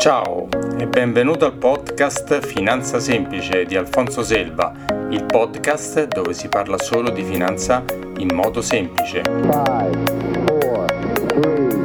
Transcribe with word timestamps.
Ciao 0.00 0.48
e 0.78 0.86
benvenuto 0.86 1.44
al 1.44 1.52
podcast 1.58 2.40
Finanza 2.40 2.98
Semplice 2.98 3.66
di 3.66 3.76
Alfonso 3.76 4.22
Selva, 4.22 4.72
il 5.10 5.26
podcast 5.26 6.06
dove 6.06 6.32
si 6.32 6.48
parla 6.48 6.78
solo 6.78 7.10
di 7.10 7.22
finanza 7.22 7.84
in 8.16 8.34
modo 8.34 8.62
semplice. 8.62 9.20
Five, 9.20 9.98
four, 10.46 10.86
three, 11.26 11.80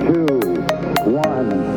two, 0.00 0.64
one, 1.04 1.70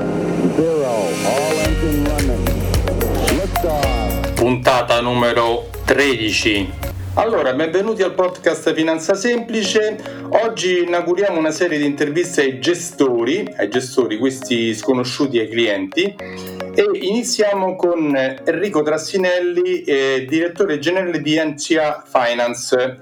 Puntata 4.33 5.02
numero 5.02 5.70
13 5.86 6.95
allora, 7.16 7.54
benvenuti 7.54 8.02
al 8.04 8.13
podcast 8.13 8.73
Finanza 8.73 9.13
Semplice. 9.13 9.98
Oggi 10.29 10.84
inauguriamo 10.84 11.38
una 11.38 11.52
serie 11.52 11.77
di 11.77 11.86
interviste 11.86 12.41
ai 12.41 12.59
gestori, 12.59 13.54
ai 13.57 13.70
gestori 13.70 14.18
questi 14.18 14.73
sconosciuti 14.73 15.39
ai 15.39 15.48
clienti 15.48 16.04
e 16.04 16.85
iniziamo 16.93 17.76
con 17.76 18.16
Enrico 18.16 18.81
Trassinelli, 18.81 19.84
eh, 19.84 20.26
direttore 20.27 20.80
generale 20.80 21.21
di 21.21 21.40
NCA 21.40 22.04
Finance 22.05 22.99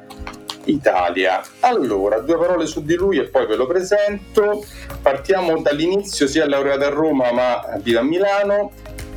Italia. 0.65 1.41
Allora, 1.61 2.19
due 2.19 2.37
parole 2.37 2.67
su 2.67 2.83
di 2.83 2.95
lui 2.95 3.17
e 3.17 3.23
poi 3.23 3.47
ve 3.47 3.55
lo 3.55 3.65
presento. 3.65 4.63
Partiamo 5.01 5.59
dall'inizio, 5.59 6.27
sia 6.27 6.47
laureato 6.47 6.85
a 6.85 6.89
Roma 6.89 7.31
ma 7.31 7.79
vive 7.81 7.99
a 7.99 8.03
Milano 8.03 8.71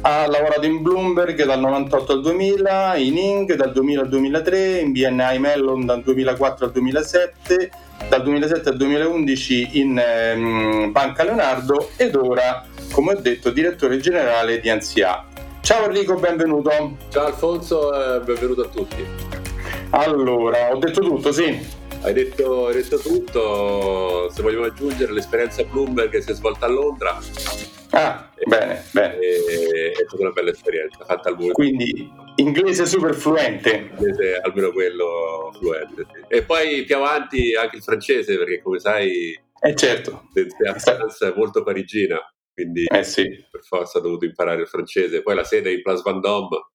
ha 0.08 0.28
lavorato 0.28 0.64
in 0.66 0.82
Bloomberg 0.82 1.44
dal 1.44 1.58
98 1.58 2.12
al 2.12 2.20
2000, 2.20 2.94
in 2.96 3.16
Ing 3.16 3.54
dal 3.54 3.72
2000 3.72 4.02
al 4.02 4.08
2003, 4.08 4.78
in 4.78 4.92
BNI 4.92 5.38
Mellon 5.40 5.84
dal 5.84 6.00
2004 6.00 6.66
al 6.66 6.70
2007, 6.70 7.70
dal 8.08 8.22
2007 8.22 8.68
al 8.68 8.76
2011 8.76 9.68
in 9.80 9.98
ehm, 9.98 10.92
Banca 10.92 11.24
Leonardo 11.24 11.90
ed 11.96 12.14
ora, 12.14 12.64
come 12.92 13.14
ho 13.14 13.20
detto, 13.20 13.50
direttore 13.50 13.98
generale 13.98 14.60
di 14.60 14.70
Ansia. 14.70 15.24
Ciao 15.60 15.86
Enrico, 15.86 16.14
benvenuto. 16.14 16.70
Ciao 17.08 17.26
Alfonso, 17.26 17.92
eh, 17.92 18.20
benvenuto 18.20 18.60
a 18.60 18.68
tutti. 18.68 19.04
Allora, 19.90 20.72
ho 20.72 20.78
detto 20.78 21.00
tutto, 21.00 21.32
sì? 21.32 21.58
Hai 22.02 22.12
detto, 22.12 22.68
hai 22.68 22.74
detto 22.74 22.98
tutto, 22.98 24.30
se 24.30 24.40
vogliamo 24.40 24.66
aggiungere 24.66 25.12
l'esperienza 25.12 25.64
Bloomberg 25.64 26.10
che 26.10 26.22
si 26.22 26.30
è 26.30 26.34
svolta 26.34 26.66
a 26.66 26.68
Londra, 26.68 27.18
Ah, 27.96 28.30
bene, 28.44 28.84
bene. 28.92 29.18
È 29.18 29.92
stata 29.94 30.22
una 30.22 30.30
bella 30.30 30.50
esperienza, 30.50 31.04
fatta 31.04 31.30
al 31.30 31.36
volo. 31.36 31.52
Quindi 31.52 32.12
inglese 32.36 32.84
super 32.84 33.14
fluente. 33.14 33.90
Inglese 33.90 34.36
almeno 34.36 34.70
quello 34.72 35.50
fluente, 35.58 36.04
sì. 36.12 36.24
E 36.28 36.42
poi 36.42 36.84
più 36.84 36.96
avanti 36.96 37.54
anche 37.54 37.76
il 37.76 37.82
francese, 37.82 38.36
perché 38.36 38.60
come 38.60 38.78
sai... 38.78 39.40
Eh 39.60 39.74
certo. 39.74 40.28
La 40.58 40.74
è 40.74 41.32
molto 41.34 41.62
parigina, 41.62 42.20
quindi 42.52 42.84
eh 42.84 43.04
sì. 43.04 43.26
per 43.50 43.62
forza 43.62 43.98
ho 43.98 44.02
dovuto 44.02 44.26
imparare 44.26 44.60
il 44.60 44.68
francese. 44.68 45.22
Poi 45.22 45.34
la 45.34 45.44
sede 45.44 45.70
è 45.70 45.72
in 45.72 45.80
Place 45.80 46.02
Vendôme, 46.04 46.68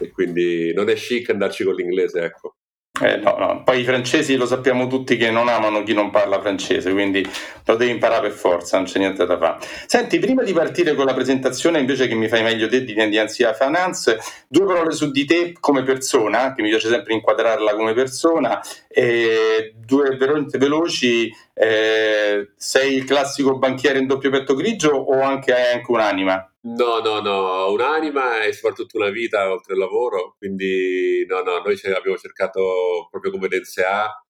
e 0.00 0.10
quindi 0.10 0.74
non 0.74 0.88
è 0.88 0.94
chic 0.94 1.30
andarci 1.30 1.62
con 1.62 1.74
l'inglese, 1.74 2.20
ecco. 2.24 2.56
Eh, 3.02 3.16
no, 3.16 3.34
no. 3.36 3.64
Poi 3.64 3.80
i 3.80 3.84
francesi 3.84 4.36
lo 4.36 4.46
sappiamo 4.46 4.86
tutti 4.86 5.16
che 5.16 5.32
non 5.32 5.48
amano 5.48 5.82
chi 5.82 5.92
non 5.94 6.10
parla 6.10 6.40
francese, 6.40 6.92
quindi 6.92 7.28
lo 7.64 7.74
devi 7.74 7.90
imparare 7.90 8.28
per 8.28 8.30
forza, 8.30 8.76
non 8.76 8.86
c'è 8.86 9.00
niente 9.00 9.26
da 9.26 9.36
fare. 9.36 9.66
Senti, 9.86 10.20
prima 10.20 10.44
di 10.44 10.52
partire 10.52 10.94
con 10.94 11.04
la 11.04 11.12
presentazione, 11.12 11.80
invece 11.80 12.06
che 12.06 12.14
mi 12.14 12.28
fai 12.28 12.44
meglio 12.44 12.68
te 12.68 12.84
di, 12.84 12.94
di 12.94 13.18
Anzia 13.18 13.52
Finance, 13.52 14.20
due 14.46 14.64
parole 14.66 14.92
su 14.92 15.10
di 15.10 15.24
te 15.24 15.56
come 15.58 15.82
persona, 15.82 16.54
che 16.54 16.62
mi 16.62 16.68
piace 16.68 16.88
sempre 16.88 17.14
inquadrarla 17.14 17.74
come 17.74 17.94
persona, 17.94 18.62
e 18.96 19.74
due 19.74 20.16
veramente 20.16 20.56
veloci, 20.56 21.28
eh, 21.52 22.52
sei 22.54 22.94
il 22.94 23.04
classico 23.04 23.58
banchiere 23.58 23.98
in 23.98 24.06
doppio 24.06 24.30
petto 24.30 24.54
grigio 24.54 24.90
o 24.90 25.20
anche 25.20 25.52
hai 25.52 25.74
anche 25.74 25.90
un'anima? 25.90 26.54
No, 26.60 27.00
no, 27.00 27.20
no, 27.20 27.72
un'anima 27.72 28.44
e 28.44 28.52
soprattutto 28.52 28.96
una 28.96 29.10
vita 29.10 29.50
oltre 29.50 29.74
il 29.74 29.80
lavoro, 29.80 30.36
quindi 30.38 31.26
no, 31.28 31.40
no, 31.40 31.58
noi 31.58 31.78
abbiamo 31.92 32.16
cercato 32.16 33.08
proprio 33.10 33.32
come 33.32 33.48
DNSA 33.48 34.24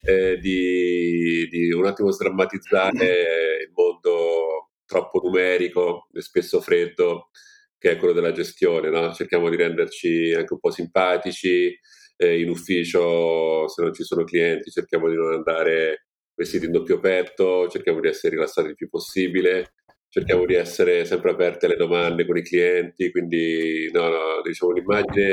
eh, 0.00 0.38
di, 0.38 1.48
di 1.50 1.72
un 1.72 1.84
attimo 1.84 2.12
sdrammatizzare 2.12 3.64
il 3.66 3.72
mondo 3.74 4.70
troppo 4.86 5.20
numerico 5.24 6.06
e 6.12 6.20
spesso 6.20 6.60
freddo 6.60 7.30
che 7.76 7.90
è 7.90 7.96
quello 7.96 8.14
della 8.14 8.32
gestione, 8.32 8.90
no? 8.90 9.12
cerchiamo 9.12 9.50
di 9.50 9.56
renderci 9.56 10.32
anche 10.32 10.52
un 10.52 10.60
po' 10.60 10.70
simpatici, 10.70 11.76
eh, 12.16 12.40
in 12.40 12.48
ufficio 12.48 13.68
se 13.68 13.82
non 13.82 13.92
ci 13.92 14.04
sono 14.04 14.24
clienti 14.24 14.70
cerchiamo 14.70 15.08
di 15.08 15.16
non 15.16 15.32
andare 15.32 16.06
vestiti 16.34 16.66
in 16.66 16.72
doppio 16.72 16.98
petto, 16.98 17.68
cerchiamo 17.68 18.00
di 18.00 18.08
essere 18.08 18.34
rilassati 18.34 18.68
il 18.68 18.74
più 18.74 18.88
possibile 18.88 19.74
cerchiamo 20.14 20.46
di 20.46 20.54
essere 20.54 21.04
sempre 21.04 21.32
aperti 21.32 21.64
alle 21.64 21.74
domande 21.74 22.24
con 22.24 22.36
i 22.36 22.42
clienti, 22.44 23.10
quindi 23.10 23.90
no, 23.92 24.08
no, 24.08 24.42
diciamo, 24.44 24.70
l'immagine 24.70 25.24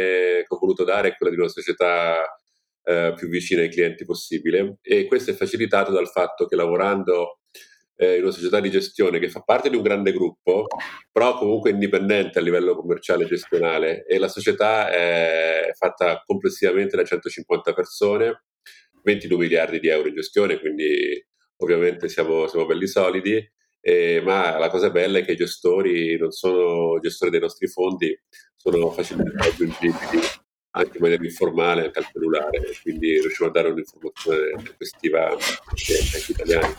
che 0.41 0.45
ho 0.47 0.57
voluto 0.57 0.83
dare 0.83 1.09
è 1.09 1.15
quella 1.15 1.31
di 1.31 1.39
una 1.39 1.49
società 1.49 2.23
eh, 2.83 3.13
più 3.15 3.27
vicina 3.27 3.61
ai 3.61 3.69
clienti 3.69 4.05
possibile. 4.05 4.77
E 4.81 5.05
questo 5.05 5.29
è 5.29 5.33
facilitato 5.35 5.91
dal 5.91 6.09
fatto 6.09 6.47
che 6.47 6.55
lavorando 6.55 7.41
eh, 7.95 8.17
in 8.17 8.23
una 8.23 8.31
società 8.31 8.59
di 8.59 8.69
gestione 8.69 9.19
che 9.19 9.29
fa 9.29 9.41
parte 9.41 9.69
di 9.69 9.75
un 9.75 9.81
grande 9.81 10.11
gruppo, 10.11 10.67
però 11.11 11.37
comunque 11.37 11.71
indipendente 11.71 12.39
a 12.39 12.41
livello 12.41 12.75
commerciale 12.75 13.25
e 13.25 13.27
gestionale 13.27 14.05
e 14.05 14.17
la 14.17 14.27
società 14.27 14.89
è 14.89 15.71
fatta 15.77 16.23
complessivamente 16.25 16.95
da 16.95 17.03
150 17.03 17.73
persone, 17.73 18.43
22 19.03 19.37
miliardi 19.37 19.79
di 19.79 19.87
euro 19.87 20.07
in 20.07 20.15
gestione, 20.15 20.59
quindi 20.59 21.23
ovviamente 21.57 22.09
siamo, 22.09 22.47
siamo 22.47 22.65
belli 22.65 22.87
solidi 22.87 23.43
eh, 23.83 24.21
ma 24.23 24.59
la 24.59 24.69
cosa 24.69 24.91
bella 24.91 25.17
è 25.17 25.25
che 25.25 25.31
i 25.31 25.35
gestori 25.35 26.15
non 26.17 26.29
sono 26.29 26.99
gestori 26.99 27.31
dei 27.31 27.39
nostri 27.39 27.67
fondi, 27.67 28.17
sono 28.55 28.91
facilmente 28.91 29.35
raggiungibili 29.37 30.21
anche 30.73 30.97
in 30.97 31.01
maniera 31.01 31.23
informale, 31.23 31.85
anche 31.85 31.99
al 31.99 32.07
cellulare, 32.11 32.61
quindi 32.81 33.19
riusciamo 33.19 33.49
a 33.49 33.53
dare 33.53 33.69
un'informazione 33.69 34.63
tempestiva 34.63 35.29
agli 35.29 36.29
italiani. 36.29 36.73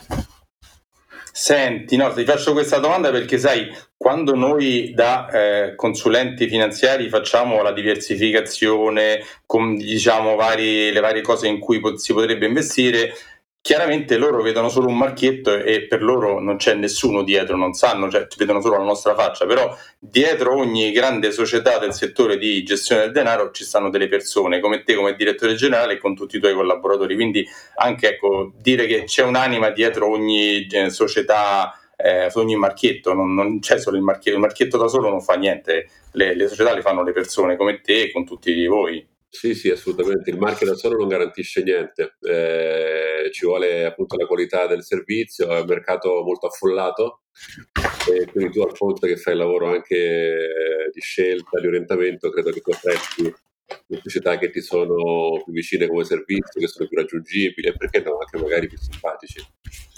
Senti, 1.35 1.95
no, 1.95 2.13
ti 2.13 2.25
faccio 2.25 2.53
questa 2.53 2.77
domanda 2.77 3.09
perché 3.09 3.39
sai, 3.39 3.67
quando 3.97 4.35
noi 4.35 4.91
da 4.93 5.27
eh, 5.29 5.75
consulenti 5.75 6.47
finanziari 6.47 7.09
facciamo 7.09 7.63
la 7.63 7.71
diversificazione 7.71 9.19
con 9.47 9.75
diciamo 9.75 10.35
vari, 10.35 10.91
le 10.91 10.99
varie 10.99 11.23
cose 11.23 11.47
in 11.47 11.57
cui 11.57 11.81
si 11.95 12.13
potrebbe 12.13 12.45
investire, 12.45 13.15
chiaramente 13.63 14.17
loro 14.17 14.41
vedono 14.41 14.67
solo 14.67 14.89
un 14.89 14.97
marchietto 14.97 15.55
e 15.55 15.87
per 15.87 16.03
loro 16.03 16.41
non 16.41 16.57
c'è 16.57 16.73
nessuno 16.73 17.23
dietro, 17.23 17.55
non 17.55 17.71
sanno, 17.71 18.11
cioè 18.11 18.27
vedono 18.37 18.59
solo 18.59 18.75
la 18.75 18.83
nostra 18.83 19.15
faccia, 19.15 19.45
però 19.45 19.73
dietro 19.97 20.57
ogni 20.57 20.91
grande 20.91 21.31
società 21.31 21.79
del 21.79 21.93
settore 21.93 22.37
di 22.37 22.61
gestione 22.63 23.03
del 23.03 23.13
denaro 23.13 23.51
ci 23.51 23.63
stanno 23.63 23.89
delle 23.89 24.09
persone, 24.09 24.59
come 24.59 24.83
te 24.83 24.95
come 24.95 25.15
direttore 25.15 25.55
generale 25.55 25.93
e 25.93 25.97
con 25.97 26.13
tutti 26.13 26.35
i 26.35 26.39
tuoi 26.41 26.53
collaboratori, 26.53 27.15
quindi 27.15 27.47
anche 27.77 28.09
ecco, 28.09 28.51
dire 28.57 28.85
che 28.85 29.05
c'è 29.05 29.23
un'anima 29.23 29.69
dietro 29.69 30.09
ogni 30.09 30.67
eh, 30.67 30.89
società 30.89 31.73
eh, 31.95 32.29
ogni 32.33 32.57
marchietto, 32.57 33.13
non, 33.13 33.33
non, 33.33 33.59
c'è 33.59 33.79
solo 33.79 33.95
il 33.95 34.03
marchietto, 34.03 34.35
il 34.35 34.43
marchietto 34.43 34.77
da 34.77 34.89
solo 34.89 35.07
non 35.07 35.21
fa 35.21 35.35
niente, 35.35 35.87
le, 36.11 36.35
le 36.35 36.49
società 36.49 36.73
le 36.73 36.81
fanno 36.81 37.01
le 37.01 37.13
persone 37.13 37.55
come 37.55 37.79
te 37.79 38.01
e 38.01 38.11
con 38.11 38.25
tutti 38.25 38.65
voi. 38.65 39.07
Sì, 39.35 39.55
sì, 39.55 39.71
assolutamente. 39.71 40.29
Il 40.29 40.37
marchio 40.37 40.67
da 40.67 40.75
solo 40.75 40.95
non 40.95 41.07
garantisce 41.07 41.63
niente. 41.63 42.17
Eh, 42.21 43.31
ci 43.31 43.47
vuole 43.47 43.83
appunto 43.83 44.15
la 44.15 44.27
qualità 44.27 44.67
del 44.67 44.83
servizio, 44.83 45.49
è 45.49 45.59
un 45.59 45.65
mercato 45.65 46.21
molto 46.23 46.45
affollato. 46.45 47.23
E 48.11 48.25
quindi 48.31 48.53
tu, 48.53 48.61
Alfonso, 48.61 49.07
che 49.07 49.17
fai 49.17 49.33
il 49.33 49.39
lavoro 49.39 49.71
anche 49.71 50.87
di 50.93 51.01
scelta, 51.01 51.59
di 51.59 51.65
orientamento, 51.65 52.29
credo 52.29 52.51
che 52.51 52.61
apprezzi 52.63 53.33
le 53.87 53.99
società 54.03 54.37
che 54.37 54.51
ti 54.51 54.61
sono 54.61 55.41
più 55.43 55.51
vicine 55.51 55.87
come 55.87 56.03
servizio, 56.03 56.61
che 56.61 56.67
sono 56.67 56.87
più 56.87 56.95
raggiungibili 56.95 57.73
perché 57.75 58.01
no, 58.01 58.19
anche 58.19 58.37
magari 58.39 58.67
più 58.67 58.77
simpatici. 58.77 59.43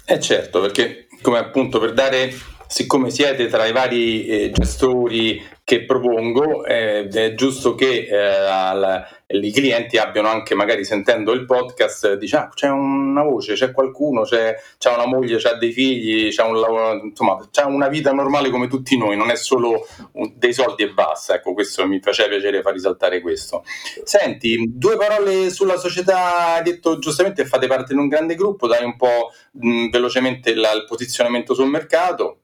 Eh 0.05 0.19
certo, 0.21 0.61
perché 0.61 1.07
come 1.21 1.39
appunto 1.39 1.77
per 1.79 1.91
dare 1.91 2.31
siccome 2.67 3.09
siete 3.09 3.47
tra 3.47 3.65
i 3.65 3.71
vari 3.71 4.25
eh, 4.25 4.51
gestori 4.51 5.53
che 5.65 5.83
propongo, 5.83 6.63
eh, 6.63 7.07
è 7.07 7.33
giusto 7.33 7.73
che 7.73 8.07
eh, 8.07 8.15
al, 8.15 9.03
i 9.27 9.51
clienti 9.51 9.97
abbiano 9.97 10.27
anche, 10.27 10.53
magari 10.53 10.85
sentendo 10.85 11.31
il 11.31 11.45
podcast, 11.45 12.13
diciamo 12.13 12.45
ah, 12.45 12.49
c'è 12.53 12.69
una 12.69 13.23
voce, 13.23 13.55
c'è 13.55 13.71
qualcuno, 13.71 14.21
c'è, 14.21 14.55
c'è 14.77 14.93
una 14.93 15.07
moglie, 15.07 15.39
c'ha 15.39 15.55
dei 15.55 15.71
figli, 15.71 16.29
c'è, 16.29 16.43
un 16.43 16.59
lavoro, 16.59 17.01
insomma, 17.05 17.47
c'è 17.49 17.63
una 17.63 17.87
vita 17.87 18.11
normale 18.11 18.51
come 18.51 18.67
tutti 18.67 18.95
noi, 18.95 19.17
non 19.17 19.31
è 19.31 19.35
solo 19.35 19.87
un, 20.11 20.33
dei 20.35 20.53
soldi 20.53 20.83
e 20.83 20.91
basta. 20.91 21.33
Ecco, 21.33 21.53
questo 21.53 21.87
mi 21.87 21.99
faceva 21.99 22.29
piacere 22.29 22.61
far 22.61 22.73
risaltare 22.73 23.19
questo. 23.21 23.63
Senti, 24.03 24.71
due 24.75 24.97
parole 24.97 25.49
sulla 25.49 25.77
società, 25.77 26.53
hai 26.57 26.63
detto 26.63 26.99
giustamente 26.99 27.45
fate 27.45 27.65
parte 27.65 27.95
di 27.95 27.99
un 27.99 28.07
grande 28.07 28.35
gruppo, 28.35 28.67
dai 28.67 28.83
un 28.83 28.95
po' 28.95 29.31
mh, 29.53 29.89
velocemente 29.89 30.53
la, 30.53 30.71
il 30.73 30.85
posizionamento 30.85 31.55
sul 31.55 31.69
mercato. 31.69 32.41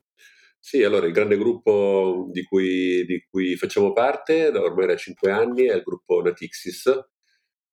Sì, 0.63 0.84
allora 0.84 1.08
il 1.08 1.12
grande 1.12 1.38
gruppo 1.38 2.28
di 2.31 2.44
cui, 2.44 3.04
di 3.06 3.25
cui 3.30 3.56
facciamo 3.58 3.94
parte 3.94 4.52
da 4.52 4.62
ormai 4.62 4.86
da 4.86 4.96
cinque 4.96 5.31
anni 5.31 5.66
è 5.66 5.74
il 5.74 5.81
gruppo 5.81 6.22
Natixis, 6.22 6.86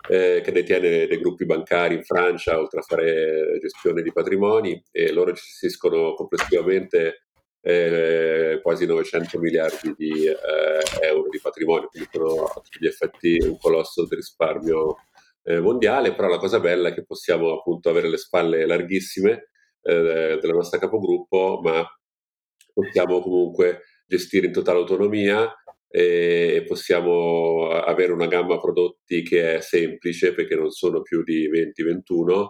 eh, 0.09 0.41
che 0.43 0.53
detiene 0.53 1.07
dei 1.07 1.19
gruppi 1.19 1.45
bancari 1.45 1.95
in 1.97 2.03
Francia, 2.03 2.59
oltre 2.59 2.81
a 2.81 2.83
fare 2.83 3.59
gestione 3.61 4.01
di 4.03 4.11
patrimoni, 4.13 4.83
e 4.91 5.13
loro 5.13 5.33
gestiscono 5.33 6.15
complessivamente 6.15 7.27
eh, 7.61 8.59
quasi 8.63 8.87
900 8.87 9.39
miliardi 9.39 9.93
di 9.95 10.27
eh, 10.27 10.37
euro 11.03 11.29
di 11.29 11.41
patrimonio, 11.43 11.89
quindi 11.89 12.09
sono 12.11 12.45
a 12.45 12.63
gli 12.79 12.87
effetti 12.87 13.37
un 13.43 13.59
colosso 13.59 14.07
di 14.07 14.15
risparmio 14.15 14.97
eh, 15.43 15.61
mondiale, 15.61 16.15
però 16.15 16.29
la 16.29 16.39
cosa 16.39 16.59
bella 16.59 16.89
è 16.89 16.95
che 16.95 17.05
possiamo 17.05 17.53
appunto 17.53 17.91
avere 17.91 18.09
le 18.09 18.17
spalle 18.17 18.65
larghissime 18.67 19.51
eh, 19.83 20.39
della 20.41 20.53
nostra 20.55 20.79
capogruppo, 20.79 21.61
ma 21.63 21.87
possiamo 22.79 23.21
comunque 23.21 23.83
gestire 24.07 24.47
in 24.47 24.53
totale 24.53 24.79
autonomia 24.79 25.53
e 25.91 26.65
possiamo 26.67 27.71
avere 27.71 28.13
una 28.13 28.27
gamma 28.27 28.59
prodotti 28.59 29.23
che 29.23 29.57
è 29.57 29.61
semplice 29.61 30.35
perché 30.35 30.55
non 30.55 30.71
sono 30.71 31.03
più 31.03 31.25
di 31.25 31.49
20-21 31.51 32.47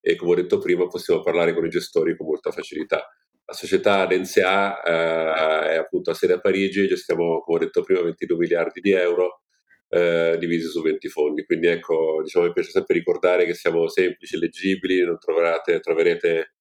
e 0.00 0.16
come 0.16 0.32
ho 0.32 0.34
detto 0.34 0.58
prima 0.58 0.86
possiamo 0.86 1.22
parlare 1.22 1.54
con 1.54 1.64
i 1.64 1.68
gestori 1.68 2.16
con 2.16 2.26
molta 2.26 2.50
facilità. 2.50 3.06
La 3.44 3.54
società 3.54 4.04
Dense 4.06 4.42
A 4.42 4.82
eh, 4.84 5.70
è 5.72 5.76
appunto 5.76 6.10
a 6.10 6.14
sede 6.14 6.34
a 6.34 6.40
Parigi, 6.40 6.86
gestiamo 6.86 7.40
come 7.40 7.58
ho 7.58 7.60
detto 7.60 7.82
prima 7.82 8.02
22 8.02 8.36
miliardi 8.36 8.80
di 8.80 8.90
euro 8.92 9.42
eh, 9.88 10.36
divisi 10.38 10.66
su 10.66 10.82
20 10.82 11.08
fondi, 11.08 11.44
quindi 11.44 11.68
ecco 11.68 12.20
diciamo 12.22 12.46
mi 12.46 12.52
piace 12.52 12.70
sempre 12.70 12.96
ricordare 12.96 13.46
che 13.46 13.54
siamo 13.54 13.88
semplici, 13.88 14.38
leggibili, 14.38 15.02
non 15.04 15.18
troverete 15.18 16.52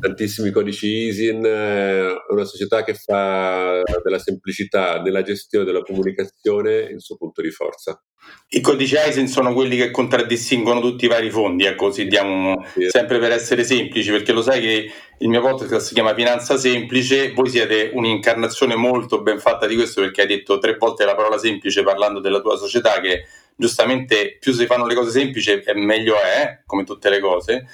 tantissimi 0.00 0.50
codici 0.50 0.86
ISIN, 0.86 1.42
è 1.42 2.06
una 2.28 2.44
società 2.44 2.82
che 2.82 2.94
fa 2.94 3.82
della 4.02 4.18
semplicità 4.18 5.00
nella 5.00 5.22
gestione 5.22 5.64
della 5.64 5.82
comunicazione 5.82 6.78
il 6.78 7.00
suo 7.00 7.16
punto 7.16 7.42
di 7.42 7.50
forza. 7.50 8.02
I 8.50 8.60
codici 8.60 8.96
ISIN 8.96 9.28
sono 9.28 9.52
quelli 9.52 9.76
che 9.76 9.90
contraddistinguono 9.90 10.80
tutti 10.80 11.04
i 11.04 11.08
vari 11.08 11.30
fondi, 11.30 11.64
ecco, 11.64 11.86
così 11.86 12.06
diamo 12.06 12.64
sì. 12.72 12.88
sempre 12.88 13.18
per 13.18 13.32
essere 13.32 13.64
semplici, 13.64 14.10
perché 14.10 14.32
lo 14.32 14.42
sai 14.42 14.60
che 14.60 14.90
il 15.18 15.28
mio 15.28 15.40
podcast 15.40 15.86
si 15.86 15.94
chiama 15.94 16.14
Finanza 16.14 16.56
Semplice, 16.56 17.32
voi 17.32 17.48
siete 17.48 17.90
un'incarnazione 17.92 18.74
molto 18.76 19.22
ben 19.22 19.38
fatta 19.38 19.66
di 19.66 19.74
questo 19.74 20.00
perché 20.00 20.22
hai 20.22 20.26
detto 20.26 20.58
tre 20.58 20.76
volte 20.78 21.04
la 21.04 21.14
parola 21.14 21.38
semplice 21.38 21.82
parlando 21.82 22.20
della 22.20 22.40
tua 22.40 22.56
società 22.56 23.00
che 23.00 23.24
giustamente 23.56 24.38
più 24.40 24.52
si 24.52 24.64
fanno 24.64 24.86
le 24.86 24.94
cose 24.94 25.10
semplici 25.10 25.62
meglio 25.74 26.14
è, 26.14 26.62
come 26.64 26.84
tutte 26.84 27.10
le 27.10 27.20
cose 27.20 27.66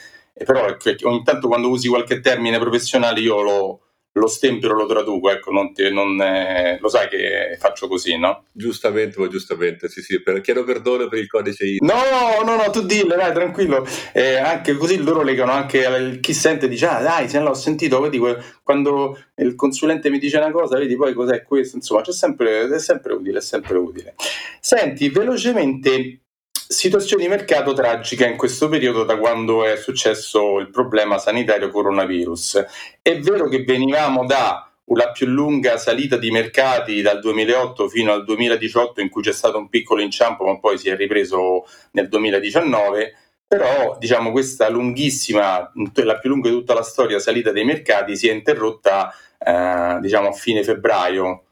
però 0.45 0.69
ecco, 0.69 1.09
ogni 1.09 1.23
tanto 1.23 1.49
quando 1.49 1.69
usi 1.69 1.89
qualche 1.89 2.21
termine 2.21 2.59
professionale 2.59 3.21
io 3.21 3.41
lo, 3.43 3.81
lo 4.19 4.27
stempero, 4.29 4.75
lo 4.75 4.87
traduco, 4.87 5.31
ecco, 5.31 5.51
non 5.51 5.73
ti, 5.73 5.91
non, 5.93 6.21
eh, 6.21 6.79
lo 6.81 6.89
sai 6.89 7.09
che 7.09 7.57
faccio 7.59 7.87
così, 7.87 8.19
no? 8.19 8.45
Giustamente, 8.53 9.21
ma 9.21 9.29
giustamente, 9.29 9.89
sì, 9.89 10.01
sì, 10.01 10.23
per, 10.23 10.41
chiedo 10.41 10.65
perdono 10.65 11.09
per 11.09 11.19
il 11.19 11.27
codice 11.27 11.65
ISO. 11.65 11.85
No, 11.85 12.43
no, 12.45 12.57
no, 12.57 12.71
tu 12.71 12.83
dillo, 12.83 13.15
dai, 13.15 13.33
tranquillo, 13.33 13.87
eh, 14.13 14.37
anche 14.37 14.75
così 14.77 15.03
loro 15.03 15.23
legano 15.23 15.53
anche 15.53 16.19
chi 16.21 16.33
sente, 16.33 16.69
dice, 16.69 16.87
ah 16.87 17.03
dai, 17.03 17.29
se 17.29 17.41
l'ho 17.41 17.55
sentito, 17.55 18.01
vedi, 18.01 18.21
quando 18.63 19.19
il 19.37 19.55
consulente 19.55 20.09
mi 20.11 20.19
dice 20.19 20.39
una 20.39 20.51
cosa, 20.51 20.79
vedi 20.79 20.97
poi 20.97 21.13
cos'è 21.13 21.43
questo, 21.43 21.77
insomma, 21.77 22.01
c'è 22.01 22.13
sempre, 22.13 22.69
è 22.69 22.79
sempre 22.79 23.13
utile, 23.13 23.39
è 23.39 23.43
sempre 23.43 23.77
utile. 23.77 24.15
Senti, 24.61 25.11
velocemente 25.11 26.26
Situazione 26.69 27.23
di 27.23 27.29
mercato 27.29 27.75
tragica 27.75 28.27
in 28.27 28.37
questo 28.37 28.69
periodo 28.69 29.05
da 29.05 29.17
quando 29.19 29.65
è 29.65 29.77
successo 29.77 30.59
il 30.59 30.69
problema 30.69 31.17
sanitario 31.17 31.71
coronavirus. 31.71 32.65
È 33.01 33.21
vero 33.21 33.49
che 33.49 33.63
venivamo 33.63 34.27
da 34.27 34.69
la 34.87 35.13
più 35.13 35.27
lunga 35.27 35.79
salita 35.79 36.17
di 36.17 36.33
mercati 36.33 37.03
dal 37.03 37.21
2008 37.21 37.89
fino 37.89 38.13
al 38.13 38.25
2018 38.25 39.01
in 39.01 39.11
cui 39.11 39.23
c'è 39.23 39.33
stato 39.33 39.59
un 39.59 39.69
piccolo 39.69 40.01
inciampo 40.01 40.45
ma 40.45 40.59
poi 40.59 40.77
si 40.77 40.89
è 40.89 40.97
ripreso 40.97 41.67
nel 41.93 42.09
2019 42.09 43.15
però 43.47 43.97
diciamo 43.99 44.33
questa 44.33 44.69
lunghissima, 44.69 45.73
la 45.95 46.19
più 46.19 46.31
lunga 46.31 46.49
di 46.49 46.55
tutta 46.55 46.75
la 46.75 46.83
storia 46.83 47.21
salita 47.21 47.53
dei 47.53 47.65
mercati 47.65 48.17
si 48.17 48.29
è 48.29 48.33
interrotta 48.33 49.13
eh, 49.39 49.99
diciamo 50.01 50.29
a 50.29 50.33
fine 50.33 50.65
febbraio 50.65 51.43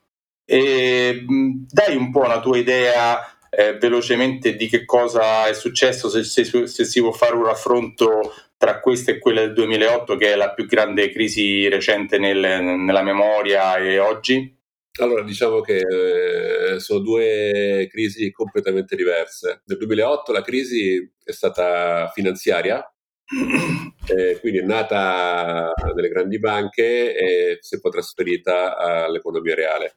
e 0.44 1.25
dai 1.26 1.96
un 1.96 2.10
po' 2.10 2.20
una 2.20 2.40
tua 2.40 2.58
idea 2.58 3.33
eh, 3.56 3.77
velocemente 3.79 4.56
di 4.56 4.69
che 4.69 4.85
cosa 4.85 5.47
è 5.47 5.55
successo, 5.55 6.09
se, 6.09 6.25
se, 6.25 6.67
se, 6.67 6.85
si 6.85 7.01
può 7.01 7.12
fare 7.12 7.37
un 7.37 7.45
raffronto 7.45 8.33
tra 8.56 8.81
questa 8.81 9.12
e 9.12 9.19
quella 9.19 9.41
del 9.41 9.53
2008, 9.53 10.17
che 10.17 10.33
è 10.33 10.37
la 10.37 10.53
più 10.53 10.67
grande 10.67 11.11
crisi 11.11 11.69
recente 11.69 12.19
nel, 12.19 12.39
nella 12.39 13.03
memoria 13.03 13.77
e 13.77 13.99
oggi? 13.99 14.53
Allora, 15.01 15.23
diciamo 15.23 15.61
che 15.61 15.79
eh, 15.79 16.79
sono 16.81 17.01
due 17.01 17.89
crisi 17.91 18.31
completamente 18.31 18.95
diverse. 18.95 19.62
Nel 19.65 19.79
2008 19.79 20.33
la 20.33 20.43
crisi 20.43 21.12
è 21.25 21.33
stata 21.33 22.11
finanziaria, 22.15 22.81
eh, 24.06 24.39
quindi 24.41 24.59
è 24.59 24.62
nata 24.62 25.73
nelle 25.95 26.09
grandi 26.09 26.39
banche 26.39 27.17
e 27.17 27.59
si 27.61 27.77
è 27.77 27.81
poi 27.81 27.91
trasferita 27.91 28.77
all'economia 28.77 29.55
reale 29.55 29.97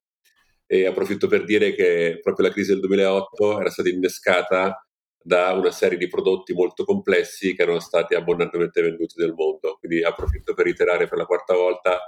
e 0.68 0.86
approfitto 0.86 1.28
per 1.28 1.46
dire 1.46 1.74
che 1.74 2.20
proprio 2.22 2.48
la 2.48 2.54
crisi 2.54 2.72
del 2.72 2.82
2008 2.82 3.62
era 3.62 3.70
stata 3.70 3.90
innescata 3.90 4.86
da 5.28 5.54
una 5.54 5.72
serie 5.72 5.98
di 5.98 6.08
prodotti 6.08 6.54
molto 6.54 6.86
complessi 6.86 7.56
che 7.56 7.64
erano 7.64 7.80
stati 7.80 8.16
abbondantemente 8.16 8.82
venduti 8.82 9.16
nel 9.18 9.34
mondo. 9.34 9.78
Quindi 9.80 10.04
approfitto 10.04 10.54
per 10.54 10.66
reiterare 10.66 11.08
per 11.08 11.18
la 11.18 11.26
quarta 11.26 11.54
volta 11.54 12.00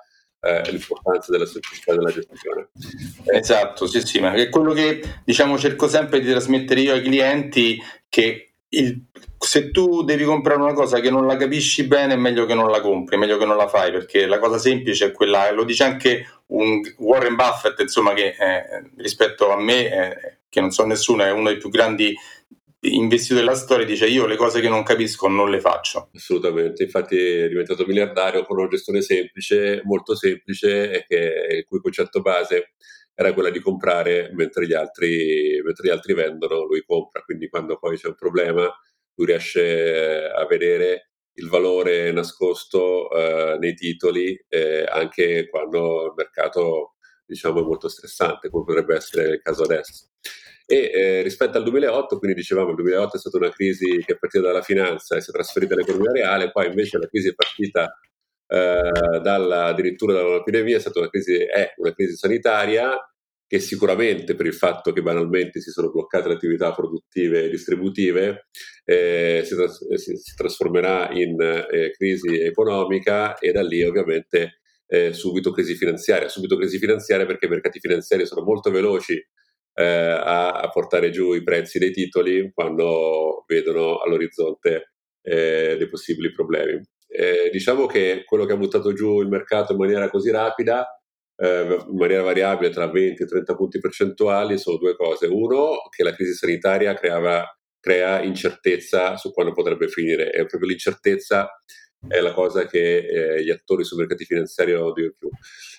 eh, 0.41 0.71
l'importanza 0.71 1.31
della 1.31 1.45
semplicità 1.45 1.94
della 1.94 2.11
gestione. 2.11 2.69
Esatto, 3.25 3.88
sì, 3.88 4.01
sì, 4.01 4.19
ma 4.19 4.33
è 4.33 4.50
quello 4.50 4.73
che 4.73 5.01
diciamo 5.25 5.57
cerco 5.57 5.88
sempre 5.88 6.21
di 6.21 6.29
trasmettere 6.29 6.81
io 6.81 6.94
ai 6.94 7.01
clienti 7.01 7.77
che 8.07 8.53
il, 8.69 9.05
se 9.39 9.71
tu 9.71 10.03
devi 10.03 10.25
comprare 10.25 10.62
una 10.62 10.74
cosa 10.74 11.00
che 11.00 11.09
non 11.09 11.25
la 11.25 11.38
capisci 11.38 11.88
bene 11.88 12.13
è 12.13 12.18
meglio 12.18 12.45
che 12.45 12.53
non 12.53 12.69
la 12.69 12.81
compri, 12.81 13.15
è 13.15 13.19
meglio 13.19 13.38
che 13.38 13.45
non 13.45 13.56
la 13.56 13.69
fai 13.69 13.91
perché 13.91 14.25
la 14.25 14.38
cosa 14.38 14.57
semplice 14.57 15.07
è 15.07 15.12
quella, 15.12 15.50
lo 15.51 15.63
dice 15.63 15.83
anche 15.86 16.25
Warren 16.47 17.36
Buffett, 17.36 17.80
insomma, 17.80 18.13
che 18.13 18.36
eh, 18.38 18.91
rispetto 18.97 19.50
a 19.51 19.62
me, 19.62 19.86
eh, 19.86 20.38
che 20.50 20.59
non 20.59 20.71
so 20.71 20.86
nessuno, 20.86 21.24
è 21.24 21.31
uno 21.31 21.50
dei 21.50 21.57
più 21.57 21.69
grandi 21.69 22.13
investitori 22.81 23.41
della 23.41 23.56
storia, 23.56 23.86
dice 23.86 24.07
io 24.07 24.25
le 24.25 24.36
cose 24.36 24.62
che 24.62 24.69
non 24.69 24.83
capisco 24.83 25.27
non 25.27 25.50
le 25.50 25.59
faccio. 25.59 26.09
Assolutamente, 26.13 26.83
infatti 26.83 27.18
è 27.18 27.47
diventato 27.47 27.86
miliardario 27.86 28.45
con 28.45 28.57
una 28.57 28.68
gestione 28.68 29.01
semplice, 29.01 29.81
molto 29.86 30.15
semplice, 30.15 31.06
che 31.07 31.45
il 31.59 31.65
cui 31.65 31.80
concetto 31.80 32.21
base 32.21 32.74
era 33.13 33.33
quella 33.33 33.50
di 33.50 33.59
comprare 33.59 34.31
mentre 34.33 34.65
gli 34.65 34.74
altri, 34.74 35.62
mentre 35.63 35.88
gli 35.88 35.91
altri 35.91 36.13
vendono, 36.13 36.65
lui 36.65 36.83
compra, 36.86 37.21
quindi 37.21 37.50
quando 37.50 37.77
poi 37.77 37.97
c'è 37.97 38.07
un 38.07 38.15
problema 38.15 38.69
lui 39.19 39.25
riesce 39.25 40.30
a 40.33 40.45
vedere 40.45 41.12
il 41.33 41.50
valore 41.50 42.12
nascosto 42.12 43.10
eh, 43.12 43.57
nei 43.60 43.74
titoli 43.74 44.38
eh, 44.48 44.86
anche 44.86 45.48
quando 45.50 46.06
il 46.06 46.13
mercato 46.16 46.96
diciamo, 47.25 47.60
è 47.60 47.63
molto 47.63 47.89
stressante, 47.89 48.50
come 48.50 48.63
potrebbe 48.65 48.96
essere 48.96 49.36
il 49.36 49.41
caso 49.41 49.63
adesso. 49.63 50.08
E 50.65 50.91
eh, 50.93 51.22
rispetto 51.22 51.58
al 51.58 51.63
2008, 51.63 52.17
quindi 52.17 52.38
dicevamo 52.38 52.70
il 52.70 52.75
2008 52.75 53.15
è 53.15 53.20
stata 53.20 53.38
una 53.38 53.51
crisi 53.51 54.03
che 54.05 54.13
è 54.13 54.17
partita 54.17 54.46
dalla 54.46 54.62
finanza 54.62 55.15
e 55.15 55.22
si 55.22 55.29
è 55.29 55.34
trasferita 55.34 55.74
all'economia 55.74 56.12
reale, 56.12 56.51
poi 56.51 56.67
invece 56.67 56.98
la 56.98 57.08
crisi 57.08 57.29
è 57.29 57.34
partita 57.36 57.98
eh, 58.48 59.20
dalla, 59.22 59.65
addirittura 59.65 60.13
dall'epidemia, 60.13 60.77
è 60.77 60.79
stata 60.79 61.00
una 61.00 61.10
crisi, 61.10 61.36
è 61.36 61.74
una 61.77 61.93
crisi 61.93 62.15
sanitaria 62.15 62.96
che 63.50 63.60
sicuramente 63.60 64.36
per 64.36 64.46
il 64.46 64.53
fatto 64.53 64.94
che 64.94 65.01
banalmente 65.01 65.60
si 65.60 65.72
sono 65.72 65.89
bloccate 65.89 66.27
le 66.27 66.36
attività 66.36 66.72
produttive 66.72 67.46
e 67.46 67.50
distributive 67.50 68.46
eh, 68.86 69.41
si, 69.44 69.56
tras- 69.56 69.91
si, 69.96 70.15
si, 70.18 70.36
trasformerà 70.36 71.10
in 71.13 71.41
eh, 71.41 71.89
crisi 71.98 72.41
economica 72.41 73.39
e 73.39 73.51
da 73.51 73.63
lì 73.63 73.82
ovviamente 73.82 74.60
eh, 74.86 75.13
subito 75.13 75.50
crisi 75.50 75.74
finanziaria. 75.74 76.29
Subito 76.29 76.58
crisi 76.58 76.77
finanziaria 76.77 77.25
perché 77.25 77.48
i 77.48 77.50
mercati 77.50 77.79
finanziari 77.79 78.27
sono 78.27 78.44
molto 78.44 78.70
veloci 78.70 79.15
eh, 79.15 79.84
a, 79.84 80.51
a, 80.51 80.70
portare 80.70 81.10
giù 81.10 81.34
i 81.34 81.41
prezzi 81.41 81.79
dei 81.79 81.91
titoli 81.91 82.51
quando 82.53 83.46
vedono 83.48 83.98
all'orizzonte 83.98 84.91
eh, 85.24 85.75
dei 85.75 85.89
possibili 85.89 86.32
problemi. 86.32 86.79
Eh, 87.08 87.50
diciamo 87.51 87.88
che 87.88 88.22
quello 88.25 88.46
che 88.46 88.53
ha 88.53 88.58
buttato 88.58 88.94
giù 88.94 89.22
il 89.22 89.27
mercato 89.27 89.72
in 89.72 89.79
maniera 89.79 90.08
così 90.08 90.29
rapida 90.29 90.88
eh, 91.41 91.86
in 91.88 91.96
maniera 91.96 92.22
variabile 92.22 92.69
tra 92.69 92.88
20 92.89 93.24
e 93.24 93.25
30 93.25 93.55
punti 93.55 93.79
percentuali 93.79 94.58
sono 94.58 94.77
due 94.77 94.96
cose. 94.96 95.27
Uno, 95.27 95.88
che 95.89 96.03
la 96.03 96.13
crisi 96.13 96.34
sanitaria 96.34 96.93
creava, 96.93 97.46
crea 97.79 98.22
incertezza 98.22 99.15
su 99.15 99.31
quando 99.31 99.53
potrebbe 99.53 99.88
finire 99.88 100.31
e 100.31 100.46
proprio 100.46 100.69
l'incertezza 100.69 101.50
è 102.08 102.19
la 102.19 102.34
cosa 102.34 102.65
che 102.65 102.98
eh, 102.98 103.43
gli 103.43 103.50
attori 103.50 103.84
sui 103.84 103.98
mercati 103.98 104.25
finanziari 104.25 104.74
odiano 104.74 104.93
di 104.93 105.13
più. 105.17 105.29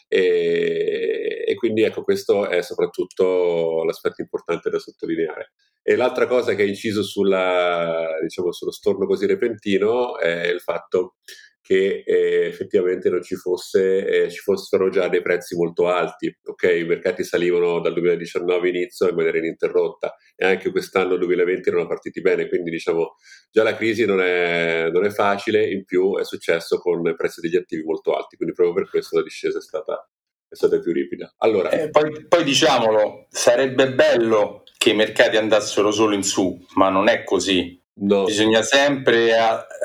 E, 0.09 1.45
e, 1.47 1.55
quindi 1.55 1.83
ecco, 1.83 2.03
questo 2.03 2.49
è 2.49 2.63
soprattutto 2.63 3.85
l'aspetto 3.85 4.21
importante 4.21 4.71
da 4.71 4.79
sottolineare. 4.79 5.53
E 5.83 5.97
l'altra 5.97 6.27
cosa 6.27 6.55
che 6.55 6.63
ha 6.63 6.67
inciso 6.67 7.03
sulla, 7.03 8.19
diciamo, 8.21 8.53
sullo 8.53 8.71
storno 8.71 9.07
così 9.07 9.27
repentino 9.27 10.19
è 10.19 10.47
il 10.49 10.61
fatto 10.61 11.17
che 11.71 12.03
eh, 12.05 12.47
effettivamente 12.47 13.09
non 13.11 13.23
ci, 13.23 13.37
fosse, 13.37 14.25
eh, 14.25 14.29
ci 14.29 14.39
fossero 14.39 14.89
già 14.89 15.07
dei 15.07 15.23
prezzi 15.23 15.55
molto 15.55 15.87
alti. 15.87 16.37
Ok, 16.43 16.65
i 16.65 16.83
mercati 16.83 17.23
salivano 17.23 17.79
dal 17.79 17.93
2019 17.93 18.69
inizio 18.71 19.09
in 19.09 19.15
maniera 19.15 19.39
ininterrotta 19.39 20.17
e 20.35 20.47
anche 20.47 20.73
quest'anno 20.73 21.15
2020 21.15 21.69
erano 21.69 21.87
partiti 21.87 22.21
bene, 22.21 22.49
quindi 22.49 22.71
diciamo 22.71 23.15
già 23.53 23.63
la 23.63 23.77
crisi 23.77 24.05
non 24.05 24.21
è, 24.21 24.91
non 24.91 25.05
è 25.05 25.11
facile, 25.11 25.71
in 25.71 25.85
più 25.85 26.19
è 26.19 26.25
successo 26.25 26.79
con 26.79 27.15
prezzi 27.17 27.41
degli 27.41 27.55
attivi 27.55 27.85
molto 27.85 28.17
alti, 28.17 28.35
quindi 28.35 28.53
proprio 28.53 28.75
per 28.75 28.91
questo 28.91 29.19
la 29.19 29.23
discesa 29.23 29.59
è 29.59 29.63
stata 29.63 30.11
è 30.49 30.57
stata 30.57 30.81
più 30.81 30.93
ripida. 30.93 31.33
Allora, 31.39 31.71
eh, 31.71 31.91
poi, 31.91 32.27
poi 32.27 32.43
diciamolo, 32.43 33.29
sarebbe 33.31 33.93
bello 33.93 34.65
che 34.77 34.91
i 34.91 34.97
mercati 34.97 35.37
andassero 35.37 35.93
solo 35.93 36.17
in 36.17 36.25
su, 36.25 36.59
ma 36.75 36.89
non 36.89 37.09
è 37.09 37.23
così. 37.23 37.80
No. 38.03 38.25
Bisogna 38.25 38.63
sempre 38.63 39.31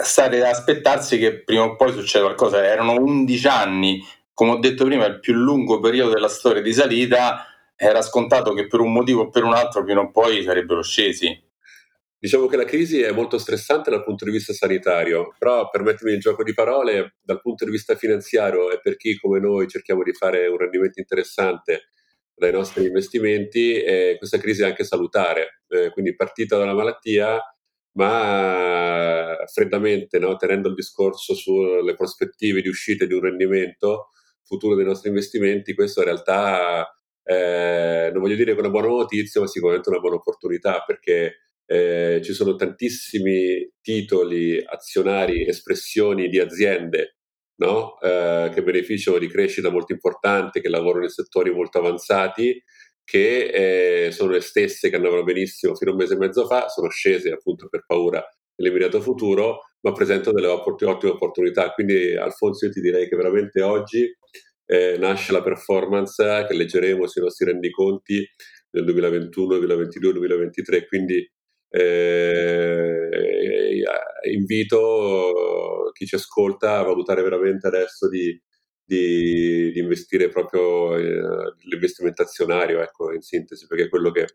stare 0.04 0.38
ad 0.38 0.54
aspettarsi 0.54 1.18
che 1.18 1.44
prima 1.44 1.64
o 1.64 1.76
poi 1.76 1.92
succeda 1.92 2.24
qualcosa. 2.26 2.64
Erano 2.66 2.94
11 2.94 3.48
anni, 3.48 4.02
come 4.34 4.52
ho 4.52 4.60
detto 4.60 4.86
prima, 4.86 5.06
il 5.06 5.20
più 5.20 5.34
lungo 5.34 5.80
periodo 5.82 6.14
della 6.14 6.30
storia 6.30 6.62
di 6.62 6.74
salita. 6.74 7.46
Era 7.76 8.02
scontato 8.02 8.54
che 8.54 8.68
per 8.68 8.80
un 8.80 8.94
motivo 8.94 9.24
o 9.24 9.30
per 9.30 9.44
un 9.44 9.54
altro 9.54 9.84
prima 9.84 10.00
o 10.00 10.12
poi 10.12 10.44
sarebbero 10.44 10.82
scesi. 10.82 11.44
Diciamo 12.18 12.48
che 12.48 12.56
la 12.56 12.64
crisi 12.64 13.02
è 13.02 13.12
molto 13.12 13.38
stressante 13.38 13.90
dal 13.90 14.04
punto 14.04 14.24
di 14.24 14.32
vista 14.32 14.54
sanitario, 14.54 15.36
però 15.38 15.70
permettimi 15.70 16.14
il 16.14 16.20
gioco 16.20 16.44
di 16.44 16.54
parole, 16.54 17.18
dal 17.22 17.42
punto 17.42 17.66
di 17.66 17.72
vista 17.72 17.96
finanziario 17.96 18.72
e 18.72 18.80
per 18.82 18.96
chi 18.96 19.18
come 19.20 19.40
noi 19.40 19.68
cerchiamo 19.68 20.02
di 20.04 20.14
fare 20.14 20.48
un 20.48 20.58
rendimento 20.58 21.00
interessante 21.00 21.90
dai 22.34 22.52
nostri 22.52 22.86
investimenti, 22.86 23.74
eh, 23.74 24.16
questa 24.18 24.38
crisi 24.38 24.62
è 24.64 24.66
anche 24.66 24.86
salutare. 24.86 25.62
Eh, 25.68 25.90
quindi 25.92 26.16
partita 26.16 26.58
da 26.58 26.64
una 26.64 26.74
malattia, 26.74 27.40
ma 27.98 29.38
freddamente, 29.52 30.20
no? 30.20 30.36
tenendo 30.36 30.70
il 30.70 30.76
discorso 30.76 31.34
sulle 31.34 31.96
prospettive 31.96 32.62
di 32.62 32.68
uscita 32.68 33.06
di 33.06 33.14
un 33.14 33.22
rendimento 33.22 34.10
futuro 34.44 34.76
dei 34.76 34.86
nostri 34.86 35.10
investimenti, 35.10 35.74
questo 35.74 36.02
in 36.02 36.06
realtà 36.06 36.88
eh, 37.24 38.10
non 38.12 38.22
voglio 38.22 38.36
dire 38.36 38.52
che 38.52 38.58
è 38.58 38.62
una 38.62 38.70
buona 38.70 38.88
notizia, 38.88 39.42
ma 39.42 39.48
sicuramente 39.48 39.90
una 39.90 40.00
buona 40.00 40.18
opportunità 40.18 40.84
perché 40.86 41.50
eh, 41.66 42.22
ci 42.24 42.34
sono 42.34 42.56
tantissimi 42.56 43.68
titoli, 43.82 44.62
azionari, 44.64 45.48
espressioni 45.48 46.28
di 46.30 46.40
aziende 46.40 47.18
no? 47.58 48.00
eh, 48.02 48.52
che 48.54 48.62
beneficiano 48.62 49.18
di 49.18 49.28
crescita 49.28 49.72
molto 49.72 49.94
importante, 49.94 50.62
che 50.62 50.70
lavorano 50.70 51.06
in 51.06 51.10
settori 51.10 51.52
molto 51.52 51.80
avanzati 51.80 52.62
che 53.06 54.08
eh, 54.08 54.12
sono 54.12 54.32
le 54.32 54.42
stesse 54.42 54.90
che 54.90 54.96
andavano 54.98 55.24
benissimo 55.24 55.76
fino 55.76 55.92
a 55.92 55.94
un 55.94 56.00
mese 56.00 56.16
e 56.16 56.18
mezzo 56.18 56.46
fa, 56.48 56.68
sono 56.68 56.90
scese 56.90 57.32
appunto 57.32 57.68
per 57.70 57.86
paura 57.86 58.22
dell'immediato 58.56 59.00
futuro, 59.00 59.62
ma 59.82 59.92
presentano 59.92 60.36
delle 60.36 60.48
ottime 60.48 61.12
opportunità. 61.12 61.72
Quindi 61.72 62.16
Alfonso 62.16 62.66
io 62.66 62.72
ti 62.72 62.82
direi 62.82 63.08
che 63.08 63.16
veramente 63.16 63.62
oggi 63.62 64.12
eh, 64.66 64.98
nasce 64.98 65.32
la 65.32 65.44
performance 65.44 66.46
che 66.48 66.54
leggeremo 66.56 67.08
sui 67.08 67.22
nostri 67.22 67.46
rendiconti 67.46 68.28
nel 68.72 68.84
2021, 68.84 69.58
2022, 69.58 70.14
2023, 70.14 70.88
quindi 70.88 71.32
eh, 71.70 73.10
invito 74.32 75.92
chi 75.94 76.06
ci 76.06 76.16
ascolta 76.16 76.80
a 76.80 76.84
valutare 76.84 77.22
veramente 77.22 77.68
adesso 77.68 78.10
di 78.10 78.38
di, 78.86 79.72
di 79.72 79.80
investire 79.80 80.30
proprio 80.30 80.96
eh, 80.96 81.54
l'investimento 81.64 82.22
azionario, 82.22 82.82
ecco, 82.82 83.12
in 83.12 83.22
sintesi, 83.22 83.66
perché 83.68 83.86
è 83.86 83.90
quello 83.90 84.12
che 84.12 84.28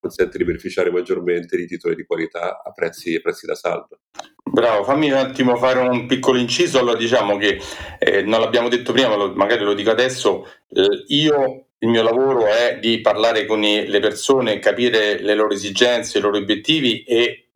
consente 0.00 0.38
di 0.38 0.44
beneficiare 0.44 0.90
maggiormente 0.90 1.56
di 1.56 1.66
titoli 1.66 1.94
di 1.94 2.04
qualità 2.04 2.62
a 2.64 2.72
prezzi, 2.72 3.14
a 3.14 3.20
prezzi 3.20 3.46
da 3.46 3.54
saldo. 3.54 4.00
Bravo, 4.42 4.82
fammi 4.82 5.10
un 5.10 5.18
attimo 5.18 5.56
fare 5.56 5.80
un 5.80 6.06
piccolo 6.06 6.38
inciso. 6.38 6.78
Allora, 6.78 6.96
diciamo 6.96 7.36
che 7.36 7.60
eh, 7.98 8.22
non 8.22 8.40
l'abbiamo 8.40 8.68
detto 8.68 8.92
prima, 8.92 9.14
lo, 9.14 9.32
magari 9.34 9.62
lo 9.62 9.74
dico 9.74 9.90
adesso. 9.90 10.46
Eh, 10.68 11.04
io 11.08 11.66
il 11.78 11.88
mio 11.88 12.02
lavoro 12.02 12.46
è 12.46 12.78
di 12.80 13.00
parlare 13.00 13.46
con 13.46 13.62
i, 13.62 13.86
le 13.86 14.00
persone, 14.00 14.58
capire 14.58 15.20
le 15.20 15.34
loro 15.34 15.52
esigenze, 15.52 16.18
i 16.18 16.20
loro 16.20 16.38
obiettivi 16.38 17.04
e 17.04 17.50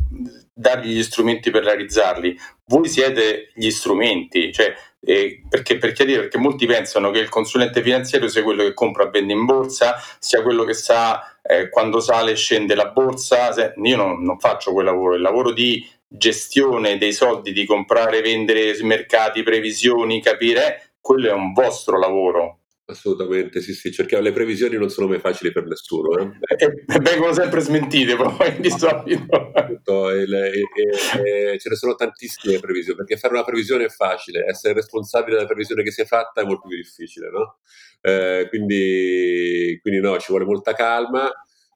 dargli 0.53 0.95
gli 0.97 1.03
strumenti 1.03 1.51
per 1.51 1.65
realizzarli. 1.65 2.37
Voi 2.67 2.89
siete 2.89 3.51
gli 3.55 3.71
strumenti, 3.71 4.53
cioè 4.53 4.73
eh, 5.05 5.43
perché 5.49 5.79
per 5.79 5.93
chiarire, 5.93 6.21
perché 6.21 6.39
molti 6.39 6.67
pensano 6.67 7.11
che 7.11 7.19
il 7.19 7.29
consulente 7.29 7.83
finanziario 7.83 8.29
sia 8.29 8.43
quello 8.43 8.63
che 8.65 8.75
compra 8.75 9.05
e 9.05 9.11
vende 9.11 9.33
in 9.33 9.45
borsa, 9.45 9.97
sia 10.19 10.43
quello 10.43 10.65
che 10.65 10.75
sa 10.75 11.39
eh, 11.43 11.69
quando 11.69 12.01
sale 12.01 12.33
e 12.33 12.37
scende 12.37 12.75
la 12.75 12.87
borsa. 12.87 13.53
Io 13.83 13.97
non, 13.97 14.23
non, 14.23 14.39
faccio 14.39 14.73
quel 14.73 14.87
lavoro, 14.87 15.15
il 15.15 15.23
lavoro 15.23 15.53
di 15.53 15.87
gestione 16.07 16.99
dei 16.99 17.13
soldi, 17.13 17.53
di 17.53 17.65
comprare, 17.65 18.21
vendere 18.21 18.75
sui 18.75 18.87
mercati, 18.87 19.43
previsioni, 19.43 20.23
capire, 20.23 20.95
quello 21.01 21.29
è 21.29 21.33
un 21.33 21.53
vostro 21.53 21.99
lavoro. 21.99 22.61
Assolutamente, 22.87 23.62
sì, 23.62 23.73
sì, 23.73 23.91
cerchiamo. 23.91 24.23
Le 24.23 24.33
previsioni 24.33 24.76
non 24.76 24.91
sono 24.91 25.07
mai 25.07 25.19
facili 25.19 25.50
per 25.53 25.64
nessuno. 25.64 26.19
Eh? 26.19 26.64
E, 26.64 26.85
vengono 27.00 27.33
sempre 27.33 27.61
smentite, 27.61 28.14
poi 28.17 28.61
di 28.61 28.69
solito. 28.71 30.11
E, 30.11 30.25
e, 30.25 31.53
e, 31.53 31.59
ce 31.59 31.69
ne 31.71 31.76
sono 31.76 31.95
tantissime 31.95 32.59
previsioni, 32.59 32.99
perché 32.99 33.17
fare 33.17 33.33
una 33.33 33.45
previsione 33.45 33.87
è 33.87 33.88
facile, 33.88 34.45
essere 34.47 34.75
responsabile 34.75 35.37
della 35.37 35.47
previsione 35.47 35.83
che 35.83 35.93
si 35.93 36.03
è 36.03 36.05
fatta 36.05 36.43
è 36.43 36.45
molto 36.45 36.69
più 36.69 36.76
difficile, 36.76 37.31
no? 37.31 37.59
Eh, 38.03 38.49
quindi, 38.50 39.79
quindi, 39.81 40.00
no, 40.00 40.19
ci 40.19 40.26
vuole 40.29 40.45
molta 40.45 40.75
calma. 40.75 41.26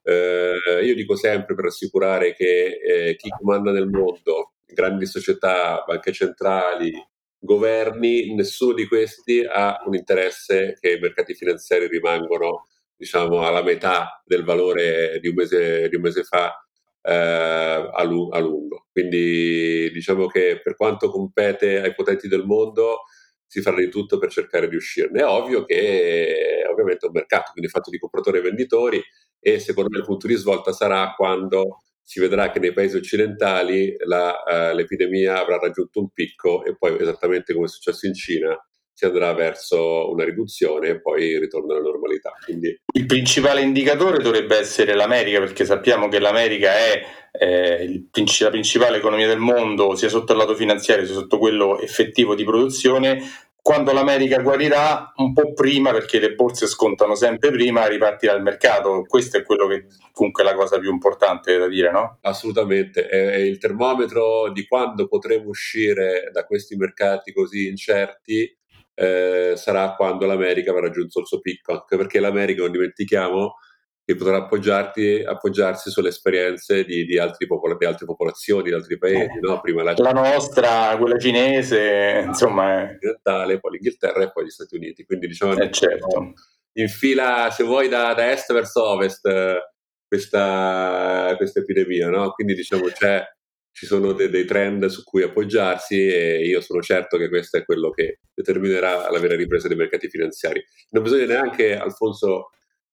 Eh, 0.03 0.83
io 0.83 0.93
dico 0.93 1.15
sempre 1.15 1.55
per 1.55 1.65
assicurare 1.65 2.35
che 2.35 2.79
eh, 2.83 3.15
chi 3.15 3.29
comanda 3.29 3.71
nel 3.71 3.87
mondo, 3.87 4.53
grandi 4.67 5.07
società, 5.07 5.83
banche 5.87 6.11
centrali, 6.11 6.93
governi, 7.39 8.33
nessuno 8.35 8.73
di 8.73 8.87
questi 8.87 9.43
ha 9.43 9.81
un 9.85 9.95
interesse 9.95 10.77
che 10.79 10.93
i 10.93 10.99
mercati 10.99 11.33
finanziari 11.33 11.87
rimangano 11.87 12.67
diciamo, 12.95 13.45
alla 13.45 13.63
metà 13.63 14.21
del 14.25 14.43
valore 14.43 15.19
di 15.21 15.29
un 15.29 15.35
mese, 15.35 15.87
di 15.87 15.95
un 15.95 16.01
mese 16.01 16.23
fa 16.23 16.53
eh, 17.01 17.13
a, 17.13 18.03
lu- 18.03 18.29
a, 18.33 18.39
lungo. 18.39 18.87
Quindi 18.91 19.89
diciamo 19.91 20.27
che 20.27 20.59
per 20.61 20.75
quanto 20.75 21.09
compete 21.09 21.79
ai 21.81 21.95
potenti 21.95 22.27
del 22.27 22.45
mondo 22.45 23.03
si 23.45 23.61
farà 23.61 23.77
di 23.77 23.89
tutto 23.89 24.17
per 24.19 24.29
cercare 24.29 24.67
di 24.67 24.75
uscirne. 24.75 25.21
È 25.21 25.25
ovvio 25.25 25.63
che 25.63 26.63
ovviamente 26.69 27.05
è 27.05 27.07
un 27.07 27.13
mercato, 27.15 27.51
quindi 27.53 27.69
fatto 27.69 27.89
di 27.89 27.97
compratori 27.97 28.39
e 28.39 28.41
venditori 28.41 29.01
e 29.39 29.59
secondo 29.59 29.89
me 29.89 29.99
il 29.99 30.05
punto 30.05 30.27
di 30.27 30.35
svolta 30.35 30.73
sarà 30.73 31.13
quando 31.15 31.83
si 32.09 32.19
vedrà 32.19 32.49
che 32.49 32.57
nei 32.57 32.73
paesi 32.73 32.97
occidentali 32.97 33.95
la, 33.99 34.33
uh, 34.43 34.75
l'epidemia 34.75 35.39
avrà 35.39 35.59
raggiunto 35.59 35.99
un 35.99 36.09
picco 36.09 36.65
e 36.65 36.75
poi 36.75 36.97
esattamente 36.99 37.53
come 37.53 37.67
è 37.67 37.69
successo 37.69 38.07
in 38.07 38.15
Cina 38.15 38.57
si 38.91 39.05
andrà 39.05 39.31
verso 39.33 40.09
una 40.09 40.25
riduzione 40.25 40.89
e 40.89 41.01
poi 41.01 41.37
ritorno 41.37 41.71
alla 41.71 41.83
normalità. 41.83 42.33
Quindi... 42.43 42.75
Il 42.93 43.05
principale 43.05 43.61
indicatore 43.61 44.23
dovrebbe 44.23 44.57
essere 44.57 44.95
l'America 44.95 45.39
perché 45.39 45.65
sappiamo 45.65 46.07
che 46.07 46.17
l'America 46.19 46.71
è 46.71 47.01
eh, 47.31 47.83
il, 47.83 48.09
la 48.39 48.49
principale 48.49 48.97
economia 48.97 49.27
del 49.27 49.37
mondo 49.37 49.95
sia 49.95 50.09
sotto 50.09 50.31
il 50.31 50.39
lato 50.39 50.55
finanziario 50.55 51.05
sia 51.05 51.13
sotto 51.13 51.37
quello 51.37 51.79
effettivo 51.79 52.33
di 52.33 52.43
produzione 52.43 53.21
quando 53.61 53.91
l'America 53.93 54.41
guarirà 54.41 55.11
un 55.17 55.33
po' 55.33 55.53
prima, 55.53 55.91
perché 55.91 56.19
le 56.19 56.33
borse 56.33 56.67
scontano 56.67 57.15
sempre 57.15 57.51
prima, 57.51 57.85
ripartirà 57.87 58.33
il 58.33 58.41
mercato. 58.41 59.03
Questo 59.07 59.37
è 59.37 59.43
quello 59.43 59.67
che 59.67 59.85
comunque 60.11 60.43
è 60.43 60.45
la 60.45 60.55
cosa 60.55 60.79
più 60.79 60.91
importante 60.91 61.57
da 61.57 61.67
dire, 61.67 61.91
no? 61.91 62.17
Assolutamente. 62.21 63.07
È 63.07 63.35
il 63.35 63.57
termometro 63.57 64.51
di 64.51 64.65
quando 64.67 65.07
potremo 65.07 65.49
uscire 65.49 66.29
da 66.31 66.45
questi 66.45 66.75
mercati 66.75 67.31
così 67.33 67.67
incerti 67.67 68.57
eh, 68.99 69.53
sarà 69.55 69.95
quando 69.95 70.25
l'America 70.25 70.71
avrà 70.71 70.87
raggiunto 70.87 71.21
il 71.21 71.25
suo 71.25 71.39
picco, 71.39 71.71
anche 71.71 71.95
perché 71.95 72.19
l'America, 72.19 72.63
non 72.63 72.71
dimentichiamo, 72.71 73.55
che 74.09 74.15
potrà 74.15 74.37
appoggiarsi 74.37 75.91
sulle 75.91 76.09
esperienze 76.09 76.83
di, 76.83 77.05
di, 77.05 77.19
popolo, 77.45 77.77
di, 77.77 77.85
altre 77.85 78.07
popolazioni, 78.07 78.63
di 78.63 78.73
altri 78.73 78.97
paesi. 78.97 79.37
Eh, 79.37 79.39
no? 79.39 79.61
Prima 79.61 79.83
la... 79.83 79.93
la... 79.95 80.11
nostra, 80.11 80.97
quella 80.97 81.19
cinese, 81.19 82.23
insomma. 82.25 82.89
È... 82.89 82.97
Orientale, 82.99 83.59
poi 83.59 83.73
l'Inghilterra 83.73 84.23
e 84.23 84.31
poi 84.31 84.45
gli 84.45 84.49
Stati 84.49 84.77
Uniti. 84.77 85.05
Quindi 85.05 85.27
diciamo 85.27 85.55
eh, 85.55 85.69
certo. 85.69 86.33
in 86.73 86.87
fila, 86.87 87.51
se 87.51 87.63
vuoi, 87.63 87.87
da, 87.87 88.15
da 88.15 88.31
est 88.31 88.51
verso 88.51 88.83
ovest 88.83 89.29
questa, 90.07 91.35
questa 91.37 91.59
epidemia. 91.59 92.09
No? 92.09 92.31
Quindi 92.31 92.55
diciamo 92.55 92.85
c'è 92.85 93.23
ci 93.71 93.85
sono 93.85 94.13
de- 94.13 94.29
dei 94.29 94.45
trend 94.45 94.87
su 94.87 95.03
cui 95.03 95.21
appoggiarsi 95.21 96.07
e 96.07 96.47
io 96.47 96.61
sono 96.61 96.81
certo 96.81 97.15
che 97.15 97.29
questo 97.29 97.57
è 97.57 97.63
quello 97.63 97.91
che 97.91 98.21
determinerà 98.33 99.07
la 99.11 99.19
vera 99.19 99.35
ripresa 99.35 99.67
dei 99.67 99.77
mercati 99.77 100.09
finanziari. 100.09 100.65
Non 100.89 101.03
bisogna 101.03 101.27
neanche, 101.27 101.77
Alfonso, 101.77 102.49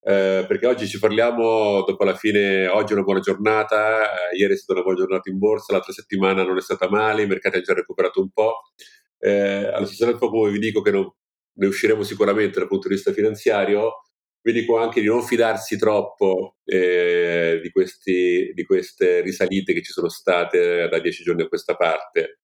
eh, 0.08 0.44
perché 0.46 0.66
oggi 0.68 0.86
ci 0.86 1.00
parliamo 1.00 1.82
dopo 1.82 2.04
la 2.04 2.14
fine, 2.14 2.68
oggi 2.68 2.92
è 2.92 2.94
una 2.94 3.02
buona 3.02 3.18
giornata, 3.18 4.30
eh, 4.30 4.36
ieri 4.36 4.52
è 4.54 4.56
stata 4.56 4.74
una 4.74 4.82
buona 4.82 4.98
giornata 4.98 5.28
in 5.28 5.38
borsa, 5.38 5.72
l'altra 5.72 5.92
settimana 5.92 6.44
non 6.44 6.56
è 6.56 6.60
stata 6.60 6.88
male, 6.88 7.22
i 7.22 7.26
mercati 7.26 7.56
hanno 7.56 7.64
già 7.64 7.74
recuperato 7.74 8.20
un 8.20 8.30
po'. 8.30 8.70
Eh, 9.18 9.66
allo 9.66 9.84
stesso 9.84 10.04
tempo 10.06 10.30
come 10.30 10.52
vi 10.52 10.60
dico 10.60 10.80
che 10.80 10.92
non, 10.92 11.12
ne 11.54 11.66
usciremo 11.66 12.04
sicuramente 12.04 12.60
dal 12.60 12.68
punto 12.68 12.86
di 12.86 12.94
vista 12.94 13.12
finanziario, 13.12 14.02
vi 14.42 14.52
dico 14.52 14.78
anche 14.78 15.00
di 15.00 15.08
non 15.08 15.24
fidarsi 15.24 15.76
troppo 15.76 16.58
eh, 16.64 17.58
di, 17.60 17.70
questi, 17.70 18.52
di 18.54 18.64
queste 18.64 19.22
risalite 19.22 19.72
che 19.72 19.82
ci 19.82 19.90
sono 19.90 20.08
state 20.08 20.86
da 20.88 21.00
dieci 21.00 21.24
giorni 21.24 21.42
a 21.42 21.48
questa 21.48 21.74
parte, 21.74 22.38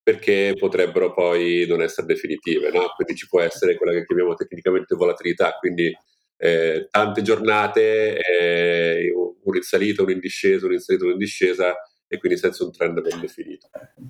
perché 0.00 0.54
potrebbero 0.56 1.12
poi 1.12 1.66
non 1.66 1.82
essere 1.82 2.06
definitive, 2.06 2.70
no? 2.70 2.92
quindi 2.94 3.16
ci 3.16 3.26
può 3.26 3.40
essere 3.40 3.74
quella 3.74 3.92
che 3.92 4.04
chiamiamo 4.04 4.34
tecnicamente 4.34 4.94
volatilità, 4.94 5.56
quindi 5.58 5.92
eh, 6.38 6.88
tante 6.90 7.22
giornate, 7.22 8.18
eh, 8.18 9.12
un 9.12 9.56
in 9.56 9.62
salita, 9.62 10.02
un 10.02 10.10
in 10.10 10.20
discesa, 10.20 10.66
un 10.66 10.72
in 10.72 10.78
salita, 10.78 11.04
un 11.04 11.10
in 11.12 11.18
discesa, 11.18 11.74
e 12.10 12.16
quindi 12.16 12.38
senza 12.38 12.64
un 12.64 12.72
trend 12.72 13.00
ben 13.02 13.20
definito. 13.20 13.68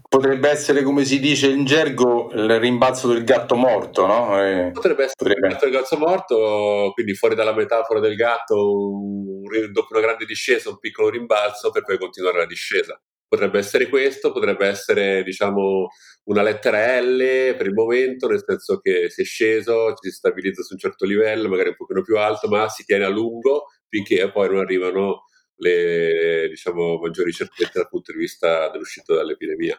Potrebbe 0.09 0.49
essere, 0.49 0.83
come 0.83 1.05
si 1.05 1.19
dice 1.19 1.49
in 1.49 1.65
gergo, 1.65 2.31
il 2.33 2.61
rimbalzo 2.61 3.13
del 3.13 3.25
gatto 3.25 3.57
morto, 3.57 4.07
no? 4.07 4.41
Eh, 4.41 4.71
potrebbe 4.73 5.05
essere 5.05 5.17
potrebbe... 5.17 5.39
il 5.39 5.53
rimbalzo 5.53 5.65
del 5.65 5.75
gatto 5.75 5.99
morto, 5.99 6.91
quindi 6.95 7.15
fuori 7.15 7.35
dalla 7.35 7.55
metafora 7.55 7.99
del 7.99 8.15
gatto, 8.15 8.93
un, 8.93 9.43
dopo 9.73 9.89
una 9.91 10.01
grande 10.01 10.27
discesa, 10.27 10.71
un 10.71 10.79
piccolo 10.79 11.09
rimbalzo 11.09 11.71
per 11.71 11.83
poi 11.83 11.99
continuare 11.99 12.39
la 12.39 12.47
discesa. 12.47 13.01
Potrebbe 13.29 13.59
essere 13.59 13.89
questo, 13.89 14.33
potrebbe 14.33 14.67
essere, 14.67 15.23
diciamo, 15.23 15.89
una 16.25 16.43
lettera 16.43 16.99
L 17.01 17.19
per 17.57 17.67
il 17.67 17.75
momento, 17.75 18.27
nel 18.27 18.43
senso 18.45 18.79
che 18.81 19.11
si 19.11 19.21
è 19.21 19.25
sceso, 19.25 19.93
ci 19.95 20.09
si 20.09 20.17
stabilizza 20.17 20.63
su 20.63 20.73
un 20.73 20.79
certo 20.79 21.05
livello, 21.05 21.49
magari 21.49 21.69
un 21.71 21.77
pochino 21.77 22.03
più 22.03 22.17
alto, 22.19 22.49
ma 22.49 22.69
si 22.69 22.85
tiene 22.85 23.05
a 23.05 23.09
lungo 23.09 23.67
finché 23.89 24.31
poi 24.33 24.49
non 24.49 24.59
arrivano 24.59 25.25
le 25.57 26.47
diciamo, 26.49 26.99
maggiori 26.99 27.33
certezze 27.33 27.73
dal 27.75 27.89
punto 27.89 28.13
di 28.13 28.19
vista 28.19 28.71
dell'uscita 28.71 29.15
dall'epidemia. 29.15 29.79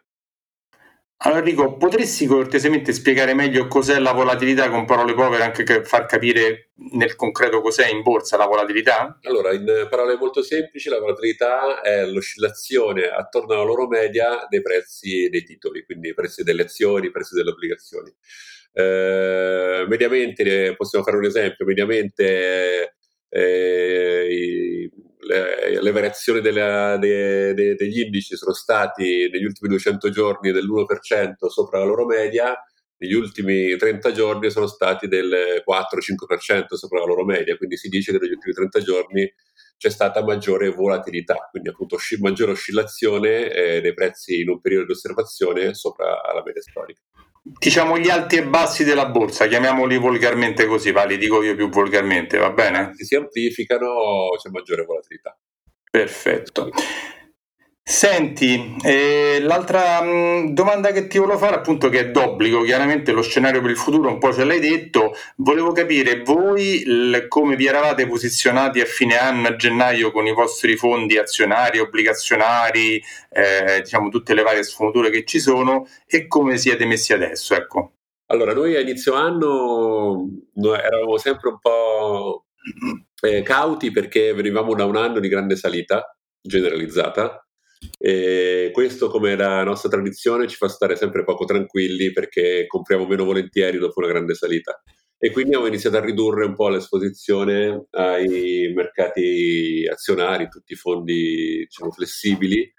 Allora 1.22 1.42
Enrico, 1.42 1.76
potresti 1.76 2.26
cortesemente 2.28 2.94
spiegare 2.94 3.34
meglio 3.34 3.68
cos'è 3.68 4.00
la 4.00 4.14
volatilità 4.14 4.70
con 4.70 4.86
parole 4.86 5.14
povere, 5.14 5.44
anche 5.44 5.64
per 5.64 5.86
far 5.86 6.06
capire 6.06 6.72
nel 6.94 7.18
concreto 7.18 7.60
cos'è 7.60 7.90
in 7.90 8.02
borsa 8.02 8.38
la 8.38 8.46
volatilità? 8.46 9.20
Allora, 9.24 9.52
in 9.52 9.88
parole 9.90 10.16
molto 10.16 10.42
semplici, 10.42 10.88
la 10.88 11.00
volatilità 11.00 11.82
è 11.82 12.06
l'oscillazione 12.06 13.10
attorno 13.10 13.54
alla 13.54 13.64
loro 13.64 13.86
media 13.86 14.46
dei 14.48 14.62
prezzi 14.62 15.28
dei 15.30 15.44
titoli, 15.44 15.84
quindi 15.84 16.08
i 16.08 16.14
prezzi 16.14 16.44
delle 16.44 16.62
azioni, 16.62 17.08
i 17.08 17.12
prezzi 17.12 17.36
delle 17.36 17.50
obbligazioni. 17.50 18.16
Eh, 18.72 19.86
mediamente, 19.90 20.74
possiamo 20.78 21.04
fare 21.04 21.18
un 21.18 21.26
esempio, 21.26 21.66
mediamente 21.66 22.96
eh, 23.28 24.09
le, 25.30 25.82
le, 25.82 25.92
variazioni 25.92 26.42
della, 26.42 26.98
de, 26.98 27.54
de, 27.54 27.76
degli 27.76 28.00
indici 28.00 28.36
sono 28.36 28.54
stati 28.54 29.30
negli 29.32 29.46
ultimi 29.46 29.70
200 29.70 30.10
giorni 30.10 30.52
dell'1% 30.52 31.48
sopra 31.48 31.80
la 31.80 31.86
loro 31.86 32.06
media, 32.06 32.56
negli 32.98 33.14
ultimi 33.14 33.78
30 33.78 34.12
giorni 34.12 34.50
sono 34.50 34.68
stati 34.68 35.08
del 35.08 35.64
4-5% 35.66 36.74
sopra 36.74 37.00
la 37.00 37.06
loro 37.06 37.24
media, 37.24 37.56
quindi 37.58 37.78
si 37.78 37.90
dice 37.90 38.12
che 38.12 38.18
negli 38.18 38.32
ultimi 38.32 38.54
30 38.54 38.80
giorni 38.80 39.34
c'è 39.78 39.90
stata 39.90 40.24
maggiore 40.24 40.70
volatilità, 40.70 41.48
quindi 41.52 41.70
appunto 41.70 41.96
osci- 41.96 42.20
maggiore 42.20 42.52
oscillazione 42.52 43.52
eh, 43.52 43.82
dei 43.82 43.94
prezzi 43.94 44.42
in 44.42 44.50
un 44.50 44.60
periodo 44.60 44.88
di 44.88 44.92
osservazione 44.92 45.74
sopra 45.76 46.20
la 46.34 46.42
media 46.44 46.62
storica 46.62 47.02
diciamo 47.44 47.98
gli 47.98 48.10
alti 48.10 48.38
e 48.38 48.46
bassi 48.46 48.84
della 48.84 49.08
borsa, 49.08 49.48
chiamiamoli 49.48 49.98
volgarmente 49.98 50.66
così, 50.66 50.92
va, 50.92 51.04
li 51.06 51.18
dico 51.18 51.42
io 51.44 51.56
più 51.56 51.70
volgarmente, 51.70 52.38
va 52.38 52.52
bene? 52.52 52.92
Si 52.96 53.16
amplificano, 53.16 54.30
c'è 54.38 54.50
maggiore 54.50 54.86
volatilità. 54.86 55.38
Perfetto. 55.90 56.70
Senti, 57.92 58.76
eh, 58.84 59.40
l'altra 59.42 60.00
mh, 60.04 60.10
mm, 60.10 60.48
domanda 60.50 60.92
che 60.92 61.08
ti 61.08 61.18
volevo 61.18 61.40
fare, 61.40 61.56
appunto, 61.56 61.90
che 61.90 62.00
è 62.02 62.12
d'obbligo, 62.12 62.62
chiaramente 62.62 63.12
lo 63.12 63.24
scenario 63.24 63.62
per 63.62 63.72
il 63.72 63.78
futuro 63.78 64.10
un 64.10 64.20
po' 64.20 64.32
ce 64.32 64.44
l'hai 64.44 64.60
detto, 64.60 65.16
volevo 65.38 65.72
capire 65.72 66.22
voi 66.22 66.84
l- 66.86 67.28
come 67.28 67.56
vi 67.56 67.66
eravate 67.66 68.06
posizionati 68.06 68.80
a 68.80 68.86
fine 68.86 69.18
anno, 69.18 69.48
a 69.48 69.56
gennaio, 69.56 70.12
con 70.12 70.28
i 70.28 70.34
vostri 70.34 70.78
fondi 70.78 71.18
azionari, 71.18 71.80
obbligazionari, 71.80 73.02
eh, 73.32 73.82
diciamo 73.82 74.10
tutte 74.10 74.36
le 74.36 74.44
varie 74.44 74.62
sfumature 74.62 75.10
che 75.10 75.26
ci 75.26 75.40
sono 75.40 75.88
e 76.06 76.28
come 76.28 76.58
siete 76.60 76.86
messi 76.86 77.14
adesso, 77.14 77.56
ecco. 77.56 77.94
Allora, 78.28 78.54
noi 78.54 78.76
a 78.76 78.82
inizio 78.82 79.16
anno 79.16 80.30
eravamo 80.54 81.18
sempre 81.18 81.50
un 81.50 81.58
po' 81.60 82.46
eh, 83.22 83.42
cauti 83.42 83.90
perché 83.90 84.32
venivamo 84.34 84.76
da 84.76 84.86
un 84.86 84.96
anno 84.96 85.20
di 85.20 85.28
grande 85.28 85.56
salita 85.56 86.16
generalizzata 86.40 87.44
e 87.98 88.70
questo, 88.74 89.10
come 89.10 89.36
la 89.36 89.64
nostra 89.64 89.90
tradizione, 89.90 90.48
ci 90.48 90.56
fa 90.56 90.68
stare 90.68 90.96
sempre 90.96 91.24
poco 91.24 91.46
tranquilli 91.46 92.12
perché 92.12 92.66
compriamo 92.68 93.06
meno 93.06 93.26
volentieri 93.26 93.78
dopo 93.78 94.00
una 94.00 94.10
grande 94.10 94.36
salita. 94.36 94.82
E 95.18 95.32
quindi 95.32 95.52
abbiamo 95.52 95.68
iniziato 95.68 95.98
a 95.98 96.02
ridurre 96.02 96.46
un 96.46 96.56
po' 96.56 96.70
l'esposizione 96.70 97.88
ai 97.92 98.72
mercati 98.74 99.86
azionari, 99.92 100.48
tutti 100.48 100.74
i 100.74 100.78
fondi 100.78 101.66
diciamo, 101.66 101.92
flessibili 101.92 102.74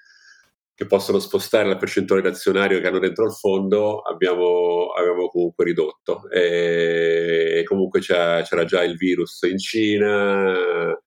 che 0.75 0.87
possono 0.87 1.19
spostare 1.19 1.69
la 1.69 1.77
percentuale 1.77 2.23
d'azionario 2.23 2.81
che 2.81 2.87
hanno 2.87 2.99
dentro 2.99 3.27
il 3.27 3.33
fondo, 3.33 4.01
abbiamo, 4.01 4.87
abbiamo 4.97 5.29
comunque 5.29 5.65
ridotto. 5.67 6.27
E, 6.31 7.63
comunque 7.67 8.01
c'era, 8.01 8.41
c'era 8.41 8.65
già 8.65 8.83
il 8.83 8.97
virus 8.97 9.43
in 9.43 9.59
Cina, 9.59 10.99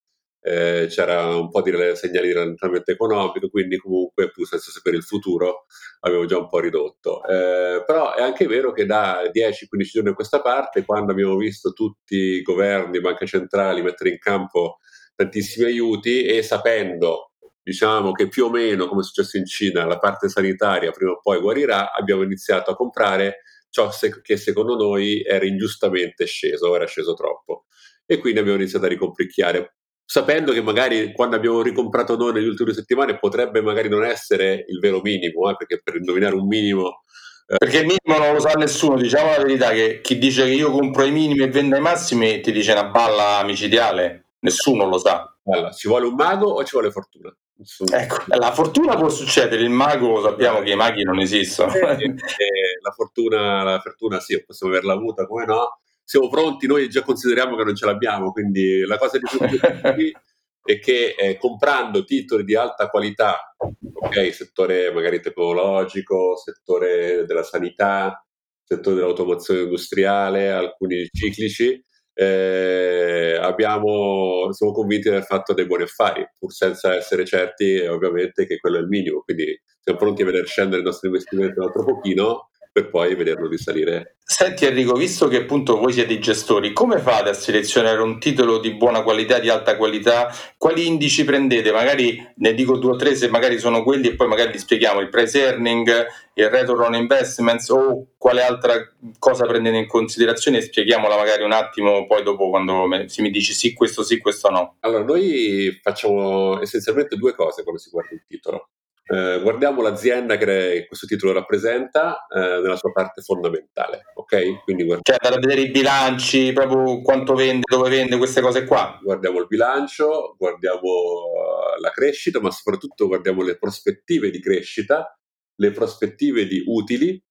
eh, 0.45 0.87
c'era 0.89 1.35
un 1.37 1.49
po' 1.49 1.61
di 1.61 1.71
segnali 1.95 2.27
di 2.27 2.33
rallentamento 2.33 2.91
economico, 2.91 3.49
quindi 3.49 3.77
comunque, 3.77 4.29
pur 4.29 4.45
senza 4.45 4.71
sapere 4.71 4.97
il 4.97 5.03
futuro, 5.03 5.65
avevo 6.01 6.25
già 6.25 6.37
un 6.37 6.49
po' 6.49 6.59
ridotto. 6.59 7.23
Eh, 7.23 7.83
però 7.85 8.13
è 8.13 8.21
anche 8.21 8.45
vero 8.45 8.73
che 8.73 8.85
da 8.85 9.21
10-15 9.31 9.83
giorni 9.83 10.09
a 10.09 10.13
questa 10.13 10.41
parte, 10.41 10.83
quando 10.83 11.13
abbiamo 11.13 11.37
visto 11.37 11.71
tutti 11.71 12.15
i 12.15 12.41
governi, 12.41 12.99
banche 12.99 13.25
centrali 13.25 13.81
mettere 13.81 14.09
in 14.09 14.19
campo 14.19 14.79
tantissimi 15.15 15.67
aiuti 15.67 16.23
e 16.25 16.41
sapendo 16.43 17.31
diciamo 17.61 18.11
che 18.11 18.27
più 18.27 18.45
o 18.45 18.49
meno, 18.49 18.87
come 18.87 19.01
è 19.01 19.03
successo 19.05 19.37
in 19.37 19.45
Cina, 19.45 19.85
la 19.85 19.97
parte 19.97 20.27
sanitaria 20.27 20.91
prima 20.91 21.11
o 21.11 21.19
poi 21.21 21.39
guarirà, 21.39 21.93
abbiamo 21.93 22.23
iniziato 22.23 22.71
a 22.71 22.75
comprare 22.75 23.43
ciò 23.69 23.89
che 24.21 24.37
secondo 24.37 24.75
noi 24.75 25.23
era 25.23 25.45
ingiustamente 25.45 26.25
sceso, 26.25 26.75
era 26.75 26.85
sceso 26.85 27.13
troppo. 27.13 27.65
E 28.05 28.17
quindi 28.17 28.39
abbiamo 28.39 28.57
iniziato 28.57 28.85
a 28.85 28.89
ricompricchiare 28.89 29.77
sapendo 30.05 30.51
che 30.51 30.61
magari 30.61 31.11
quando 31.13 31.35
abbiamo 31.35 31.61
ricomprato 31.61 32.15
noi 32.15 32.33
negli 32.33 32.47
ultimi 32.47 32.73
settimane 32.73 33.17
potrebbe 33.17 33.61
magari 33.61 33.89
non 33.89 34.03
essere 34.03 34.65
il 34.67 34.79
vero 34.79 35.01
minimo, 35.01 35.49
eh, 35.49 35.55
perché 35.55 35.81
per 35.83 35.95
indovinare 35.95 36.35
un 36.35 36.47
minimo... 36.47 37.03
Eh... 37.47 37.57
Perché 37.57 37.79
il 37.79 37.85
minimo 37.85 38.23
non 38.23 38.33
lo 38.33 38.39
sa 38.39 38.51
nessuno, 38.51 38.97
diciamo 38.97 39.31
la 39.31 39.43
verità 39.43 39.71
che 39.71 40.01
chi 40.01 40.17
dice 40.17 40.45
che 40.45 40.51
io 40.51 40.71
compro 40.71 41.03
i 41.03 41.11
minimi 41.11 41.43
e 41.43 41.49
vendo 41.49 41.75
ai 41.75 41.81
massimi 41.81 42.41
ti 42.41 42.51
dice 42.51 42.71
una 42.71 42.85
balla 42.85 43.43
micidiale, 43.43 44.25
nessuno 44.39 44.85
lo 44.87 44.97
sa. 44.97 45.27
Allora, 45.45 45.71
ci 45.71 45.87
vuole 45.87 46.05
un 46.05 46.15
mago 46.15 46.47
o 46.47 46.63
ci 46.63 46.71
vuole 46.71 46.91
fortuna? 46.91 47.35
Nessuno. 47.55 47.95
Ecco, 47.95 48.23
la 48.27 48.51
fortuna 48.51 48.95
può 48.95 49.09
succedere, 49.09 49.61
il 49.61 49.69
mago 49.69 50.21
sappiamo 50.21 50.61
che 50.61 50.71
i 50.71 50.75
maghi 50.75 51.03
non 51.03 51.19
esistono. 51.19 51.73
Eh, 51.73 52.03
eh, 52.03 52.79
la, 52.81 52.91
fortuna, 52.91 53.63
la 53.63 53.79
fortuna 53.79 54.19
sì, 54.19 54.41
possiamo 54.43 54.73
averla 54.73 54.93
avuta, 54.93 55.27
come 55.27 55.45
no? 55.45 55.79
Siamo 56.03 56.29
pronti, 56.29 56.67
noi 56.67 56.89
già 56.89 57.01
consideriamo 57.03 57.55
che 57.55 57.63
non 57.63 57.75
ce 57.75 57.85
l'abbiamo, 57.85 58.31
quindi 58.31 58.81
la 58.81 58.97
cosa 58.97 59.17
di 59.17 59.25
più 59.29 59.39
è 60.65 60.79
che 60.79 61.15
eh, 61.17 61.37
comprando 61.37 62.03
titoli 62.05 62.43
di 62.43 62.55
alta 62.55 62.87
qualità, 62.87 63.55
ok, 63.57 64.33
settore 64.33 64.91
magari 64.93 65.19
tecnologico, 65.19 66.37
settore 66.37 67.25
della 67.25 67.43
sanità, 67.43 68.25
settore 68.63 68.95
dell'automazione 68.95 69.61
industriale, 69.61 70.51
alcuni 70.51 71.07
ciclici, 71.11 71.83
eh, 72.13 73.37
abbiamo, 73.41 74.51
siamo 74.51 74.71
convinti 74.71 75.09
del 75.09 75.23
fatto 75.23 75.53
dei 75.53 75.65
buoni 75.65 75.83
affari, 75.83 76.25
pur 76.37 76.53
senza 76.53 76.95
essere 76.95 77.25
certi 77.25 77.79
ovviamente 77.79 78.45
che 78.45 78.57
quello 78.57 78.77
è 78.77 78.81
il 78.81 78.87
minimo, 78.87 79.21
quindi 79.21 79.59
siamo 79.81 79.99
pronti 79.99 80.21
a 80.21 80.25
vedere 80.25 80.45
scendere 80.45 80.81
i 80.81 80.85
nostri 80.85 81.07
investimenti 81.07 81.59
un 81.59 81.65
altro 81.65 81.83
pochino, 81.83 82.49
per 82.73 82.89
poi 82.89 83.13
vederlo 83.13 83.47
risalire. 83.47 84.17
Senti 84.25 84.65
Enrico, 84.65 84.93
visto 84.93 85.27
che 85.27 85.37
appunto 85.37 85.77
voi 85.77 85.93
siete 85.93 86.13
i 86.13 86.19
gestori, 86.19 86.73
come 86.73 86.97
fate 86.97 87.29
a 87.29 87.33
selezionare 87.33 88.01
un 88.01 88.19
titolo 88.19 88.57
di 88.57 88.73
buona 88.73 89.03
qualità, 89.03 89.37
di 89.37 89.47
alta 89.47 89.77
qualità? 89.77 90.33
Quali 90.57 90.87
indici 90.87 91.23
prendete? 91.23 91.71
Magari 91.71 92.33
ne 92.37 92.53
dico 92.55 92.77
due 92.77 92.93
o 92.93 92.95
tre 92.95 93.13
se 93.13 93.29
magari 93.29 93.59
sono 93.59 93.83
quelli 93.83 94.07
e 94.07 94.15
poi 94.15 94.27
magari 94.27 94.53
li 94.53 94.57
spieghiamo, 94.57 95.01
il 95.01 95.09
price 95.09 95.39
earning, 95.39 96.05
il 96.33 96.49
return 96.49 96.81
on 96.81 96.95
investments 96.95 97.69
o 97.69 98.07
quale 98.17 98.41
altra 98.41 98.73
cosa 99.19 99.45
prendete 99.45 99.77
in 99.77 99.87
considerazione 99.87 100.57
e 100.57 100.61
spieghiamola 100.61 101.15
magari 101.15 101.43
un 101.43 101.51
attimo 101.51 102.07
poi 102.07 102.23
dopo 102.23 102.49
quando 102.49 102.87
si 103.05 103.21
mi 103.21 103.29
dici 103.29 103.53
sì, 103.53 103.73
questo 103.73 104.01
sì, 104.01 104.17
questo 104.17 104.49
no. 104.49 104.77
Allora, 104.79 105.03
noi 105.03 105.79
facciamo 105.79 106.59
essenzialmente 106.59 107.17
due 107.17 107.35
cose 107.35 107.61
quando 107.61 107.79
si 107.79 107.91
guarda 107.91 108.15
il 108.15 108.23
titolo. 108.27 108.69
Eh, 109.05 109.41
guardiamo 109.41 109.81
l'azienda 109.81 110.37
che 110.37 110.85
questo 110.87 111.05
titolo 111.05 111.33
rappresenta 111.33 112.25
eh, 112.25 112.61
nella 112.61 112.77
sua 112.77 112.91
parte 112.93 113.21
fondamentale, 113.21 114.03
ok? 114.13 114.63
Quindi 114.63 114.85
guardiamo... 114.85 115.01
Cioè, 115.01 115.17
andare 115.19 115.35
a 115.35 115.45
vedere 115.45 115.67
i 115.67 115.71
bilanci, 115.71 116.53
proprio 116.53 117.01
quanto 117.01 117.35
vende, 117.35 117.63
dove 117.69 117.89
vende, 117.89 118.17
queste 118.17 118.39
cose 118.39 118.65
qua. 118.65 118.97
Guardiamo 119.01 119.39
il 119.39 119.47
bilancio, 119.47 120.35
guardiamo 120.37 120.79
uh, 120.79 121.81
la 121.81 121.89
crescita, 121.89 122.39
ma 122.39 122.49
soprattutto 122.49 123.07
guardiamo 123.07 123.43
le 123.43 123.57
prospettive 123.57 124.29
di 124.29 124.39
crescita, 124.39 125.13
le 125.55 125.71
prospettive 125.71 126.47
di 126.47 126.63
utili, 126.65 127.21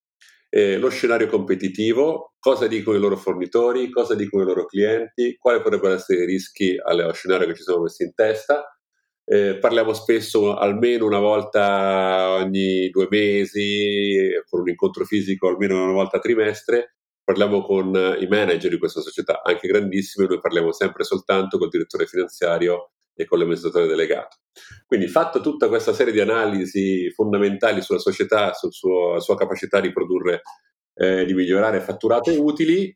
eh, 0.50 0.76
lo 0.76 0.90
scenario 0.90 1.26
competitivo, 1.28 2.34
cosa 2.38 2.66
dicono 2.66 2.98
i 2.98 3.00
loro 3.00 3.16
fornitori, 3.16 3.88
cosa 3.88 4.14
dicono 4.14 4.42
i 4.42 4.46
loro 4.46 4.66
clienti, 4.66 5.36
quali 5.38 5.62
potrebbero 5.62 5.94
essere 5.94 6.24
i 6.24 6.26
rischi 6.26 6.76
allo 6.78 7.12
scenario 7.14 7.46
che 7.46 7.54
ci 7.54 7.62
siamo 7.62 7.80
messi 7.80 8.02
in 8.02 8.12
testa 8.14 8.66
eh, 9.24 9.56
parliamo 9.58 9.92
spesso 9.92 10.56
almeno 10.56 11.06
una 11.06 11.20
volta 11.20 12.32
ogni 12.32 12.88
due 12.90 13.06
mesi, 13.10 14.30
con 14.48 14.60
un 14.60 14.68
incontro 14.68 15.04
fisico 15.04 15.48
almeno 15.48 15.82
una 15.82 15.92
volta 15.92 16.16
a 16.16 16.20
trimestre, 16.20 16.96
parliamo 17.24 17.62
con 17.62 17.94
i 18.18 18.26
manager 18.26 18.70
di 18.70 18.78
questa 18.78 19.00
società, 19.00 19.42
anche 19.42 19.68
grandissime, 19.68 20.26
noi 20.26 20.40
parliamo 20.40 20.72
sempre 20.72 21.04
soltanto 21.04 21.58
col 21.58 21.68
direttore 21.68 22.06
finanziario 22.06 22.90
e 23.14 23.24
con 23.24 23.38
l'amministratore 23.38 23.86
delegato. 23.86 24.38
Quindi 24.86 25.06
fatto 25.06 25.40
tutta 25.40 25.68
questa 25.68 25.92
serie 25.92 26.12
di 26.12 26.20
analisi 26.20 27.10
fondamentali 27.10 27.80
sulla 27.82 27.98
società, 27.98 28.52
sulla 28.52 29.20
sua 29.20 29.36
capacità 29.36 29.80
di 29.80 29.92
produrre, 29.92 30.42
eh, 30.94 31.24
di 31.24 31.34
migliorare 31.34 31.80
fatturato 31.80 32.30
e 32.30 32.36
utili, 32.36 32.94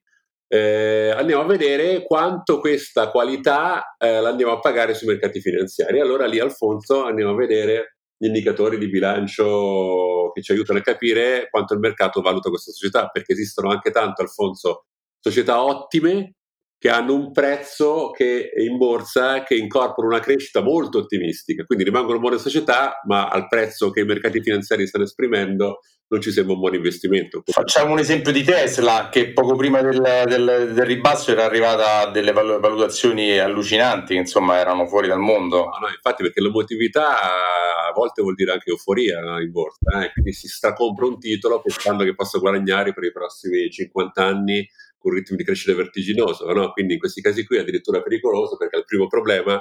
eh, 0.48 1.10
andiamo 1.10 1.42
a 1.42 1.46
vedere 1.46 2.02
quanto 2.02 2.60
questa 2.60 3.10
qualità 3.10 3.96
eh, 3.98 4.20
l'andiamo 4.20 4.52
a 4.52 4.60
pagare 4.60 4.94
sui 4.94 5.08
mercati 5.08 5.40
finanziari. 5.40 6.00
Allora 6.00 6.26
lì 6.26 6.38
Alfonso 6.38 7.04
andiamo 7.04 7.32
a 7.32 7.36
vedere 7.36 7.96
gli 8.16 8.26
indicatori 8.26 8.78
di 8.78 8.88
bilancio 8.88 10.30
che 10.32 10.42
ci 10.42 10.52
aiutano 10.52 10.78
a 10.78 10.82
capire 10.82 11.48
quanto 11.50 11.74
il 11.74 11.80
mercato 11.80 12.20
valuta 12.20 12.48
questa 12.48 12.72
società, 12.72 13.08
perché 13.08 13.32
esistono 13.32 13.70
anche 13.70 13.90
tanto, 13.90 14.22
Alfonso, 14.22 14.86
società 15.18 15.62
ottime 15.62 16.36
che 16.86 16.92
hanno 16.92 17.14
un 17.14 17.32
prezzo 17.32 18.12
che 18.12 18.52
in 18.56 18.76
borsa 18.76 19.42
che 19.42 19.56
incorpora 19.56 20.06
una 20.06 20.20
crescita 20.20 20.62
molto 20.62 20.98
ottimistica, 20.98 21.64
quindi 21.64 21.82
rimangono 21.82 22.20
buone 22.20 22.38
società, 22.38 23.00
ma 23.06 23.26
al 23.26 23.48
prezzo 23.48 23.90
che 23.90 24.02
i 24.02 24.04
mercati 24.04 24.40
finanziari 24.40 24.86
stanno 24.86 25.02
esprimendo 25.02 25.80
non 26.08 26.20
ci 26.20 26.30
sembra 26.30 26.54
un 26.54 26.60
buon 26.60 26.74
investimento. 26.74 27.42
Facciamo 27.44 27.90
un 27.90 27.98
esempio 27.98 28.30
di 28.30 28.44
Tesla 28.44 29.08
che 29.10 29.32
poco 29.32 29.56
prima 29.56 29.82
del, 29.82 30.00
del, 30.26 30.70
del 30.72 30.84
ribasso 30.84 31.32
era 31.32 31.44
arrivata 31.44 32.02
a 32.02 32.10
delle 32.12 32.30
valutazioni 32.30 33.36
allucinanti, 33.36 34.14
insomma 34.14 34.56
erano 34.56 34.86
fuori 34.86 35.08
dal 35.08 35.18
mondo. 35.18 35.64
No, 35.64 35.78
no, 35.80 35.88
infatti 35.88 36.22
perché 36.22 36.40
l'emotività 36.40 37.20
a 37.20 37.92
volte 37.92 38.22
vuol 38.22 38.36
dire 38.36 38.52
anche 38.52 38.70
euforia 38.70 39.18
no, 39.18 39.40
in 39.40 39.50
borsa, 39.50 40.04
eh? 40.04 40.12
quindi 40.12 40.32
si 40.32 40.46
stracompra 40.46 41.06
un 41.06 41.18
titolo 41.18 41.60
pensando 41.60 42.04
che 42.04 42.14
possa 42.14 42.38
guadagnare 42.38 42.92
per 42.92 43.02
i 43.02 43.10
prossimi 43.10 43.68
50 43.68 44.24
anni 44.24 44.64
con 44.98 45.12
ritmo 45.12 45.36
di 45.36 45.44
crescita 45.44 45.74
vertiginoso, 45.74 46.50
no? 46.52 46.72
quindi 46.72 46.94
in 46.94 46.98
questi 46.98 47.20
casi 47.20 47.44
qui 47.44 47.56
è 47.56 47.60
addirittura 47.60 48.02
pericoloso 48.02 48.56
perché 48.56 48.76
il 48.78 48.84
primo 48.84 49.06
problema 49.06 49.60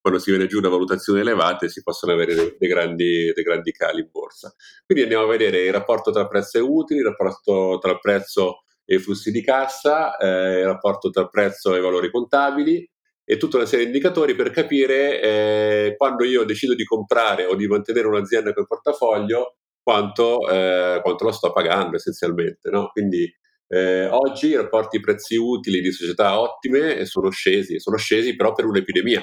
quando 0.00 0.18
si 0.18 0.30
viene 0.30 0.46
giù 0.46 0.60
da 0.60 0.68
valutazioni 0.68 1.20
elevate 1.20 1.68
si 1.68 1.82
possono 1.82 2.12
avere 2.12 2.34
dei, 2.34 2.56
dei, 2.58 2.68
grandi, 2.68 3.32
dei, 3.32 3.44
grandi, 3.44 3.70
cali 3.72 4.00
in 4.00 4.08
borsa. 4.10 4.52
Quindi 4.84 5.04
andiamo 5.04 5.24
a 5.24 5.28
vedere 5.28 5.64
il 5.64 5.72
rapporto 5.72 6.10
tra 6.10 6.26
prezzo 6.26 6.58
e 6.58 6.62
utili, 6.62 7.00
il 7.00 7.06
rapporto 7.06 7.78
tra 7.80 7.96
prezzo 7.98 8.62
e 8.84 8.98
flussi 8.98 9.30
di 9.30 9.42
cassa, 9.42 10.16
eh, 10.16 10.60
il 10.60 10.64
rapporto 10.64 11.10
tra 11.10 11.28
prezzo 11.28 11.74
e 11.74 11.80
valori 11.80 12.10
contabili 12.10 12.88
e 13.24 13.36
tutta 13.36 13.58
una 13.58 13.66
serie 13.66 13.84
di 13.84 13.90
indicatori 13.92 14.34
per 14.34 14.50
capire 14.50 15.20
eh, 15.20 15.94
quando 15.96 16.24
io 16.24 16.44
decido 16.44 16.74
di 16.74 16.84
comprare 16.84 17.44
o 17.44 17.54
di 17.54 17.66
mantenere 17.66 18.06
un'azienda 18.06 18.54
con 18.54 18.64
portafoglio 18.64 19.56
quanto, 19.82 20.48
eh, 20.48 21.00
quanto 21.02 21.24
lo 21.24 21.32
sto 21.32 21.52
pagando 21.52 21.96
essenzialmente. 21.96 22.70
No? 22.70 22.88
Quindi 22.88 23.30
eh, 23.68 24.06
oggi 24.06 24.48
i 24.48 24.56
rapporti 24.56 24.98
prezzi 24.98 25.36
utili 25.36 25.80
di 25.80 25.92
società 25.92 26.40
ottime 26.40 27.04
sono 27.04 27.30
scesi, 27.30 27.78
sono 27.78 27.96
scesi 27.96 28.34
però 28.34 28.52
per 28.52 28.64
un'epidemia 28.64 29.22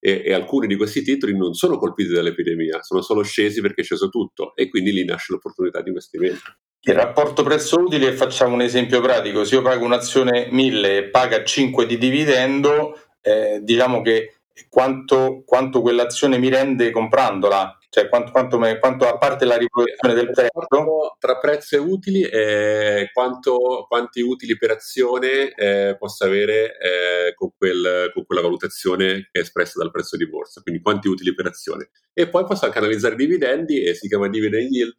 e, 0.00 0.22
e, 0.24 0.32
alcuni 0.32 0.66
di 0.66 0.76
questi 0.76 1.02
titoli 1.02 1.36
non 1.36 1.54
sono 1.54 1.78
colpiti 1.78 2.12
dall'epidemia, 2.12 2.82
sono 2.82 3.00
solo 3.02 3.22
scesi 3.22 3.60
perché 3.60 3.82
è 3.82 3.84
sceso 3.84 4.08
tutto 4.08 4.54
e 4.54 4.68
quindi 4.68 4.92
lì 4.92 5.04
nasce 5.04 5.32
l'opportunità 5.32 5.80
di 5.82 5.88
investimento. 5.88 6.56
Il 6.80 6.94
rapporto 6.94 7.42
prezzo 7.42 7.80
utile, 7.80 8.12
facciamo 8.12 8.54
un 8.54 8.62
esempio 8.62 9.00
pratico, 9.00 9.44
se 9.44 9.56
io 9.56 9.62
pago 9.62 9.84
un'azione 9.84 10.48
1000 10.50 10.96
e 10.96 11.04
paga 11.10 11.44
5 11.44 11.86
di 11.86 11.98
dividendo, 11.98 12.98
eh, 13.20 13.60
diciamo 13.62 14.00
che 14.00 14.38
quanto, 14.68 15.42
quanto 15.44 15.80
quell'azione 15.80 16.38
mi 16.38 16.48
rende 16.48 16.90
comprandola 16.90 17.77
cioè 17.90 18.08
quanto, 18.08 18.32
quanto, 18.32 18.58
quanto 18.80 19.08
a 19.08 19.16
parte 19.16 19.46
la 19.46 19.56
riproduzione 19.56 20.14
del 20.14 20.30
prezzo. 20.30 21.16
tra 21.18 21.38
prezzo 21.38 21.76
e 21.76 21.78
utili 21.78 22.22
eh, 22.22 23.08
quanto, 23.12 23.86
quanti 23.88 24.20
utili 24.20 24.58
per 24.58 24.72
azione 24.72 25.54
eh, 25.54 25.96
possa 25.98 26.26
avere 26.26 26.76
eh, 26.78 27.34
con, 27.34 27.50
quel, 27.56 28.10
con, 28.12 28.26
quella 28.26 28.42
valutazione 28.42 29.28
che 29.32 29.38
è 29.38 29.38
espressa 29.40 29.78
dal 29.78 29.90
prezzo 29.90 30.16
di 30.18 30.28
borsa. 30.28 30.60
Quindi 30.60 30.82
quanti 30.82 31.08
utili 31.08 31.34
per 31.34 31.46
azione. 31.46 31.90
E 32.12 32.28
poi 32.28 32.44
posso 32.44 32.66
anche 32.66 32.78
analizzare 32.78 33.14
i 33.14 33.18
dividendi 33.18 33.82
e 33.82 33.94
si 33.94 34.06
chiama 34.06 34.28
dividend 34.28 34.70
yield. 34.70 34.96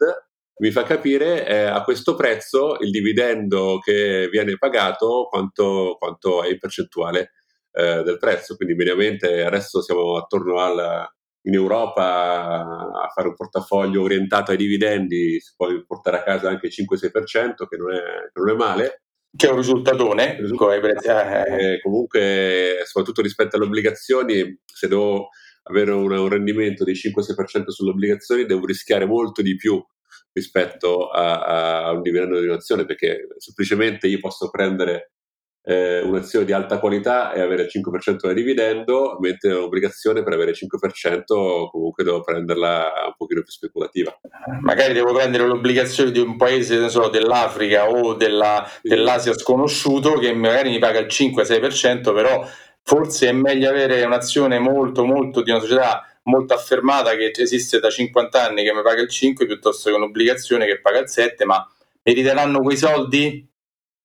Mi 0.62 0.72
fa 0.72 0.84
capire 0.84 1.46
eh, 1.48 1.64
a 1.66 1.84
questo 1.84 2.16
prezzo 2.16 2.78
il 2.80 2.90
dividendo 2.90 3.80
che 3.80 4.28
viene 4.30 4.58
pagato 4.58 5.28
quanto, 5.30 5.96
quanto 5.98 6.44
è 6.44 6.50
in 6.50 6.58
percentuale 6.58 7.34
eh, 7.72 8.02
del 8.04 8.18
prezzo. 8.18 8.56
Quindi 8.56 8.74
mediamente 8.74 9.44
adesso 9.44 9.82
siamo 9.82 10.18
attorno 10.18 10.60
al 10.60 11.08
in 11.44 11.54
Europa 11.54 12.04
a 12.04 13.08
fare 13.14 13.30
un 13.30 13.36
portafoglio 13.36 14.02
orientato 14.02 14.52
ai 14.52 14.58
dividendi 14.58 15.40
si 15.40 15.54
può 15.56 15.68
portare 15.86 16.18
a 16.18 16.24
casa 16.24 16.50
anche 16.50 16.70
5-6%, 16.70 17.68
che 17.68 17.78
non 17.78 17.94
è, 17.94 18.02
che 18.32 18.40
non 18.40 18.50
è 18.50 18.54
male. 18.54 19.04
Che 19.36 19.48
è 19.48 19.52
un 19.52 19.58
risultatone. 19.58 20.38
Eh, 21.48 21.74
eh. 21.74 21.82
Comunque, 21.82 22.82
soprattutto 22.86 23.22
rispetto 23.22 23.56
alle 23.56 23.66
obbligazioni, 23.66 24.60
se 24.66 24.88
devo 24.88 25.30
avere 25.64 25.92
un, 25.92 26.12
un 26.12 26.30
rendimento 26.30 26.84
di 26.84 26.94
5-6% 26.94 27.68
sulle 27.68 27.92
obbligazioni, 27.92 28.46
devo 28.46 28.66
rischiare 28.66 29.06
molto 29.06 29.42
di 29.42 29.56
più 29.56 29.84
rispetto 30.32 31.10
a, 31.10 31.86
a 31.86 31.92
un 31.92 32.02
dividendo 32.02 32.40
di 32.40 32.48
un'azione, 32.48 32.86
perché 32.86 33.28
semplicemente 33.38 34.08
io 34.08 34.20
posso 34.20 34.50
prendere 34.50 35.12
eh, 35.64 36.02
un'azione 36.02 36.46
di 36.46 36.52
alta 36.52 36.80
qualità 36.80 37.34
e 37.34 37.42
avere 37.42 37.64
il 37.64 37.70
5% 37.72 38.28
da 38.28 38.34
dividendo, 38.34 39.18
mentre 39.20 39.52
l'obbligazione 39.52 40.24
per 40.24 40.34
avere 40.34 40.52
il 40.52 40.58
5% 40.60 41.70
comunque 41.70 42.04
devo 42.04 42.22
prenderla 42.22 42.92
un 43.08 43.14
pochino 43.18 43.42
più 43.42 43.52
speculativa. 43.52 44.18
Magari 44.62 44.94
devo 44.94 45.14
prendere 45.14 45.46
l'obbligazione 45.46 46.12
di 46.12 46.20
un 46.20 46.38
paese 46.38 46.90
so, 46.90 47.10
dell'Africa 47.10 47.90
o 47.90 48.14
della, 48.14 48.68
dell'Asia 48.82 49.34
sconosciuto 49.34 50.14
che 50.14 50.34
magari 50.34 50.70
mi 50.70 50.80
paga 50.80 51.00
il 51.00 51.08
5-6%, 51.08 52.14
però 52.14 52.48
forse 52.82 53.30
è 53.30 53.32
meglio 53.32 53.70
avere 53.70 54.04
un'azione 54.04 54.58
molto 54.58 55.06
molto 55.06 55.44
di 55.44 55.52
una 55.52 55.60
società 55.60 56.04
molto 56.24 56.54
affermata 56.54 57.16
che 57.16 57.32
esiste 57.36 57.80
da 57.80 57.90
50 57.90 58.44
anni 58.44 58.64
che 58.64 58.74
mi 58.74 58.82
paga 58.82 59.02
il 59.02 59.10
5 59.10 59.46
piuttosto 59.46 59.90
che 59.90 59.96
un'obbligazione 59.96 60.66
che 60.66 60.80
paga 60.80 61.00
il 61.00 61.10
7, 61.10 61.46
ma 61.46 61.68
meriteranno 62.04 62.62
quei 62.62 62.78
soldi? 62.78 63.49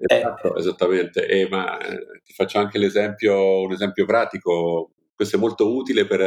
Esatto, 0.06 0.54
eh. 0.54 0.58
esattamente. 0.60 1.26
Eh, 1.26 1.48
ma 1.48 1.78
ti 2.24 2.32
faccio 2.32 2.58
anche 2.58 2.78
l'esempio, 2.78 3.60
un 3.62 3.72
esempio 3.72 4.04
pratico. 4.06 4.90
Questo 5.14 5.36
è 5.36 5.38
molto 5.38 5.74
utile 5.74 6.06
per 6.06 6.20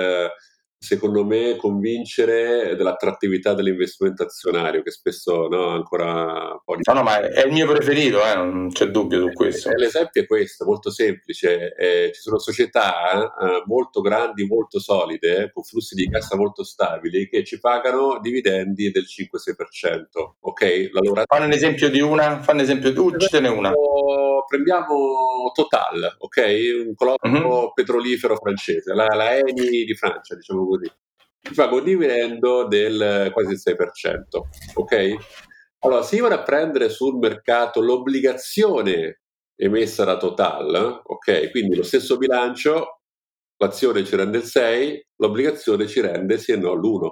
secondo 0.79 1.25
me, 1.25 1.55
convincere 1.55 2.75
dell'attrattività 2.75 3.53
dell'investimento 3.53 4.23
azionario, 4.23 4.83
che 4.83 4.91
spesso 4.91 5.47
no, 5.47 5.69
ancora 5.69 6.51
un 6.51 6.61
po' 6.63 6.75
di... 6.75 6.81
No, 6.85 6.93
no, 6.93 7.03
ma 7.03 7.19
è 7.19 7.45
il 7.45 7.51
mio 7.51 7.67
preferito, 7.67 8.23
eh, 8.23 8.35
non 8.35 8.69
c'è 8.71 8.85
dubbio 8.87 9.19
su 9.19 9.33
questo. 9.33 9.69
Eh, 9.69 9.77
l'esempio 9.77 10.21
è 10.21 10.27
questo, 10.27 10.65
molto 10.65 10.91
semplice. 10.91 11.73
Eh, 11.75 12.11
ci 12.13 12.21
sono 12.21 12.37
società 12.37 13.23
eh, 13.23 13.63
molto 13.65 14.01
grandi, 14.01 14.45
molto 14.45 14.79
solide, 14.79 15.49
con 15.51 15.63
flussi 15.63 15.95
di 15.95 16.07
cassa 16.09 16.35
molto 16.35 16.63
stabili, 16.63 17.27
che 17.27 17.43
ci 17.43 17.59
pagano 17.59 18.19
dividendi 18.21 18.91
del 18.91 19.05
5-6%. 19.05 20.35
Ok? 20.41 20.89
Loro... 20.91 21.23
Fanno 21.25 21.45
un 21.45 21.53
esempio 21.53 21.89
di 21.89 21.99
una, 21.99 22.41
fanno 22.41 22.59
un 22.59 22.63
esempio 22.63 22.91
di 22.91 22.99
una, 22.99 23.17
citene 23.17 23.47
una. 23.47 23.71
Prendiamo 24.47 25.51
Total, 25.53 26.15
ok? 26.19 26.37
Un 26.87 26.95
colosso 26.95 27.17
uh-huh. 27.21 27.73
petrolifero 27.73 28.35
francese, 28.35 28.93
la, 28.93 29.07
la 29.07 29.35
Eni 29.35 29.83
di 29.83 29.95
Francia, 29.95 30.35
diciamo 30.35 30.66
così, 30.67 30.91
ti 31.41 31.53
pago 31.53 31.77
un 31.77 31.83
dividendo 31.83 32.67
del 32.67 33.29
quasi 33.33 33.53
il 33.53 33.61
6%. 33.63 34.41
Ok? 34.75 35.15
Allora, 35.79 36.01
se 36.01 36.15
io 36.15 36.23
vado 36.23 36.35
a 36.35 36.43
prendere 36.43 36.89
sul 36.89 37.17
mercato 37.17 37.81
l'obbligazione 37.81 39.21
emessa 39.55 40.03
da 40.03 40.17
Total, 40.17 41.01
ok? 41.03 41.49
Quindi 41.51 41.75
lo 41.75 41.83
stesso 41.83 42.17
bilancio, 42.17 43.01
l'azione 43.57 44.03
ci 44.03 44.15
rende 44.15 44.39
il 44.39 44.43
6, 44.43 45.07
l'obbligazione 45.17 45.87
ci 45.87 46.01
rende 46.01 46.37
sì 46.37 46.51
e 46.51 46.57
no 46.57 46.73
l'1, 46.73 47.09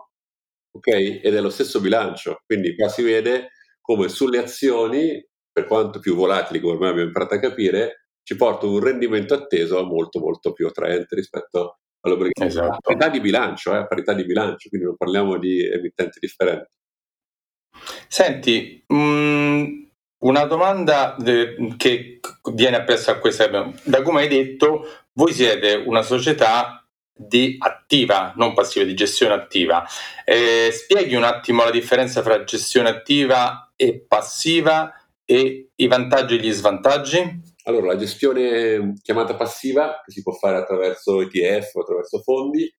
ok? 0.71 0.87
Ed 0.87 1.35
è 1.35 1.41
lo 1.41 1.49
stesso 1.49 1.79
bilancio. 1.79 2.41
Quindi 2.45 2.75
qua 2.75 2.87
si 2.89 3.03
vede 3.03 3.51
come 3.81 4.09
sulle 4.09 4.39
azioni, 4.39 5.23
per 5.51 5.65
quanto 5.65 5.99
più 5.99 6.15
volatili, 6.15 6.59
come 6.59 6.73
abbiamo 6.73 7.01
imparato 7.01 7.35
a 7.35 7.39
capire, 7.39 8.07
ci 8.23 8.35
porta 8.35 8.65
un 8.65 8.79
rendimento 8.79 9.35
atteso 9.35 9.83
molto 9.85 10.19
molto 10.19 10.51
più 10.51 10.67
attraente 10.67 11.15
rispetto 11.15 11.79
all'obbligazione. 12.07 12.67
Esatto. 12.67 12.79
Parità 12.81 13.09
di 13.09 13.19
bilancio, 13.19 13.77
eh, 13.77 13.87
parità 13.87 14.13
di 14.13 14.25
bilancio, 14.25 14.69
quindi 14.69 14.87
non 14.87 14.97
parliamo 14.97 15.37
di 15.37 15.63
emittenti 15.63 16.19
differenti. 16.19 16.73
Senti, 18.07 18.83
mh, 18.87 18.95
mm, 18.95 19.83
una 20.19 20.45
domanda 20.45 21.15
de- 21.19 21.73
che 21.77 22.19
viene 22.53 22.77
appresso 22.77 23.11
a 23.11 23.17
questa, 23.19 23.47
da 23.83 24.01
come 24.01 24.21
hai 24.21 24.27
detto, 24.27 24.87
voi 25.13 25.33
siete 25.33 25.75
una 25.75 26.01
società 26.01 26.85
di 27.17 27.55
attiva, 27.59 28.33
non 28.35 28.53
passiva, 28.53 28.85
di 28.85 28.93
gestione 28.93 29.33
attiva. 29.33 29.85
Eh, 30.25 30.69
spieghi 30.71 31.15
un 31.15 31.23
attimo 31.23 31.63
la 31.63 31.71
differenza 31.71 32.21
tra 32.21 32.43
gestione 32.43 32.89
attiva 32.89 33.71
e 33.75 34.03
passiva 34.05 34.93
e 35.23 35.69
i 35.75 35.87
vantaggi 35.87 36.35
e 36.35 36.39
gli 36.39 36.51
svantaggi? 36.51 37.53
Allora, 37.67 37.87
la 37.87 37.95
gestione 37.97 38.93
chiamata 39.01 39.35
passiva, 39.35 40.01
che 40.05 40.11
si 40.11 40.21
può 40.21 40.33
fare 40.33 40.57
attraverso 40.57 41.21
ETF 41.21 41.75
o 41.75 41.81
attraverso 41.81 42.21
fondi, 42.21 42.71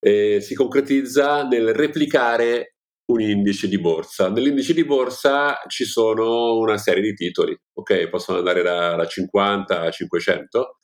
eh, 0.00 0.40
si 0.40 0.54
concretizza 0.54 1.44
nel 1.46 1.72
replicare 1.72 2.76
un 3.12 3.20
indice 3.20 3.68
di 3.68 3.78
borsa. 3.78 4.28
Nell'indice 4.28 4.74
di 4.74 4.84
borsa 4.84 5.58
ci 5.68 5.84
sono 5.84 6.56
una 6.58 6.78
serie 6.78 7.02
di 7.02 7.14
titoli, 7.14 7.56
ok? 7.74 8.08
Possono 8.08 8.38
andare 8.38 8.62
da, 8.62 8.96
da 8.96 9.06
50 9.06 9.80
a 9.82 9.90
500 9.90 10.78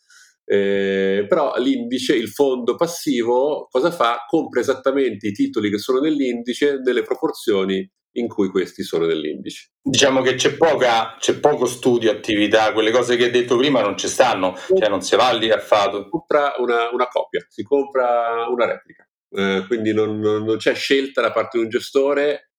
Eh, 0.51 1.27
però 1.29 1.55
l'indice, 1.59 2.15
il 2.15 2.29
fondo 2.29 2.75
passivo, 2.77 3.67
cosa 3.71 3.91
fa? 3.91 4.25
Compra 4.27 4.61
esattamente 4.61 5.29
i 5.29 5.33
titoli 5.33 5.71
che 5.71 5.79
sono 5.79 6.01
nell'indice 6.01 6.79
nelle 6.83 7.03
proporzioni 7.03 7.87
in 8.19 8.29
cui 8.29 8.49
questi 8.49 8.83
sono 8.83 9.07
nell'indice. 9.07 9.71
Diciamo 9.83 10.23
che 10.23 10.35
c'è, 10.35 10.57
poca, 10.57 11.17
c'è 11.19 11.39
poco 11.39 11.67
studio, 11.67 12.11
attività, 12.11 12.73
quelle 12.73 12.91
cose 12.91 13.17
che 13.17 13.25
hai 13.25 13.31
detto 13.31 13.57
prima 13.57 13.81
non 13.81 13.97
ci 13.97 14.09
stanno, 14.09 14.55
cioè 14.57 14.89
non 14.89 15.03
si 15.03 15.17
va 15.17 15.33
lì 15.33 15.51
a. 15.51 15.59
Si 15.59 16.09
compra 16.11 16.55
una, 16.59 16.91
una 16.93 17.09
copia, 17.09 17.45
si 17.49 17.63
compra 17.63 18.47
una 18.49 18.67
replica, 18.67 19.09
eh, 19.31 19.65
quindi 19.67 19.93
non, 19.93 20.19
non, 20.19 20.57
c'è 20.57 20.75
scelta 20.75 21.21
da 21.21 21.33
parte 21.33 21.59
di 21.59 21.65
un 21.65 21.71
gestore 21.71 22.51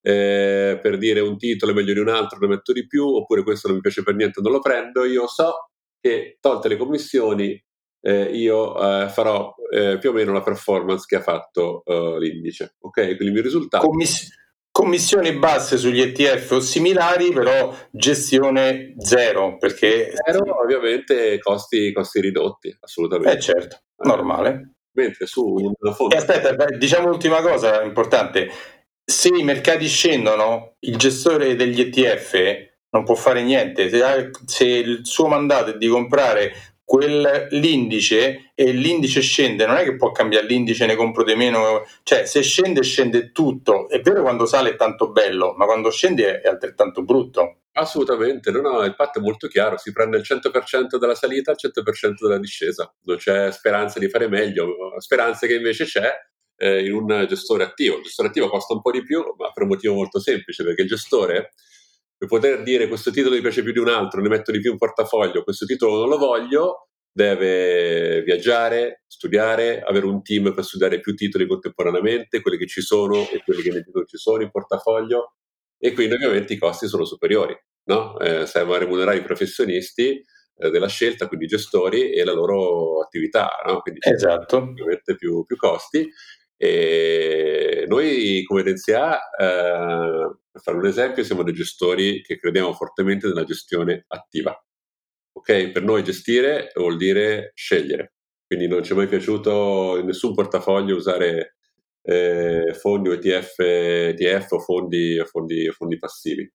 eh, 0.00 0.78
per 0.80 0.96
dire 0.98 1.20
un 1.20 1.36
titolo 1.36 1.72
è 1.72 1.74
meglio 1.74 1.92
di 1.92 2.00
un 2.00 2.08
altro, 2.08 2.38
ne 2.38 2.46
metto 2.48 2.72
di 2.72 2.86
più, 2.86 3.06
oppure 3.06 3.42
questo 3.42 3.68
non 3.68 3.76
mi 3.76 3.82
piace 3.82 4.02
per 4.02 4.14
niente, 4.14 4.40
non 4.40 4.52
lo 4.52 4.60
prendo. 4.60 5.04
Io 5.04 5.26
so 5.26 5.70
che 6.00 6.38
tolte 6.40 6.68
le 6.68 6.76
commissioni 6.76 7.62
eh, 8.00 8.22
io 8.22 8.78
eh, 8.80 9.08
farò 9.08 9.52
eh, 9.72 9.98
più 9.98 10.10
o 10.10 10.12
meno 10.12 10.32
la 10.32 10.42
performance 10.42 11.04
che 11.06 11.16
ha 11.16 11.20
fatto 11.20 11.82
eh, 11.84 12.16
l'indice. 12.18 12.76
Ok, 12.80 13.02
quindi 13.02 13.26
il 13.26 13.32
mio 13.32 13.42
risultato. 13.42 13.86
Commiss- 13.86 14.28
commissioni 14.78 15.32
basse 15.32 15.76
sugli 15.76 16.00
ETF 16.00 16.52
o 16.52 16.60
similari, 16.60 17.32
però 17.32 17.74
gestione 17.90 18.94
zero, 18.98 19.56
perché... 19.58 20.12
Zero, 20.24 20.62
ovviamente 20.62 21.40
costi, 21.40 21.92
costi 21.92 22.20
ridotti, 22.20 22.76
assolutamente. 22.78 23.36
Eh 23.36 23.40
certo, 23.40 23.80
normale. 24.04 24.74
Mentre 24.92 25.26
su 25.26 25.44
un 25.44 25.92
fondo... 25.92 26.14
E 26.14 26.18
aspetta, 26.18 26.54
diciamo 26.76 27.08
l'ultima 27.08 27.40
cosa 27.40 27.82
importante. 27.82 28.48
Se 29.04 29.30
i 29.30 29.42
mercati 29.42 29.88
scendono, 29.88 30.76
il 30.80 30.96
gestore 30.96 31.56
degli 31.56 31.80
ETF 31.80 32.66
non 32.90 33.02
può 33.02 33.16
fare 33.16 33.42
niente. 33.42 33.90
Se, 33.90 34.30
se 34.46 34.64
il 34.64 35.00
suo 35.02 35.26
mandato 35.26 35.70
è 35.70 35.76
di 35.76 35.88
comprare 35.88 36.52
quell'indice 36.88 38.52
e 38.54 38.72
l'indice 38.72 39.20
scende, 39.20 39.66
non 39.66 39.76
è 39.76 39.84
che 39.84 39.94
può 39.94 40.10
cambiare 40.10 40.46
l'indice, 40.46 40.86
ne 40.86 40.94
compro 40.94 41.22
di 41.22 41.34
meno, 41.34 41.84
cioè 42.02 42.24
se 42.24 42.40
scende 42.40 42.82
scende 42.82 43.30
tutto, 43.30 43.90
è 43.90 44.00
vero 44.00 44.22
quando 44.22 44.46
sale 44.46 44.70
è 44.70 44.76
tanto 44.76 45.10
bello, 45.10 45.52
ma 45.54 45.66
quando 45.66 45.90
scende 45.90 46.40
è 46.40 46.48
altrettanto 46.48 47.02
brutto. 47.02 47.58
Assolutamente, 47.72 48.50
no, 48.50 48.62
no, 48.62 48.84
il 48.84 48.96
patto 48.96 49.18
è 49.18 49.22
molto 49.22 49.48
chiaro, 49.48 49.76
si 49.76 49.92
prende 49.92 50.16
il 50.16 50.24
100% 50.26 50.96
della 50.98 51.14
salita, 51.14 51.50
il 51.50 51.58
100% 51.60 52.14
della 52.22 52.38
discesa, 52.38 52.90
non 53.02 53.18
c'è 53.18 53.52
speranza 53.52 53.98
di 53.98 54.08
fare 54.08 54.26
meglio, 54.26 54.94
speranza 54.96 55.46
che 55.46 55.56
invece 55.56 55.84
c'è 55.84 56.10
eh, 56.56 56.86
in 56.86 56.94
un 56.94 57.26
gestore 57.28 57.64
attivo. 57.64 57.98
Il 57.98 58.04
gestore 58.04 58.28
attivo 58.28 58.48
costa 58.48 58.72
un 58.72 58.80
po' 58.80 58.92
di 58.92 59.02
più, 59.02 59.22
ma 59.36 59.52
per 59.52 59.64
un 59.64 59.68
motivo 59.68 59.92
molto 59.92 60.20
semplice, 60.20 60.64
perché 60.64 60.80
il 60.80 60.88
gestore 60.88 61.52
per 62.18 62.26
poter 62.26 62.64
dire 62.64 62.88
questo 62.88 63.12
titolo 63.12 63.36
mi 63.36 63.40
piace 63.40 63.62
più 63.62 63.72
di 63.72 63.78
un 63.78 63.88
altro, 63.88 64.20
ne 64.20 64.28
metto 64.28 64.50
di 64.50 64.58
più 64.58 64.72
in 64.72 64.76
portafoglio, 64.76 65.44
questo 65.44 65.64
titolo 65.64 66.00
non 66.00 66.08
lo 66.08 66.18
voglio, 66.18 66.88
deve 67.12 68.22
viaggiare, 68.22 69.04
studiare, 69.06 69.80
avere 69.82 70.06
un 70.06 70.20
team 70.22 70.52
per 70.52 70.64
studiare 70.64 70.98
più 70.98 71.14
titoli 71.14 71.46
contemporaneamente, 71.46 72.40
quelli 72.40 72.58
che 72.58 72.66
ci 72.66 72.80
sono 72.80 73.28
e 73.30 73.40
quelli 73.44 73.62
che 73.62 73.70
non 73.70 74.06
ci 74.06 74.16
sono 74.16 74.42
in 74.42 74.50
portafoglio 74.50 75.34
e 75.78 75.92
quindi 75.92 76.14
ovviamente 76.14 76.54
i 76.54 76.58
costi 76.58 76.88
sono 76.88 77.04
superiori. 77.04 77.56
No? 77.84 78.18
Eh, 78.18 78.44
servono 78.46 78.74
a 78.74 78.80
remunerare 78.80 79.16
i 79.16 79.22
professionisti 79.22 80.22
eh, 80.56 80.70
della 80.70 80.88
scelta, 80.88 81.26
quindi 81.28 81.46
i 81.46 81.48
gestori 81.48 82.12
e 82.12 82.22
la 82.24 82.34
loro 82.34 83.00
attività, 83.00 83.48
no? 83.64 83.80
quindi 83.80 84.00
esatto. 84.02 84.56
ovviamente 84.56 85.14
più, 85.16 85.44
più 85.44 85.56
costi 85.56 86.06
e 86.60 87.84
noi 87.86 88.42
come 88.44 88.64
DNCA, 88.64 89.30
eh, 89.30 90.36
per 90.58 90.60
fare 90.60 90.78
un 90.78 90.86
esempio, 90.86 91.24
siamo 91.24 91.42
dei 91.42 91.54
gestori 91.54 92.20
che 92.22 92.38
crediamo 92.38 92.72
fortemente 92.72 93.28
nella 93.28 93.44
gestione 93.44 94.04
attiva. 94.08 94.54
Ok, 95.32 95.70
per 95.70 95.84
noi 95.84 96.02
gestire 96.02 96.72
vuol 96.74 96.96
dire 96.96 97.52
scegliere, 97.54 98.14
quindi 98.46 98.66
non 98.66 98.82
ci 98.82 98.92
è 98.92 98.96
mai 98.96 99.06
piaciuto 99.06 99.96
in 99.98 100.06
nessun 100.06 100.34
portafoglio 100.34 100.96
usare 100.96 101.56
eh, 102.02 102.74
fondi 102.74 103.08
o 103.08 103.12
ETF, 103.12 103.58
ETF 103.60 104.52
o 104.52 104.58
fondi, 104.58 105.22
fondi, 105.24 105.70
fondi 105.70 105.98
passivi. 105.98 106.50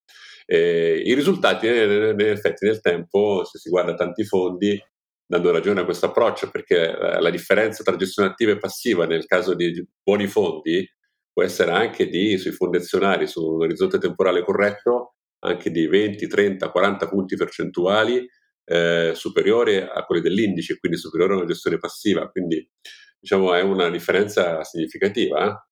Eh, 0.46 1.02
I 1.06 1.14
risultati, 1.14 1.68
in 1.68 2.16
effetti, 2.20 2.66
nel 2.66 2.82
tempo, 2.82 3.46
se 3.46 3.58
si 3.60 3.70
guarda 3.70 3.94
tanti 3.94 4.26
fondi, 4.26 4.78
dando 5.26 5.52
ragione 5.52 5.82
a 5.82 5.86
questo 5.86 6.08
approccio, 6.08 6.50
perché 6.50 6.90
eh, 6.90 7.22
la 7.22 7.30
differenza 7.30 7.84
tra 7.84 7.96
gestione 7.96 8.30
attiva 8.30 8.52
e 8.52 8.58
passiva 8.58 9.06
nel 9.06 9.26
caso 9.26 9.54
di 9.54 9.88
buoni 10.04 10.28
fondi 10.28 10.86
può 11.34 11.44
essere 11.44 11.72
anche 11.72 12.08
di, 12.08 12.38
sui 12.38 12.52
fondi 12.52 12.78
azionari, 12.78 13.28
su 13.28 13.44
un 13.44 13.64
orizzonte 13.64 13.98
temporale 13.98 14.44
corretto, 14.44 15.16
anche 15.40 15.72
di 15.72 15.88
20, 15.88 16.28
30, 16.28 16.70
40 16.70 17.08
punti 17.10 17.36
percentuali 17.36 18.26
eh, 18.66 19.12
superiori 19.16 19.78
a 19.78 20.06
quelli 20.06 20.22
dell'indice, 20.22 20.78
quindi 20.80 20.98
superiore 20.98 21.34
a 21.34 21.38
una 21.38 21.46
gestione 21.46 21.78
passiva. 21.78 22.30
Quindi 22.30 22.66
diciamo 23.20 23.54
è 23.54 23.62
una 23.62 23.90
differenza 23.90 24.64
significativa. 24.64 25.46
Eh? 25.48 25.72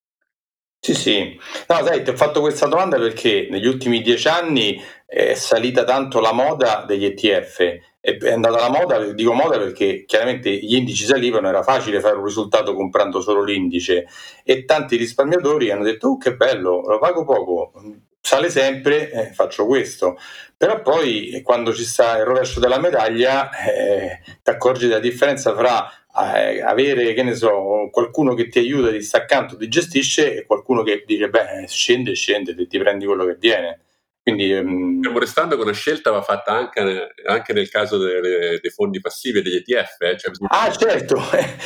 Sì, 0.80 0.96
sì. 0.96 1.40
No, 1.68 1.86
sai, 1.86 2.04
ti 2.04 2.10
ho 2.10 2.16
fatto 2.16 2.42
questa 2.42 2.68
domanda 2.68 2.98
perché 2.98 3.48
negli 3.50 3.68
ultimi 3.68 4.02
dieci 4.02 4.28
anni 4.28 4.82
è 5.06 5.36
salita 5.36 5.84
tanto 5.84 6.20
la 6.20 6.34
moda 6.34 6.84
degli 6.88 7.06
ETF 7.06 7.60
è 8.02 8.32
andata 8.32 8.60
la 8.60 8.70
moda, 8.70 8.98
dico 9.14 9.32
moda 9.32 9.60
perché 9.60 10.06
chiaramente 10.06 10.50
gli 10.52 10.76
indici 10.76 11.06
salivano, 11.06 11.48
era 11.48 11.62
facile 11.62 12.00
fare 12.00 12.18
un 12.18 12.26
risultato 12.26 12.74
comprando 12.74 13.22
solo 13.22 13.44
l'indice 13.44 14.08
e 14.44 14.66
tanti 14.66 14.96
risparmiatori 14.98 15.70
hanno 15.70 15.84
detto 15.84 16.08
oh 16.08 16.18
che 16.18 16.36
bello, 16.36 16.82
lo 16.82 16.98
pago 16.98 17.24
poco, 17.24 17.72
sale 18.20 18.50
sempre, 18.50 19.12
eh, 19.12 19.26
faccio 19.34 19.66
questo. 19.68 20.18
Però 20.58 20.82
poi 20.82 21.42
quando 21.44 21.74
ci 21.74 21.84
sta 21.84 22.18
il 22.18 22.26
rovescio 22.26 22.60
della 22.60 22.80
medaglia 22.80 23.50
eh, 23.52 24.20
ti 24.42 24.50
accorgi 24.50 24.88
della 24.88 25.00
differenza 25.00 25.56
fra 25.56 25.88
eh, 26.36 26.62
avere, 26.62 27.14
che 27.14 27.24
ne 27.24 27.36
so, 27.36 27.90
qualcuno 27.92 28.34
che 28.34 28.48
ti 28.48 28.60
aiuta, 28.60 28.92
ti 28.92 29.02
sta 29.02 29.18
accanto, 29.20 29.58
ti 29.58 29.68
gestisce 29.68 30.38
e 30.38 30.46
qualcuno 30.46 30.82
che 30.84 31.04
dice 31.06 31.30
beh 31.30 31.66
scende, 31.68 32.14
scende, 32.16 32.56
ti 32.56 32.78
prendi 32.80 33.06
quello 33.06 33.26
che 33.26 33.38
viene. 33.40 33.80
Quindi, 34.24 34.54
um... 34.54 35.00
Stiamo 35.00 35.18
restando 35.18 35.56
con 35.56 35.66
una 35.66 35.74
scelta 35.74 36.12
va 36.12 36.22
fatta 36.22 36.52
anche, 36.52 37.14
anche 37.26 37.54
nel 37.54 37.70
caso 37.70 37.98
delle, 37.98 38.60
dei 38.62 38.72
fondi 38.72 39.02
passivi 39.02 39.40
e 39.40 39.42
degli 39.42 39.56
ETF. 39.56 40.02
Eh? 40.02 40.18
Cioè, 40.18 40.32
ah, 40.50 40.72
certo. 40.72 41.16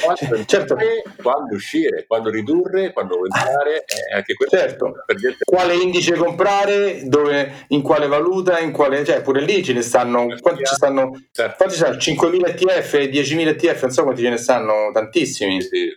Quando, 0.01 0.45
certo. 0.47 0.77
quando 1.21 1.55
uscire, 1.55 2.05
quando 2.07 2.29
ridurre, 2.29 2.93
quando 2.93 3.15
aumentare. 3.15 3.83
Eh, 3.83 4.15
anche 4.15 4.35
questo 4.35 4.55
certo. 4.55 4.93
Gente... 5.17 5.43
Quale 5.43 5.75
indice 5.75 6.15
comprare, 6.15 7.01
dove, 7.07 7.65
in 7.69 7.81
quale 7.81 8.07
valuta, 8.07 8.59
in 8.59 8.71
quale... 8.71 9.03
Cioè, 9.03 9.21
pure 9.21 9.41
lì 9.41 9.61
ce 9.61 9.73
ne 9.73 9.81
stanno... 9.81 10.27
Quanti 10.39 10.63
ci 10.63 10.75
stanno? 10.75 11.11
Certo. 11.31 11.55
Quanti 11.57 11.75
sono? 11.75 11.95
5.000 11.95 12.47
ETF, 12.47 12.93
10.000 12.93 13.47
ETF, 13.47 13.81
non 13.81 13.91
so 13.91 14.03
quanti 14.03 14.21
ce 14.21 14.29
ne 14.29 14.37
stanno, 14.37 14.91
tantissimi. 14.93 15.61
Sì, 15.61 15.93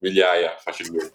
migliaia 0.00 0.54
facilmente. 0.58 1.12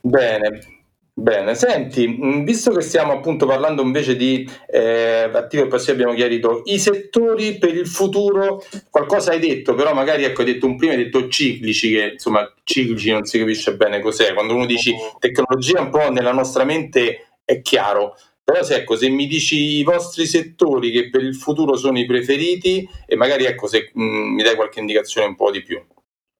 Bene. 0.00 0.78
Bene, 1.20 1.54
senti, 1.54 2.08
mm, 2.08 2.44
visto 2.44 2.70
che 2.70 2.80
stiamo 2.80 3.12
appunto 3.12 3.44
parlando 3.44 3.82
invece 3.82 4.16
di 4.16 4.48
eh, 4.66 5.28
attivo 5.30 5.64
e 5.64 5.66
passivo, 5.66 5.92
abbiamo 5.92 6.14
chiarito 6.14 6.62
i 6.64 6.78
settori 6.78 7.58
per 7.58 7.74
il 7.76 7.86
futuro, 7.86 8.64
qualcosa 8.88 9.32
hai 9.32 9.38
detto, 9.38 9.74
però 9.74 9.92
magari 9.92 10.24
ecco, 10.24 10.40
hai 10.40 10.46
detto 10.54 10.64
un 10.64 10.76
prima, 10.76 10.94
hai 10.94 11.04
detto 11.04 11.28
ciclici, 11.28 11.90
che 11.90 12.12
insomma 12.12 12.50
ciclici 12.64 13.10
non 13.10 13.26
si 13.26 13.38
capisce 13.38 13.76
bene 13.76 14.00
cos'è, 14.00 14.32
quando 14.32 14.54
uno 14.54 14.64
dici 14.64 14.94
tecnologia 15.18 15.82
un 15.82 15.90
po' 15.90 16.10
nella 16.10 16.32
nostra 16.32 16.64
mente 16.64 17.34
è 17.44 17.60
chiaro, 17.60 18.16
però 18.42 18.62
se, 18.62 18.76
ecco, 18.76 18.96
se 18.96 19.10
mi 19.10 19.26
dici 19.26 19.76
i 19.76 19.82
vostri 19.82 20.24
settori 20.24 20.90
che 20.90 21.10
per 21.10 21.22
il 21.22 21.36
futuro 21.36 21.76
sono 21.76 21.98
i 21.98 22.06
preferiti 22.06 22.88
e 23.04 23.14
magari 23.16 23.44
ecco, 23.44 23.66
se 23.66 23.90
mh, 23.92 24.02
mm, 24.02 24.34
mi 24.36 24.42
dai 24.42 24.54
qualche 24.54 24.80
indicazione 24.80 25.26
un 25.26 25.36
po' 25.36 25.50
di 25.50 25.62
più. 25.62 25.78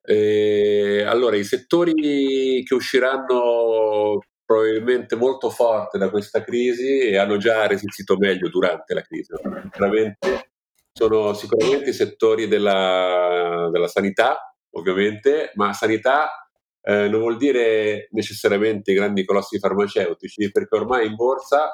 Eh, 0.03 1.03
allora, 1.07 1.37
i 1.37 1.45
settori 1.45 2.63
che 2.65 2.75
usciranno 2.75 4.21
probabilmente 4.51 5.15
molto 5.15 5.49
forte 5.49 5.97
da 5.97 6.11
questa 6.11 6.43
crisi 6.43 7.03
e 7.03 7.17
hanno 7.17 7.37
già 7.37 7.69
resistito 7.69 8.17
meglio 8.17 8.49
durante 8.49 8.95
la 8.95 9.03
crisi. 9.03 9.33
Veramente 9.79 10.51
sono 10.93 11.35
sicuramente 11.35 11.91
i 11.91 11.93
settori 11.93 12.49
della, 12.49 13.69
della 13.71 13.87
sanità, 13.87 14.53
ovviamente, 14.71 15.53
ma 15.55 15.73
sanità 15.73 16.49
eh, 16.83 17.07
non 17.09 17.21
vuol 17.21 17.37
dire 17.37 18.09
necessariamente 18.11 18.91
i 18.91 18.95
grandi 18.95 19.25
colossi 19.25 19.61
farmaceutici, 19.61 20.51
perché 20.51 20.75
ormai 20.75 21.07
in 21.07 21.15
borsa, 21.15 21.71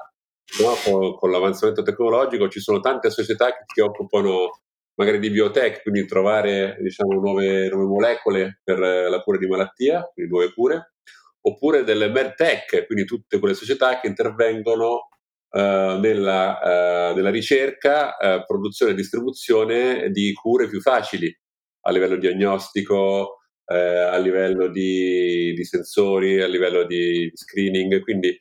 no, 0.60 0.74
con, 0.84 1.16
con, 1.16 1.30
l'avanzamento 1.30 1.80
tecnologico, 1.80 2.50
ci 2.50 2.60
sono 2.60 2.80
tante 2.80 3.08
società 3.08 3.52
che 3.52 3.64
si 3.72 3.80
occupano 3.80 4.60
magari 4.96 5.18
di 5.18 5.30
biotech, 5.30 5.80
quindi 5.80 6.04
trovare 6.04 6.76
diciamo, 6.82 7.18
nuove, 7.18 7.70
nuove 7.70 7.86
molecole 7.86 8.60
per 8.62 8.78
la 8.78 9.22
cura 9.22 9.38
di 9.38 9.46
malattia, 9.46 10.10
quindi 10.12 10.30
nuove 10.30 10.52
cure 10.52 10.90
oppure 11.46 11.84
delle 11.84 12.08
medtech, 12.08 12.86
quindi 12.86 13.04
tutte 13.04 13.38
quelle 13.38 13.54
società 13.54 14.00
che 14.00 14.08
intervengono 14.08 15.08
uh, 15.50 15.98
nella, 16.00 16.58
uh, 16.60 17.14
nella, 17.14 17.30
ricerca, 17.30 18.16
uh, 18.16 18.44
produzione 18.44 18.92
e 18.92 18.94
distribuzione 18.96 20.10
di 20.10 20.32
cure 20.32 20.68
più 20.68 20.80
facili 20.80 21.32
a 21.82 21.92
livello 21.92 22.16
diagnostico, 22.16 23.40
a 23.68 24.16
livello 24.18 24.68
di, 24.68 25.52
di, 25.52 25.64
sensori, 25.64 26.40
a 26.40 26.46
livello 26.46 26.84
di 26.84 27.28
screening, 27.34 28.00
quindi 28.00 28.36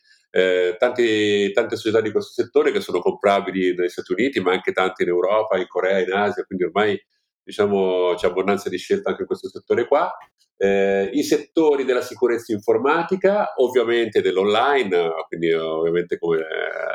tanti, 0.77 1.51
tante 1.51 1.77
società 1.77 1.99
di 1.99 2.11
questo 2.11 2.43
settore 2.43 2.71
che 2.71 2.79
sono 2.79 2.99
comprabili 2.99 3.73
negli 3.73 3.89
Stati 3.89 4.13
Uniti, 4.13 4.39
ma 4.39 4.51
anche 4.51 4.71
tante 4.71 5.01
in 5.01 5.09
Europa, 5.09 5.57
in 5.57 5.65
Corea, 5.67 5.99
in 5.99 6.11
Asia, 6.11 6.43
quindi 6.43 6.65
ormai 6.65 6.99
diciamo, 7.43 8.13
c'è 8.15 8.27
abbondanza 8.27 8.69
di 8.69 8.77
scelta 8.77 9.09
anche 9.09 9.21
in 9.21 9.27
questo 9.27 9.49
settore 9.49 9.87
qua. 9.87 10.11
Eh, 10.57 11.09
I 11.13 11.23
settori 11.23 11.83
della 11.83 12.01
sicurezza 12.01 12.53
informatica, 12.53 13.53
ovviamente 13.57 14.21
dell'online, 14.21 15.11
quindi 15.27 15.51
ovviamente 15.51 16.17
come 16.17 16.39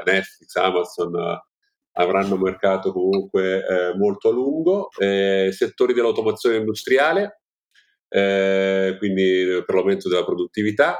Netflix, 0.05 0.55
Amazon, 0.57 1.41
avranno 1.93 2.35
un 2.35 2.41
mercato 2.41 2.93
comunque 2.93 3.67
eh, 3.67 3.95
molto 3.97 4.29
a 4.29 4.33
lungo, 4.33 4.89
eh, 4.99 5.51
settori 5.53 5.93
dell'automazione 5.93 6.57
industriale, 6.57 7.43
eh, 8.09 8.97
quindi 8.99 9.63
per 9.65 9.75
l'aumento 9.75 10.09
della 10.09 10.25
produttività, 10.25 10.99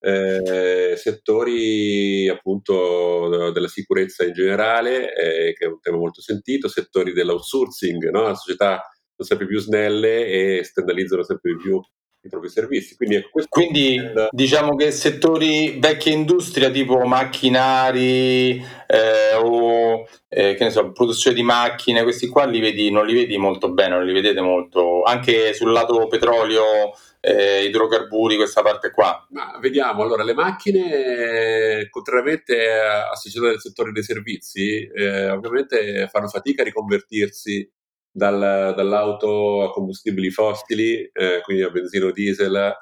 eh, 0.00 0.94
settori 0.96 2.28
appunto 2.28 3.52
della 3.52 3.68
sicurezza 3.68 4.24
in 4.24 4.32
generale, 4.32 5.14
eh, 5.14 5.52
che 5.52 5.64
è 5.64 5.68
un 5.68 5.80
tema 5.80 5.96
molto 5.96 6.20
sentito, 6.20 6.68
settori 6.68 7.12
dell'outsourcing, 7.12 8.10
no? 8.10 8.22
la 8.22 8.34
società 8.34 8.82
sono 9.22 9.24
sempre 9.24 9.46
più 9.46 9.58
snelle 9.58 10.26
e 10.26 10.64
standardizzano 10.64 11.22
sempre 11.22 11.52
di 11.52 11.58
più 11.58 11.80
i 12.24 12.28
propri 12.28 12.48
servizi. 12.48 12.94
Quindi, 12.96 13.16
ecco, 13.16 13.42
Quindi 13.48 13.96
è... 13.96 14.28
diciamo 14.30 14.76
che 14.76 14.90
settori 14.90 15.78
vecchia 15.78 16.12
industria 16.12 16.70
tipo 16.70 16.98
macchinari 17.04 18.64
eh, 18.86 19.34
o 19.42 20.06
eh, 20.28 20.54
che 20.54 20.64
ne 20.64 20.70
so, 20.70 20.92
produzione 20.92 21.34
di 21.36 21.42
macchine, 21.42 22.02
questi 22.02 22.28
qua 22.28 22.44
li 22.44 22.60
vedi, 22.60 22.90
non 22.90 23.06
li 23.06 23.14
vedi 23.14 23.36
molto 23.36 23.72
bene, 23.72 23.96
non 23.96 24.06
li 24.06 24.12
vedete 24.12 24.40
molto, 24.40 25.02
anche 25.02 25.52
sul 25.52 25.72
lato 25.72 26.06
petrolio, 26.06 26.94
eh, 27.20 27.64
idrocarburi, 27.64 28.36
questa 28.36 28.62
parte 28.62 28.92
qua. 28.92 29.26
Ma 29.30 29.58
vediamo, 29.60 30.02
allora 30.02 30.22
le 30.22 30.34
macchine, 30.34 31.88
contrariamente 31.90 32.70
a 32.70 33.14
società 33.16 33.48
del 33.48 33.60
settore 33.60 33.90
dei 33.90 34.04
servizi, 34.04 34.86
eh, 34.86 35.28
ovviamente 35.30 36.08
fanno 36.08 36.28
fatica 36.28 36.62
a 36.62 36.66
riconvertirsi 36.66 37.68
dal, 38.12 38.74
dall'auto 38.76 39.62
a 39.64 39.72
combustibili 39.72 40.30
fossili, 40.30 41.08
eh, 41.12 41.40
quindi 41.42 41.62
a 41.62 41.70
benzina 41.70 42.06
o 42.06 42.12
diesel, 42.12 42.74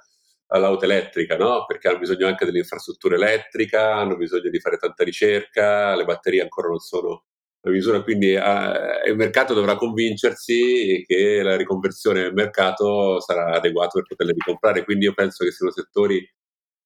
all'auto 0.53 0.85
elettrica, 0.85 1.37
no? 1.37 1.65
Perché 1.67 1.89
hanno 1.89 1.99
bisogno 1.99 2.27
anche 2.27 2.45
dell'infrastruttura 2.45 3.15
elettrica, 3.15 3.95
hanno 3.95 4.17
bisogno 4.17 4.51
di 4.51 4.61
fare 4.61 4.77
tanta 4.77 5.05
ricerca, 5.05 5.95
le 5.95 6.05
batterie 6.05 6.43
ancora 6.43 6.69
non 6.69 6.79
sono 6.79 7.25
a 7.63 7.71
misura, 7.71 8.03
quindi 8.03 8.33
eh, 8.33 9.09
il 9.09 9.17
mercato 9.17 9.55
dovrà 9.55 9.77
convincersi 9.77 11.05
che 11.07 11.43
la 11.43 11.57
riconversione 11.57 12.23
del 12.23 12.33
mercato 12.33 13.21
sarà 13.21 13.55
adeguata 13.55 13.91
per 13.95 14.05
poterle 14.09 14.33
ricomprare, 14.33 14.85
quindi 14.85 15.05
io 15.05 15.15
penso 15.15 15.45
che 15.45 15.53
siano 15.53 15.73
settori 15.73 16.27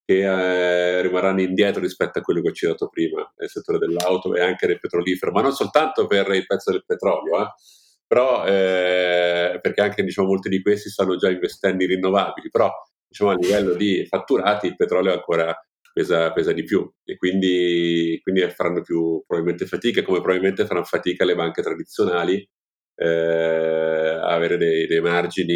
che 0.05 0.19
eh, 0.19 1.01
rimarranno 1.01 1.41
indietro 1.41 1.81
rispetto 1.81 2.19
a 2.19 2.21
quello 2.21 2.41
che 2.41 2.49
ho 2.49 2.53
citato 2.53 2.89
prima, 2.89 3.27
nel 3.37 3.49
settore 3.49 3.79
dell'auto 3.79 4.35
e 4.35 4.41
anche 4.41 4.67
del 4.67 4.79
petrolifero, 4.79 5.31
ma 5.31 5.41
non 5.41 5.53
soltanto 5.53 6.05
per 6.07 6.29
il 6.35 6.45
pezzo 6.45 6.71
del 6.71 6.83
petrolio, 6.85 7.41
eh 7.41 7.47
però 8.07 8.45
eh, 8.45 9.59
perché 9.61 9.81
anche 9.81 10.03
diciamo, 10.03 10.27
molti 10.27 10.49
di 10.49 10.61
questi 10.61 10.89
stanno 10.89 11.15
già 11.15 11.29
investendo 11.29 11.83
in 11.83 11.89
rinnovabili, 11.89 12.49
però 12.49 12.71
diciamo, 13.07 13.31
a 13.31 13.35
livello 13.35 13.73
di 13.73 14.05
fatturati 14.07 14.67
il 14.67 14.75
petrolio 14.75 15.13
ancora 15.13 15.55
pesa, 15.93 16.31
pesa 16.33 16.51
di 16.51 16.63
più 16.63 16.89
e 17.03 17.15
quindi, 17.15 18.19
quindi, 18.21 18.41
faranno 18.49 18.81
più 18.81 19.23
probabilmente 19.25 19.65
fatica, 19.65 20.03
come 20.03 20.19
probabilmente 20.19 20.65
faranno 20.65 20.85
fatica 20.85 21.23
le 21.23 21.35
banche 21.35 21.61
tradizionali 21.61 22.47
eh, 22.95 23.07
a 23.07 24.33
avere 24.33 24.57
dei, 24.57 24.87
dei 24.87 25.01
margini, 25.01 25.55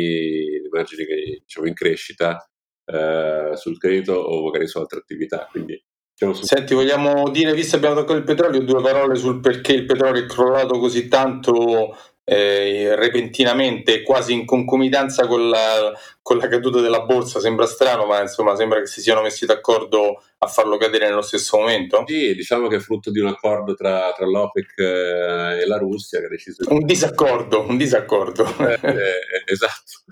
dei 0.61 0.69
margini 0.71 1.05
diciamo, 1.41 1.67
in 1.67 1.73
crescita 1.73 2.37
eh, 2.85 3.51
sul 3.55 3.77
credito 3.77 4.13
o 4.13 4.45
magari 4.45 4.67
su 4.67 4.77
altre 4.77 4.99
attività. 4.99 5.47
Quindi, 5.51 5.81
diciamo. 6.13 6.33
Senti, 6.33 6.73
vogliamo 6.73 7.29
dire, 7.29 7.53
visto 7.53 7.77
che 7.77 7.85
abbiamo 7.85 8.01
toccato 8.01 8.19
il 8.19 8.25
petrolio, 8.25 8.61
due 8.61 8.81
parole 8.81 9.15
sul 9.15 9.39
perché 9.39 9.73
il 9.73 9.85
petrolio 9.85 10.23
è 10.23 10.25
crollato 10.25 10.79
così 10.79 11.07
tanto 11.07 11.95
eh, 12.29 12.95
repentinamente, 12.95 14.03
quasi 14.03 14.33
in 14.33 14.45
concomitanza 14.45 15.25
con 15.25 15.49
la, 15.49 15.91
con 16.21 16.37
la, 16.37 16.47
caduta 16.47 16.79
della 16.79 17.01
borsa. 17.01 17.39
Sembra 17.39 17.65
strano, 17.65 18.05
ma 18.05 18.21
insomma 18.21 18.55
sembra 18.55 18.79
che 18.79 18.85
si 18.85 19.01
siano 19.01 19.23
messi 19.23 19.47
d'accordo 19.47 20.21
a 20.37 20.45
farlo 20.45 20.77
cadere 20.77 21.07
nello 21.07 21.23
stesso 21.23 21.57
momento. 21.57 22.03
Sì, 22.05 22.35
diciamo 22.35 22.67
che 22.67 22.75
è 22.75 22.79
frutto 22.79 23.09
di 23.09 23.19
un 23.19 23.27
accordo 23.27 23.73
tra, 23.73 24.13
tra 24.15 24.27
l'OPEC 24.27 24.77
eh, 24.77 25.61
e 25.61 25.65
la 25.65 25.77
Russia 25.79 26.19
che 26.19 26.27
ha 26.27 26.29
deciso 26.29 26.63
di... 26.63 26.71
Un 26.71 26.85
disaccordo, 26.85 27.65
un 27.67 27.77
disaccordo. 27.77 28.45
Eh, 28.59 28.79
eh, 28.79 29.19
esatto. 29.51 30.03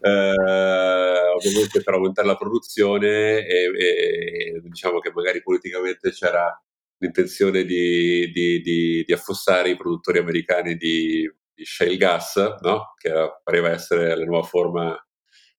Eh, 0.00 1.32
ovviamente 1.34 1.82
per 1.82 1.94
aumentare 1.94 2.28
la 2.28 2.36
produzione 2.36 3.44
e, 3.44 3.70
e, 3.76 4.60
diciamo 4.62 5.00
che 5.00 5.10
magari 5.12 5.42
politicamente 5.42 6.12
c'era 6.12 6.56
l'intenzione 6.98 7.64
di, 7.64 8.30
di, 8.32 8.60
di, 8.60 9.02
di 9.04 9.12
affossare 9.12 9.70
i 9.70 9.76
produttori 9.76 10.18
americani 10.18 10.76
di, 10.76 11.28
di 11.54 11.64
shale 11.64 11.96
gas, 11.96 12.36
no? 12.60 12.94
che 12.96 13.12
pareva 13.42 13.70
essere 13.70 14.16
la 14.16 14.24
nuova 14.24 14.46
forma 14.46 14.96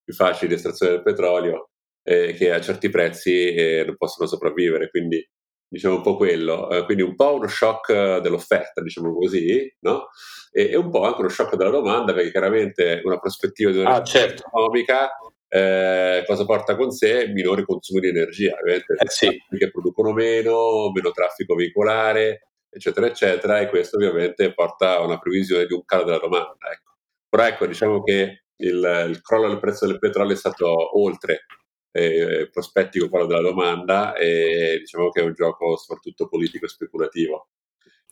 più 0.04 0.14
facile 0.14 0.50
di 0.50 0.54
estrazione 0.56 0.94
del 0.94 1.04
petrolio, 1.04 1.70
eh, 2.04 2.34
che 2.34 2.52
a 2.52 2.62
certi 2.62 2.90
prezzi 2.90 3.54
eh, 3.54 3.84
non 3.86 3.96
possono 3.98 4.28
sopravvivere. 4.28 4.90
Quindi 4.90 5.28
diciamo 5.68 5.96
un 5.96 6.02
po' 6.02 6.16
quello, 6.16 6.70
eh, 6.70 6.86
quindi 6.86 7.04
un 7.04 7.16
po' 7.16 7.34
uno 7.34 7.48
shock 7.48 8.20
dell'offerta, 8.20 8.82
diciamo 8.82 9.14
così, 9.14 9.74
no? 9.80 10.10
e, 10.52 10.70
e, 10.70 10.76
un 10.78 10.90
po' 10.90 11.04
anche 11.04 11.20
uno 11.20 11.30
shock 11.30 11.56
della 11.56 11.72
domanda, 11.72 12.14
perché 12.14 12.32
chiaramente 12.32 13.02
una 13.04 13.20
prospettiva 13.20 13.72
di 13.72 13.80
una 13.80 13.96
ah, 13.96 14.04
certo. 14.04 14.44
economica 14.48 15.10
eh, 15.48 16.24
cosa 16.26 16.46
porta 16.46 16.76
con 16.76 16.92
sé? 16.92 17.28
Minori 17.28 17.64
consumi 17.64 18.00
di 18.00 18.10
energia, 18.10 18.56
ovviamente, 18.60 18.94
eh, 18.94 19.10
sì. 19.10 19.42
che 19.58 19.72
producono 19.72 20.12
meno, 20.12 20.92
meno 20.94 21.12
traffico 21.12 21.56
veicolare, 21.56 22.50
eccetera, 22.76 23.08
eccetera, 23.08 23.60
e 23.60 23.70
questo 23.70 23.96
ovviamente 23.96 24.54
porta 24.54 24.98
a 24.98 25.02
una 25.02 25.18
previsione 25.18 25.66
di 25.66 25.74
un 25.74 25.86
calo 25.86 26.04
della 26.04 26.20
domanda. 26.20 26.70
Ecco. 26.72 26.98
Però 27.30 27.44
ecco, 27.44 27.66
diciamo 27.66 28.04
che 28.04 28.44
il, 28.58 29.06
il 29.10 29.22
crollo 29.22 29.48
del 29.48 29.60
prezzo 29.60 29.88
del 29.88 30.00
petrolio 30.00 30.34
è 30.34 30.38
stato 30.38 31.00
oltre 31.00 31.46
eh, 31.92 32.50
prospettico 32.52 33.10
quello 33.10 33.26
della 33.26 33.42
domanda 33.42 34.14
e 34.16 34.78
diciamo 34.80 35.10
che 35.10 35.22
è 35.22 35.24
un 35.24 35.34
gioco 35.34 35.78
soprattutto 35.78 36.28
politico 36.28 36.66
e 36.66 36.70
speculativo. 36.70 37.48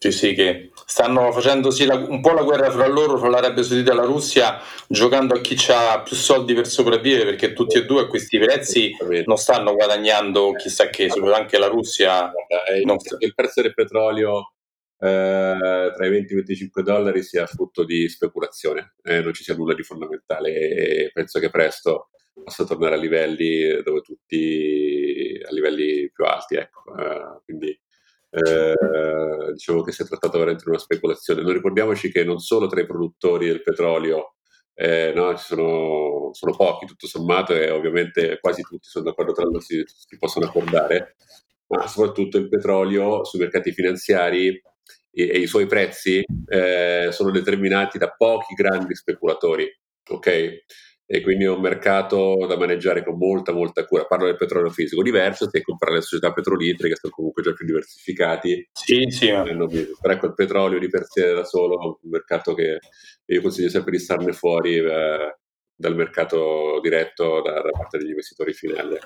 Sì, 0.03 0.11
sì, 0.11 0.33
che 0.33 0.71
stanno 0.85 1.31
facendosi 1.31 1.85
la, 1.85 1.95
un 1.95 2.19
po' 2.19 2.33
la 2.33 2.43
guerra 2.43 2.69
fra 2.69 2.87
loro, 2.87 3.17
fra 3.17 3.29
l'Arabia 3.29 3.63
Saudita 3.63 3.93
e 3.93 3.95
la 3.95 4.03
Russia, 4.03 4.59
giocando 4.85 5.33
a 5.33 5.39
chi 5.39 5.55
ha 5.69 6.01
più 6.01 6.17
soldi 6.17 6.53
per 6.53 6.67
sopravvivere, 6.67 7.23
perché 7.23 7.53
tutti 7.53 7.77
e 7.77 7.85
due 7.85 8.01
a 8.01 8.07
questi 8.07 8.37
prezzi 8.37 8.93
non 9.25 9.37
stanno 9.37 9.73
guadagnando 9.73 10.51
chissà 10.53 10.89
che, 10.89 11.07
anche 11.07 11.57
la 11.57 11.67
Russia. 11.67 12.29
Non 12.83 12.99
sta... 12.99 13.15
Il 13.19 13.33
prezzo 13.33 13.61
del 13.61 13.73
petrolio 13.73 14.52
eh, 15.03 15.91
tra 15.93 16.05
i 16.05 16.09
20 16.09 16.31
e 16.31 16.33
i 16.33 16.35
25 16.37 16.83
dollari 16.83 17.23
sia 17.23 17.45
frutto 17.45 17.83
di 17.83 18.07
speculazione, 18.07 18.95
eh, 19.03 19.21
non 19.21 19.33
ci 19.33 19.43
sia 19.43 19.55
nulla 19.55 19.73
di 19.73 19.83
fondamentale 19.83 20.53
e 20.53 21.11
penso 21.11 21.39
che 21.39 21.49
presto 21.49 22.09
possa 22.33 22.63
tornare 22.63 22.95
a 22.95 22.97
livelli 22.97 23.81
dove 23.83 23.99
tutti 24.01 25.39
a 25.45 25.53
livelli 25.53 26.09
più 26.09 26.23
alti. 26.23 26.55
Ecco. 26.55 26.83
Uh, 26.89 27.41
quindi 27.43 27.77
eh, 28.29 29.51
diciamo 29.51 29.83
che 29.83 29.91
si 29.91 30.03
è 30.03 30.05
trattato 30.05 30.37
veramente 30.37 30.63
di 30.63 30.69
una 30.69 30.79
speculazione. 30.79 31.41
Noi 31.41 31.53
ricordiamoci 31.53 32.09
che 32.09 32.23
non 32.23 32.39
solo 32.39 32.67
tra 32.67 32.79
i 32.79 32.85
produttori 32.85 33.47
del 33.47 33.61
petrolio 33.61 34.35
eh, 34.73 35.11
no, 35.13 35.35
sono, 35.35 36.29
sono, 36.31 36.55
pochi 36.55 36.85
tutto 36.85 37.07
sommato 37.07 37.53
e 37.53 37.69
ovviamente 37.69 38.39
quasi 38.39 38.61
tutti 38.63 38.87
sono 38.87 39.05
d'accordo 39.05 39.33
tra 39.33 39.43
loro, 39.43 39.59
si, 39.59 39.83
si 39.85 40.17
possono 40.17 40.45
accordare, 40.45 41.15
ma 41.67 41.85
soprattutto 41.87 42.37
il 42.37 42.49
petrolio 42.49 43.23
sui 43.23 43.39
mercati 43.39 43.71
finanziari 43.71 44.59
e, 45.13 45.29
e 45.29 45.37
i 45.39 45.47
suoi 45.47 45.65
prezzi 45.67 46.23
eh, 46.47 47.09
sono 47.11 47.31
determinati 47.31 47.97
da 47.97 48.09
pochi 48.09 48.53
grandi 48.53 48.95
speculatori. 48.95 49.69
ok? 50.09 50.63
e 51.05 51.21
quindi 51.21 51.43
è 51.43 51.49
un 51.49 51.59
mercato 51.59 52.45
da 52.47 52.57
maneggiare 52.57 53.03
con 53.03 53.17
molta 53.17 53.51
molta 53.51 53.85
cura. 53.85 54.05
Parlo 54.05 54.25
del 54.25 54.37
petrolio 54.37 54.71
fisico, 54.71 55.03
diverso 55.03 55.49
se 55.49 55.61
comprare 55.61 55.97
le 55.97 56.01
società 56.01 56.31
petrolifere 56.31 56.89
che 56.89 56.95
sono 56.95 57.13
comunque 57.13 57.43
già 57.43 57.53
più 57.53 57.65
diversificati. 57.65 58.67
Sì, 58.71 59.05
sì. 59.09 59.27
Però 59.27 60.13
ecco, 60.13 60.25
il 60.25 60.33
petrolio 60.33 60.79
di 60.79 60.89
per 60.89 61.03
sé 61.05 61.33
da 61.33 61.43
solo 61.43 61.79
è 61.79 61.85
un 61.85 62.09
mercato 62.09 62.53
che 62.53 62.79
io 63.25 63.41
consiglio 63.41 63.69
sempre 63.69 63.91
di 63.91 63.99
starne 63.99 64.33
fuori 64.33 64.77
eh, 64.77 65.37
dal 65.75 65.95
mercato 65.95 66.79
diretto 66.81 67.41
da, 67.41 67.61
da, 67.61 67.69
parte 67.69 67.97
degli 67.97 68.09
investitori 68.09 68.53
finali. 68.53 68.97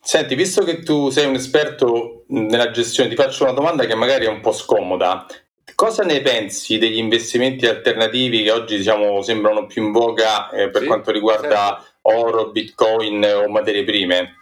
Senti, 0.00 0.34
visto 0.34 0.64
che 0.64 0.82
tu 0.82 1.10
sei 1.10 1.26
un 1.26 1.34
esperto 1.34 2.24
nella 2.28 2.70
gestione, 2.70 3.08
ti 3.08 3.14
faccio 3.14 3.44
una 3.44 3.52
domanda 3.52 3.84
che 3.84 3.94
magari 3.94 4.24
è 4.24 4.28
un 4.28 4.40
po' 4.40 4.52
scomoda. 4.52 5.26
Cosa 5.74 6.02
ne 6.02 6.22
pensi 6.22 6.78
degli 6.78 6.96
investimenti 6.96 7.66
alternativi 7.66 8.42
che 8.42 8.50
oggi 8.50 8.78
diciamo, 8.78 9.22
sembrano 9.22 9.66
più 9.66 9.84
in 9.84 9.92
voga 9.92 10.50
eh, 10.50 10.70
per 10.70 10.80
sì, 10.80 10.86
quanto 10.86 11.12
riguarda 11.12 11.80
certo. 11.80 12.18
oro, 12.18 12.50
bitcoin 12.50 13.22
o 13.24 13.48
materie 13.48 13.84
prime, 13.84 14.34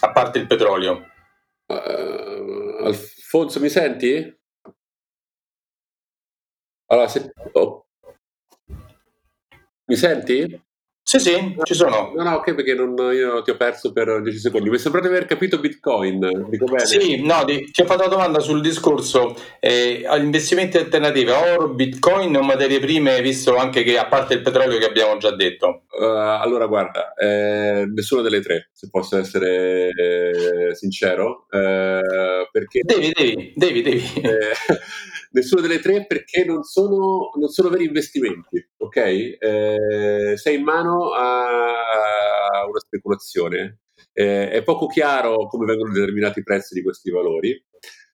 a 0.00 0.10
parte 0.12 0.38
il 0.38 0.46
petrolio? 0.46 1.06
Uh, 1.66 2.84
Alfonso, 2.84 3.60
mi 3.60 3.68
senti? 3.68 4.38
Allora, 6.86 7.06
se... 7.06 7.32
oh. 7.52 7.86
Mi 9.84 9.96
senti? 9.96 10.62
Sì, 11.10 11.18
sì, 11.18 11.56
ci 11.64 11.74
sono. 11.74 12.12
No, 12.14 12.22
no, 12.22 12.34
ok, 12.36 12.54
perché 12.54 12.72
non, 12.72 12.94
io 13.12 13.42
ti 13.42 13.50
ho 13.50 13.56
perso 13.56 13.90
per 13.90 14.22
10 14.22 14.38
secondi. 14.38 14.70
Mi 14.70 14.78
sembra 14.78 15.00
di 15.00 15.08
aver 15.08 15.26
capito 15.26 15.58
Bitcoin. 15.58 16.20
Dico 16.48 16.66
bene. 16.66 16.86
Sì, 16.86 17.20
no, 17.20 17.44
ti, 17.44 17.68
ti 17.72 17.82
ho 17.82 17.84
fatto 17.84 18.02
una 18.02 18.10
domanda 18.10 18.38
sul 18.38 18.60
discorso 18.60 19.34
eh, 19.58 20.06
investimenti 20.18 20.76
alternativi, 20.76 21.30
oro, 21.30 21.70
Bitcoin 21.70 22.36
o 22.36 22.42
materie 22.42 22.78
prime, 22.78 23.20
visto 23.22 23.56
anche 23.56 23.82
che 23.82 23.98
a 23.98 24.06
parte 24.06 24.34
il 24.34 24.42
petrolio 24.42 24.78
che 24.78 24.84
abbiamo 24.84 25.16
già 25.16 25.34
detto. 25.34 25.86
Uh, 25.90 26.04
allora, 26.04 26.66
guarda, 26.66 27.12
eh, 27.14 27.86
nessuna 27.92 28.22
delle 28.22 28.40
tre, 28.40 28.70
se 28.72 28.88
posso 28.88 29.18
essere 29.18 29.88
eh, 29.88 30.74
sincero. 30.76 31.48
Eh, 31.50 32.48
perché... 32.52 32.82
Devi, 32.84 33.10
devi, 33.12 33.52
devi, 33.56 33.82
devi. 33.82 34.04
Nessuna 35.32 35.60
delle 35.60 35.78
tre 35.78 36.06
perché 36.06 36.44
non 36.44 36.64
sono, 36.64 37.30
non 37.38 37.48
sono 37.48 37.68
veri 37.68 37.84
investimenti, 37.84 38.68
ok? 38.78 38.96
Eh, 38.96 40.32
sei 40.36 40.56
in 40.56 40.64
mano 40.64 41.12
a 41.12 42.66
una 42.66 42.78
speculazione. 42.80 43.82
Eh, 44.12 44.50
è 44.50 44.62
poco 44.64 44.86
chiaro 44.86 45.46
come 45.46 45.66
vengono 45.66 45.92
determinati 45.92 46.40
i 46.40 46.42
prezzi 46.42 46.74
di 46.74 46.82
questi 46.82 47.10
valori. 47.10 47.64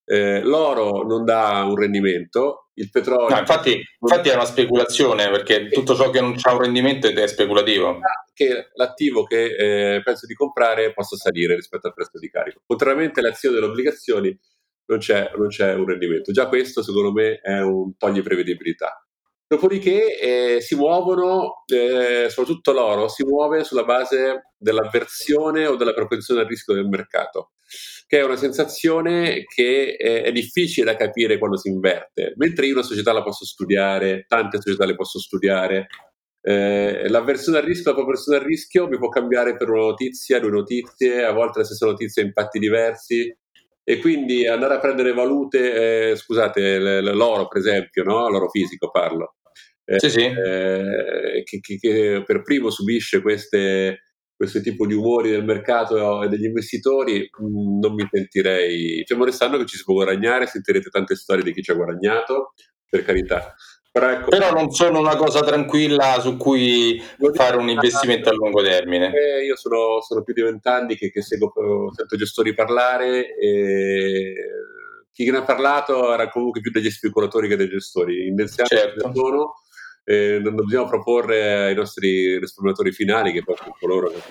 Eh, 0.05 0.41
l'oro 0.41 1.03
non 1.03 1.25
dà 1.25 1.65
un 1.67 1.75
rendimento, 1.75 2.69
il 2.75 2.89
petrolio... 2.89 3.27
No, 3.27 3.39
infatti, 3.39 3.81
infatti, 3.99 4.29
è 4.29 4.35
una 4.35 4.45
speculazione 4.45 5.29
perché 5.29 5.67
tutto 5.69 5.95
ciò 5.95 6.09
che 6.11 6.21
non 6.21 6.35
ha 6.39 6.53
un 6.53 6.61
rendimento 6.61 7.07
è 7.07 7.27
speculativo. 7.27 7.99
Che 8.33 8.69
l'attivo 8.75 9.23
che 9.23 9.95
eh, 9.95 10.01
penso 10.03 10.27
di 10.27 10.35
comprare 10.35 10.93
possa 10.93 11.15
salire 11.15 11.55
rispetto 11.55 11.87
al 11.87 11.93
prezzo 11.93 12.19
di 12.19 12.29
carico. 12.29 12.61
Contrariamente 12.65 13.19
alle 13.19 13.29
azioni 13.29 13.55
delle 13.55 13.67
obbligazioni 13.67 14.39
non 14.87 14.99
c'è, 14.99 15.31
non 15.35 15.47
c'è 15.47 15.73
un 15.73 15.85
rendimento. 15.85 16.31
Già 16.31 16.47
questo 16.47 16.81
secondo 16.81 17.11
me 17.11 17.39
è 17.41 17.61
un 17.61 17.95
togli 17.97 18.21
prevedibilità. 18.21 19.01
Dopodiché 19.49 20.19
eh, 20.19 20.61
si 20.61 20.75
muovono, 20.75 21.63
eh, 21.67 22.27
soprattutto 22.29 22.73
l'oro, 22.73 23.07
si 23.07 23.23
muove 23.23 23.63
sulla 23.63 23.85
base 23.85 24.51
dell'avversione 24.57 25.65
o 25.67 25.77
della 25.77 25.93
propensione 25.93 26.41
al 26.41 26.47
rischio 26.47 26.73
del 26.73 26.89
mercato, 26.89 27.51
che 28.07 28.19
è 28.19 28.25
una 28.25 28.35
sensazione 28.35 29.45
che 29.45 29.95
è, 29.95 30.23
è 30.23 30.31
difficile 30.33 30.91
da 30.91 30.97
capire 30.97 31.37
quando 31.37 31.55
si 31.55 31.69
inverte. 31.69 32.33
Mentre 32.35 32.65
io 32.65 32.73
una 32.73 32.83
società 32.83 33.13
la 33.13 33.23
posso 33.23 33.45
studiare, 33.45 34.25
tante 34.27 34.59
società 34.59 34.85
le 34.85 34.95
posso 34.95 35.17
studiare, 35.17 35.87
eh, 36.41 37.07
l'avversione 37.07 37.59
al 37.59 37.63
rischio, 37.63 37.91
la 37.91 37.97
propensione 37.97 38.39
al 38.39 38.45
rischio 38.45 38.87
mi 38.87 38.97
può 38.97 39.07
cambiare 39.07 39.55
per 39.55 39.69
una 39.69 39.81
notizia, 39.81 40.41
due 40.41 40.51
notizie, 40.51 41.23
a 41.23 41.31
volte 41.31 41.59
la 41.59 41.65
stessa 41.65 41.85
notizia 41.85 42.21
ha 42.21 42.25
impatti 42.25 42.59
diversi, 42.59 43.33
e 43.89 43.99
quindi 43.99 44.45
andare 44.45 44.73
a 44.73 44.79
prendere 44.79 45.13
valute, 45.13 46.09
eh, 46.09 46.15
scusate, 46.17 46.99
l'oro 46.99 47.47
per 47.47 47.61
esempio, 47.61 48.03
no? 48.03 48.27
l'oro 48.27 48.49
fisico 48.49 48.91
parlo, 48.91 49.35
eh, 49.85 49.97
sì, 49.97 50.09
sì. 50.09 50.23
Eh, 50.25 51.41
che, 51.45 51.59
che, 51.61 51.77
che, 51.77 52.21
per 52.25 52.41
primo 52.41 52.69
subisce 52.69 53.21
queste, 53.21 54.01
questo 54.35 54.59
tipo 54.59 54.85
di 54.85 54.93
umori 54.93 55.29
del 55.29 55.45
mercato 55.45 56.21
e 56.21 56.27
degli 56.27 56.43
investitori, 56.43 57.29
mh, 57.31 57.45
mm, 57.45 57.79
non 57.79 57.93
mi 57.93 58.05
sentirei, 58.11 59.05
fermo 59.05 59.23
restando 59.23 59.57
che 59.57 59.65
ci 59.65 59.77
si 59.77 59.83
può 59.85 59.93
guadagnare, 59.93 60.47
sentirete 60.47 60.89
tante 60.89 61.15
storie 61.15 61.45
di 61.45 61.53
chi 61.53 61.61
ci 61.61 61.71
ha 61.71 61.75
guadagnato, 61.75 62.55
per 62.89 63.05
carità, 63.05 63.55
però, 63.99 64.11
ecco, 64.11 64.29
Però, 64.29 64.51
non 64.51 64.71
sono 64.71 64.99
una 64.99 65.15
cosa 65.15 65.41
tranquilla 65.41 66.19
su 66.19 66.37
cui 66.37 67.01
fare 67.33 67.57
un 67.57 67.69
investimento 67.69 68.29
a 68.29 68.33
lungo 68.33 68.61
termine. 68.61 69.11
Eh, 69.11 69.45
io 69.45 69.55
sono, 69.55 70.01
sono, 70.01 70.23
più 70.23 70.33
di 70.33 70.43
vent'anni 70.43 70.95
che, 70.95 71.09
che 71.09 71.21
seguo, 71.21 71.51
sento 71.95 72.15
gestori 72.15 72.53
parlare 72.53 73.35
e 73.35 74.33
chi 75.11 75.29
ne 75.31 75.37
ha 75.37 75.43
parlato 75.43 76.13
era 76.13 76.29
comunque 76.29 76.61
più 76.61 76.69
degli 76.69 76.91
speculatori 76.91 77.47
che 77.47 77.55
dei 77.55 77.69
gestori. 77.69 78.27
Iniziamo 78.27 78.69
certo. 78.69 79.11
sono, 79.13 79.53
eh, 80.03 80.39
non 80.43 80.55
dobbiamo 80.55 80.87
proporre 80.87 81.65
ai 81.65 81.75
nostri 81.75 82.37
risparmiatori 82.37 82.91
finali, 82.91 83.31
che 83.31 83.43
poi 83.43 83.55
sono 83.57 83.75
coloro 83.79 84.09
che 84.09 84.21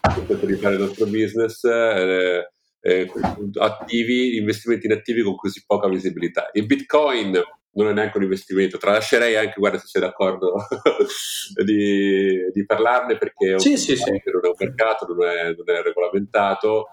appunto 0.00 0.46
di 0.46 0.54
fare 0.54 0.74
il 0.74 0.80
nostro 0.80 1.06
business, 1.06 1.62
eh, 1.62 2.50
eh, 2.80 3.10
attivi, 3.58 4.36
investimenti 4.36 4.86
in 4.86 4.92
attivi 4.92 5.22
con 5.22 5.36
così 5.36 5.62
poca 5.64 5.88
visibilità. 5.88 6.50
Il 6.52 6.66
Bitcoin 6.66 7.40
non 7.72 7.88
è 7.88 7.92
neanche 7.92 8.16
un 8.16 8.24
investimento. 8.24 8.78
Tralascerei 8.78 9.36
anche, 9.36 9.54
guarda 9.58 9.78
se 9.78 9.86
sei 9.86 10.02
d'accordo, 10.02 10.54
di, 11.64 12.50
di, 12.52 12.66
parlarne 12.66 13.16
perché 13.16 13.50
è 13.50 13.52
un, 13.52 13.60
sì, 13.60 13.76
sì, 13.76 13.96
sì. 13.96 14.10
non 14.10 14.44
è 14.44 14.48
un 14.48 14.54
mercato, 14.56 15.06
non 15.06 15.28
è, 15.28 15.54
non 15.54 15.76
è, 15.76 15.82
regolamentato, 15.82 16.86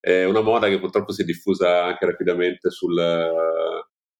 è 0.00 0.24
una 0.24 0.40
moda 0.40 0.68
che 0.68 0.78
purtroppo 0.78 1.12
si 1.12 1.22
è 1.22 1.24
diffusa 1.24 1.84
anche 1.84 2.06
rapidamente 2.06 2.70
sul, 2.70 2.96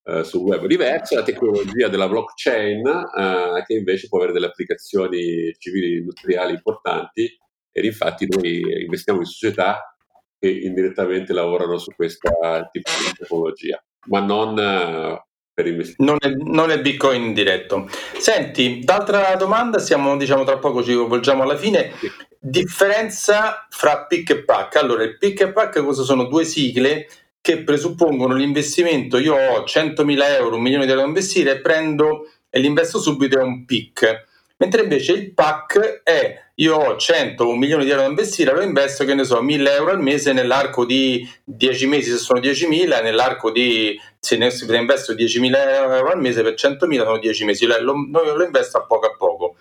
uh, 0.04 0.22
sul 0.22 0.40
web. 0.42 0.66
Diversa 0.66 1.14
è 1.14 1.18
la 1.18 1.24
tecnologia 1.24 1.88
della 1.88 2.08
blockchain 2.08 2.86
uh, 2.86 3.64
che 3.64 3.74
invece 3.74 4.08
può 4.08 4.18
avere 4.18 4.32
delle 4.32 4.46
applicazioni 4.46 5.54
civili 5.58 5.94
e 5.94 5.98
industriali 5.98 6.52
importanti 6.52 7.38
ed 7.74 7.84
infatti 7.84 8.26
noi 8.28 8.60
investiamo 8.82 9.20
in 9.20 9.24
società 9.24 9.96
che 10.38 10.50
indirettamente 10.50 11.32
lavorano 11.32 11.78
su 11.78 11.94
questa 11.94 12.68
tipo 12.70 12.90
di 12.90 13.16
tecnologia, 13.16 13.82
ma 14.08 14.20
non 14.20 14.58
uh, 14.58 15.31
per 15.62 15.66
investire. 15.70 16.04
Non 16.04 16.16
è, 16.20 16.28
non 16.28 16.70
è 16.70 16.80
Bitcoin 16.80 17.32
diretto. 17.32 17.88
Senti, 18.18 18.80
d'altra 18.82 19.34
domanda, 19.36 19.78
siamo 19.78 20.16
diciamo 20.16 20.44
tra 20.44 20.58
poco 20.58 20.82
ci 20.82 20.94
volgiamo 20.94 21.42
alla 21.42 21.56
fine. 21.56 21.92
Sì. 21.98 22.10
Differenza 22.38 23.66
fra 23.70 24.06
pick 24.06 24.30
e 24.30 24.44
pack. 24.44 24.76
Allora, 24.76 25.04
il 25.04 25.16
pick 25.16 25.40
e 25.40 25.52
pack 25.52 25.82
cosa 25.82 26.02
sono? 26.02 26.24
Due 26.24 26.44
sigle 26.44 27.08
che 27.40 27.62
presuppongono 27.62 28.34
l'investimento. 28.34 29.18
Io 29.18 29.34
ho 29.34 29.64
100.000 29.64 30.22
euro, 30.38 30.56
un 30.56 30.62
milione 30.62 30.84
di 30.84 30.90
euro 30.90 31.02
da 31.02 31.08
investire, 31.08 31.60
prendo 31.60 32.28
e 32.50 32.58
l'investo 32.58 33.00
subito, 33.00 33.38
è 33.38 33.42
un 33.42 33.64
pick 33.64 34.30
mentre 34.62 34.82
invece 34.82 35.12
il 35.14 35.34
PAC 35.34 36.02
è 36.04 36.40
io 36.56 36.76
ho 36.76 36.96
100 36.96 37.42
o 37.42 37.48
un 37.48 37.58
milione 37.58 37.82
di 37.82 37.90
euro 37.90 38.02
da 38.02 38.08
investire, 38.08 38.52
lo 38.52 38.62
investo, 38.62 39.04
che 39.04 39.14
ne 39.14 39.24
so, 39.24 39.42
1000 39.42 39.74
euro 39.74 39.90
al 39.90 40.00
mese 40.00 40.32
nell'arco 40.32 40.84
di 40.84 41.28
10 41.42 41.86
mesi 41.88 42.10
se 42.10 42.18
sono 42.18 42.38
10.000, 42.38 43.02
nell'arco 43.02 43.50
di, 43.50 43.98
se 44.20 44.36
ne 44.36 44.52
investo 44.78 45.14
10.000 45.14 45.56
euro 45.56 46.10
al 46.10 46.20
mese 46.20 46.42
per 46.42 46.54
100.000 46.54 46.96
sono 46.98 47.18
10 47.18 47.44
mesi, 47.44 47.66
lo, 47.66 47.76
lo, 47.80 48.36
lo 48.36 48.44
investo 48.44 48.78
a 48.78 48.86
poco 48.86 49.06
a 49.06 49.16
poco. 49.16 49.56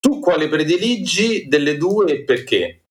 Tu 0.00 0.18
quale 0.18 0.48
prediligi 0.48 1.46
delle 1.46 1.76
due 1.76 2.06
e 2.06 2.24
perché? 2.24 2.86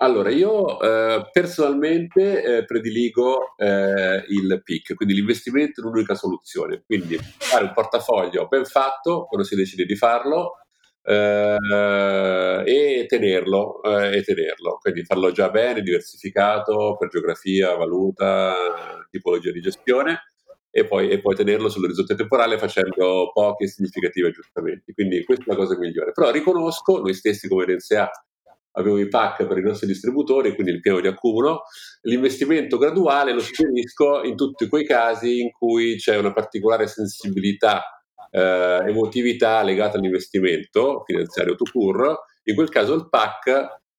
Allora, 0.00 0.30
io 0.30 0.78
eh, 0.80 1.28
personalmente 1.32 2.42
eh, 2.42 2.64
prediligo 2.64 3.56
eh, 3.56 4.24
il 4.28 4.60
PIC, 4.62 4.94
quindi 4.94 5.14
l'investimento 5.14 5.80
è 5.80 5.84
un'unica 5.84 6.14
soluzione. 6.14 6.82
Quindi 6.84 7.16
fare 7.16 7.64
un 7.64 7.72
portafoglio 7.72 8.46
ben 8.46 8.64
fatto 8.64 9.24
quando 9.26 9.46
si 9.46 9.56
decide 9.56 9.84
di 9.84 9.96
farlo, 9.96 10.58
eh, 11.02 12.62
e, 12.64 13.06
tenerlo, 13.06 13.82
eh, 13.82 14.18
e 14.18 14.22
tenerlo, 14.22 14.78
quindi 14.80 15.04
farlo 15.04 15.30
già 15.32 15.50
bene, 15.50 15.82
diversificato 15.82 16.96
per 16.98 17.08
geografia, 17.08 17.74
valuta, 17.74 19.06
tipologia 19.10 19.50
di 19.50 19.60
gestione 19.60 20.32
e 20.70 20.84
poi, 20.86 21.08
e 21.08 21.20
poi 21.20 21.34
tenerlo 21.34 21.68
sull'orizzonte 21.68 22.14
temporale 22.14 22.58
facendo 22.58 23.30
pochi 23.32 23.66
significativi 23.66 24.26
aggiustamenti. 24.26 24.92
Quindi 24.92 25.24
questa 25.24 25.44
è 25.44 25.48
la 25.48 25.56
cosa 25.56 25.78
migliore. 25.78 26.12
Però 26.12 26.30
riconosco, 26.30 26.98
noi 26.98 27.14
stessi 27.14 27.48
come 27.48 27.64
NSA 27.74 28.10
abbiamo 28.72 28.98
i 28.98 29.08
pack 29.08 29.46
per 29.46 29.58
i 29.58 29.62
nostri 29.62 29.86
distributori, 29.86 30.54
quindi 30.54 30.72
il 30.72 30.80
piano 30.80 31.00
di 31.00 31.08
accumulo, 31.08 31.62
l'investimento 32.02 32.78
graduale 32.78 33.32
lo 33.32 33.40
suggerisco 33.40 34.22
in 34.22 34.36
tutti 34.36 34.68
quei 34.68 34.84
casi 34.84 35.40
in 35.40 35.50
cui 35.50 35.96
c'è 35.96 36.16
una 36.16 36.32
particolare 36.32 36.86
sensibilità 36.86 37.82
eh, 38.30 38.82
emotività 38.86 39.62
legata 39.62 39.98
all'investimento 39.98 41.02
finanziario 41.06 41.54
to 41.54 41.64
cure, 41.70 42.16
in 42.44 42.54
quel 42.54 42.68
caso 42.68 42.94
il 42.94 43.08
PAC 43.08 43.46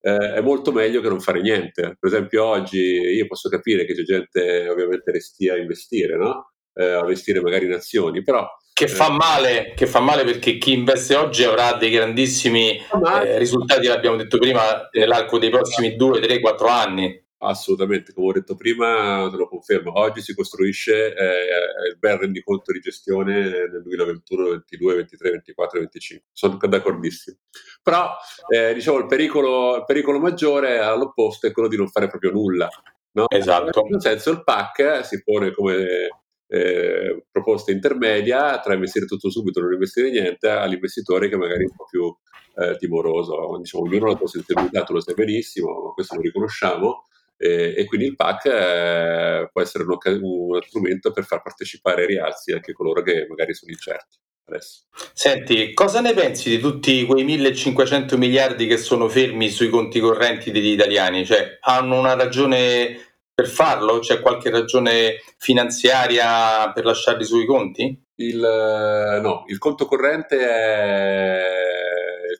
eh, 0.01 0.34
è 0.36 0.41
molto 0.41 0.71
meglio 0.71 1.01
che 1.01 1.09
non 1.09 1.19
fare 1.19 1.41
niente. 1.41 1.97
Per 1.99 2.09
esempio 2.09 2.45
oggi 2.45 2.80
io 2.80 3.27
posso 3.27 3.49
capire 3.49 3.86
che 3.86 3.93
c'è 3.93 4.03
gente 4.03 4.67
ovviamente 4.69 5.11
restia 5.11 5.53
a 5.53 5.57
investire, 5.57 6.15
no? 6.15 6.51
Eh, 6.73 6.86
a 6.86 7.01
investire 7.01 7.41
magari 7.41 7.65
in 7.65 7.73
azioni, 7.73 8.23
però 8.23 8.47
che 8.80 8.88
fa 8.88 9.07
eh, 9.07 9.11
male, 9.11 9.73
che 9.75 9.88
fa 9.88 9.99
male 9.99 10.23
perché 10.23 10.57
chi 10.57 10.71
investe 10.71 11.13
oggi 11.13 11.43
avrà 11.43 11.73
dei 11.73 11.89
grandissimi 11.89 12.77
eh, 12.77 13.38
risultati, 13.38 13.88
l'abbiamo 13.88 14.15
detto 14.15 14.38
prima, 14.38 14.88
nell'arco 14.93 15.38
dei 15.38 15.49
prossimi 15.49 15.97
2, 15.97 16.21
3, 16.21 16.39
4 16.39 16.67
anni. 16.67 17.27
Assolutamente, 17.41 18.11
come 18.13 18.27
ho 18.27 18.31
detto 18.33 18.55
prima, 18.55 19.25
te 19.31 19.37
lo 19.37 19.47
confermo, 19.47 19.97
oggi 19.97 20.21
si 20.21 20.35
costruisce 20.35 21.15
eh, 21.15 21.89
il 21.89 21.97
bel 21.97 22.17
rendiconto 22.17 22.73
di 22.73 22.79
gestione 22.79 23.47
nel 23.69 23.81
2021, 23.81 24.49
22, 24.49 24.95
23, 24.95 25.31
24 25.31 25.79
25. 25.79 26.27
Sono 26.33 26.57
d'accordissimo. 26.57 27.37
Però 27.81 28.13
eh, 28.49 28.73
diciamo 28.73 28.97
il 28.97 29.05
pericolo, 29.05 29.77
il 29.77 29.85
pericolo, 29.85 30.19
maggiore 30.19 30.79
all'opposto 30.79 31.47
è 31.47 31.53
quello 31.53 31.69
di 31.69 31.77
non 31.77 31.87
fare 31.87 32.07
proprio 32.07 32.31
nulla. 32.31 32.67
No? 33.11 33.29
Esatto. 33.29 33.85
In 33.87 33.93
un 33.93 34.01
senso 34.01 34.31
il 34.31 34.43
PAC 34.43 35.05
si 35.05 35.23
pone 35.23 35.53
come 35.53 36.09
eh, 36.45 37.25
proposta 37.31 37.71
intermedia 37.71 38.59
tra 38.59 38.73
investire 38.73 39.05
tutto 39.05 39.29
subito 39.29 39.59
e 39.59 39.61
non 39.61 39.73
investire 39.73 40.09
niente 40.09 40.49
all'investitore 40.49 41.29
che 41.29 41.37
magari 41.37 41.63
è 41.63 41.69
un 41.69 41.75
po' 41.77 41.85
più 41.85 42.13
eh, 42.61 42.75
timoroso. 42.75 43.57
Diciamo, 43.59 43.85
ognuno 43.85 44.07
la 44.07 44.17
sua 44.17 44.27
sensibilità, 44.27 44.83
tu 44.83 44.91
lo 44.91 44.99
sai 44.99 45.13
benissimo, 45.13 45.93
questo 45.93 46.15
lo 46.15 46.21
riconosciamo 46.21 47.05
e, 47.41 47.73
e 47.77 47.85
quindi 47.85 48.07
il 48.07 48.15
PAC 48.17 48.45
eh, 48.47 49.49
può 49.49 49.61
essere 49.61 49.85
uno, 49.85 49.97
uno 50.21 50.61
strumento 50.61 51.11
per 51.11 51.23
far 51.23 51.41
partecipare 51.41 52.01
ai 52.01 52.07
rialzi 52.07 52.51
anche 52.51 52.73
coloro 52.73 53.01
che 53.01 53.25
magari 53.29 53.53
sono 53.53 53.71
incerti. 53.71 54.17
adesso. 54.45 54.81
Senti, 55.13 55.73
cosa 55.73 56.01
ne 56.01 56.13
pensi 56.13 56.49
di 56.49 56.59
tutti 56.59 57.05
quei 57.05 57.23
1500 57.23 58.17
miliardi 58.17 58.67
che 58.67 58.77
sono 58.77 59.07
fermi 59.07 59.49
sui 59.49 59.69
conti 59.69 60.01
correnti 60.01 60.51
degli 60.51 60.71
italiani? 60.71 61.25
Cioè, 61.25 61.59
hanno 61.61 61.97
una 61.97 62.15
ragione 62.15 62.99
per 63.33 63.47
farlo? 63.47 63.99
C'è 63.99 64.19
qualche 64.19 64.49
ragione 64.49 65.21
finanziaria 65.37 66.73
per 66.73 66.83
lasciarli 66.83 67.23
sui 67.23 67.45
conti? 67.45 67.97
Il, 68.15 68.39
no, 69.21 69.45
il 69.47 69.57
conto 69.59 69.85
corrente 69.85 70.37
è 70.37 71.68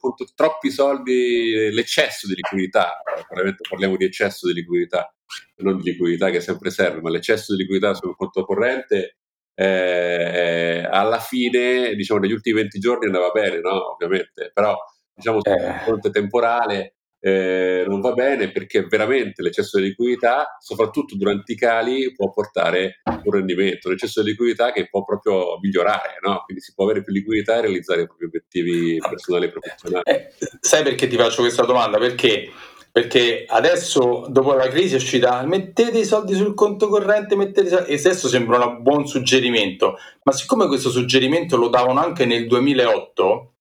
conto, 0.10 0.32
troppi 0.36 0.72
soldi, 0.72 1.72
l'eccesso 1.72 2.28
di 2.28 2.36
liquidità, 2.36 3.02
probabilmente 3.04 3.68
parliamo 3.68 3.98
di 3.98 4.06
eccesso 4.06 4.48
di 4.48 4.54
liquidità, 4.54 5.14
non 5.58 5.78
di 5.78 5.92
liquidità 5.92 6.30
che 6.30 6.42
sempre 6.42 6.70
serve, 6.70 7.02
ma 7.02 7.10
l'eccesso 7.10 7.54
di 7.54 7.62
liquidità 7.62 7.94
sul 7.94 8.16
conto 8.16 8.44
corrente 8.44 9.18
eh, 9.56 10.88
alla 10.90 11.20
fine, 11.20 11.94
diciamo, 11.96 12.20
negli 12.20 12.32
ultimi 12.32 12.62
20 12.62 12.80
giorni 12.80 13.06
andava 13.06 13.30
bene, 13.32 13.60
no? 13.60 13.94
Ovviamente, 13.94 14.52
però 14.54 14.76
diciamo 15.14 15.40
sul 15.42 15.52
eh. 15.52 15.80
fronte 15.84 16.10
temporale 16.12 16.99
eh, 17.22 17.84
non 17.88 18.00
va 18.00 18.14
bene 18.14 18.52
perché 18.52 18.86
veramente 18.88 19.42
l'eccesso 19.42 19.78
di 19.78 19.88
liquidità, 19.88 20.58
soprattutto 20.60 21.16
durante 21.16 21.54
i 21.54 21.56
cali, 21.56 22.14
può 22.14 22.30
portare 22.32 23.02
un 23.04 23.32
rendimento, 23.32 23.90
l'eccesso 23.90 24.22
di 24.24 24.32
liquidità 24.32 24.72
che 24.72 24.88
può 24.90 25.04
proprio 25.04 25.60
migliorare, 25.62 26.18
no? 26.22 26.44
quindi 26.46 26.64
si 26.64 26.74
può 26.74 26.86
avere 26.86 27.04
più 27.04 27.14
liquidità 27.14 27.58
e 27.58 27.62
realizzare 27.62 28.04
i 28.04 28.06
propri 28.06 28.26
obiettivi 28.26 28.98
personali 28.98 29.46
e 29.46 29.50
professionali. 29.50 30.04
Eh, 30.06 30.34
sai 30.60 30.84
perché 30.84 31.08
ti 31.08 31.18
faccio 31.18 31.42
questa 31.42 31.66
domanda? 31.66 31.98
Perché 31.98 32.50
perché 32.92 33.46
adesso 33.48 34.26
dopo 34.30 34.54
la 34.54 34.68
crisi 34.68 34.96
è 34.96 34.98
uscita 34.98 35.44
mettete 35.46 36.00
i 36.00 36.06
soldi 36.06 36.34
sul 36.34 36.56
conto 36.56 36.88
corrente 36.88 37.36
mettete 37.36 37.68
i 37.68 37.70
soldi, 37.70 37.92
e 37.92 37.96
adesso 37.96 38.28
sembra 38.28 38.66
un 38.66 38.82
buon 38.82 39.06
suggerimento 39.06 39.96
ma 40.24 40.32
siccome 40.32 40.66
questo 40.66 40.90
suggerimento 40.90 41.56
lo 41.56 41.68
davano 41.68 42.00
anche 42.00 42.26
nel 42.26 42.48
2008 42.48 43.54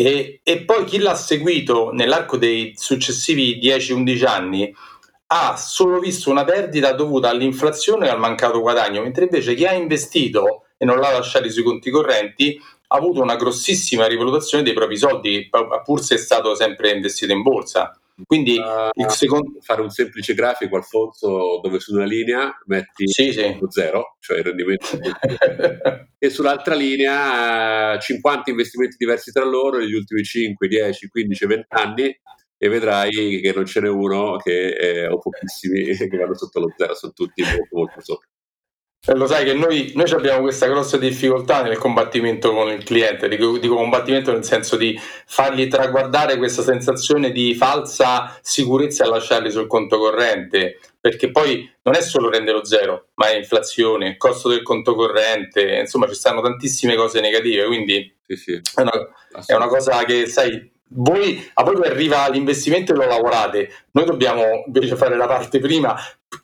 e, 0.00 0.38
e 0.44 0.60
poi 0.60 0.84
chi 0.84 0.98
l'ha 0.98 1.16
seguito 1.16 1.90
nell'arco 1.90 2.36
dei 2.36 2.72
successivi 2.76 3.58
10-11 3.60 4.26
anni 4.28 4.72
ha 5.30 5.56
solo 5.56 5.98
visto 5.98 6.30
una 6.30 6.44
perdita 6.44 6.92
dovuta 6.92 7.28
all'inflazione 7.28 8.06
e 8.06 8.10
al 8.10 8.20
mancato 8.20 8.60
guadagno 8.60 9.02
mentre 9.02 9.24
invece 9.24 9.54
chi 9.54 9.66
ha 9.66 9.72
investito 9.72 10.66
e 10.76 10.84
non 10.84 11.00
l'ha 11.00 11.10
lasciato 11.10 11.50
sui 11.50 11.64
conti 11.64 11.90
correnti 11.90 12.56
ha 12.86 12.96
avuto 12.96 13.20
una 13.20 13.34
grossissima 13.34 14.06
rivalutazione 14.06 14.62
dei 14.62 14.72
propri 14.72 14.96
soldi 14.96 15.50
pur 15.84 16.00
se 16.00 16.14
è 16.14 16.18
stato 16.18 16.54
sempre 16.54 16.92
investito 16.92 17.32
in 17.32 17.42
borsa 17.42 17.98
quindi 18.24 18.58
uh, 18.58 18.90
il 19.00 19.10
secondo... 19.10 19.60
fare 19.60 19.82
un 19.82 19.90
semplice 19.90 20.34
grafico, 20.34 20.76
Alfonso, 20.76 21.60
dove 21.62 21.78
su 21.78 21.94
una 21.94 22.04
linea 22.04 22.56
metti 22.66 23.06
sì, 23.08 23.32
sì. 23.32 23.56
lo 23.60 23.70
zero, 23.70 24.16
cioè 24.18 24.38
il 24.38 24.44
rendimento, 24.44 24.86
e 26.18 26.30
sull'altra 26.30 26.74
linea 26.74 27.98
50 27.98 28.50
investimenti 28.50 28.96
diversi 28.98 29.30
tra 29.30 29.44
loro 29.44 29.78
negli 29.78 29.94
ultimi 29.94 30.22
5, 30.22 30.66
10, 30.66 31.08
15, 31.08 31.46
20 31.46 31.66
anni 31.70 32.20
e 32.60 32.68
vedrai 32.68 33.40
che 33.40 33.52
non 33.54 33.66
ce 33.66 33.80
n'è 33.80 33.88
uno 33.88 34.36
che, 34.36 34.74
è, 34.74 35.08
o 35.08 35.18
pochissimi 35.18 35.84
che 35.96 36.16
vanno 36.16 36.34
sotto 36.34 36.58
lo 36.58 36.72
zero, 36.76 36.94
sono 36.94 37.12
tutti 37.12 37.42
molto, 37.42 37.68
molto 37.70 38.00
sopra. 38.00 38.28
Eh, 39.06 39.14
lo 39.14 39.26
sai 39.26 39.44
che 39.44 39.54
noi, 39.54 39.92
noi, 39.94 40.10
abbiamo 40.10 40.40
questa 40.42 40.66
grossa 40.66 40.98
difficoltà 40.98 41.62
nel 41.62 41.78
combattimento 41.78 42.52
con 42.52 42.68
il 42.68 42.82
cliente, 42.82 43.28
dico, 43.28 43.56
dico, 43.56 43.76
combattimento 43.76 44.32
nel 44.32 44.44
senso 44.44 44.76
di 44.76 44.98
fargli 45.24 45.68
traguardare 45.68 46.36
questa 46.36 46.62
sensazione 46.62 47.30
di 47.30 47.54
falsa 47.54 48.36
sicurezza 48.42 49.04
a 49.04 49.08
lasciarli 49.08 49.50
sul 49.50 49.68
conto 49.68 49.98
corrente, 49.98 50.80
perché 51.00 51.30
poi 51.30 51.70
non 51.82 51.94
è 51.94 52.00
solo 52.00 52.28
rendere 52.28 52.58
lo 52.58 52.64
zero, 52.64 53.06
ma 53.14 53.28
è 53.28 53.36
inflazione, 53.36 54.16
costo 54.16 54.48
del 54.48 54.62
conto 54.62 54.94
corrente, 54.94 55.78
insomma 55.78 56.08
ci 56.08 56.14
stanno 56.14 56.42
tantissime 56.42 56.96
cose 56.96 57.20
negative, 57.20 57.66
quindi 57.66 58.14
sì, 58.26 58.36
sì. 58.36 58.60
È, 58.74 58.80
una, 58.80 58.92
è 59.46 59.54
una 59.54 59.68
cosa 59.68 60.04
che 60.04 60.26
sai 60.26 60.70
voi, 60.90 61.50
a 61.54 61.62
voi 61.62 61.86
arriva 61.86 62.28
l'investimento 62.28 62.92
e 62.92 62.96
lo 62.96 63.06
lavorate, 63.06 63.70
noi 63.92 64.04
dobbiamo 64.04 64.64
invece 64.66 64.96
fare 64.96 65.16
la 65.16 65.26
parte 65.26 65.58
prima, 65.58 65.96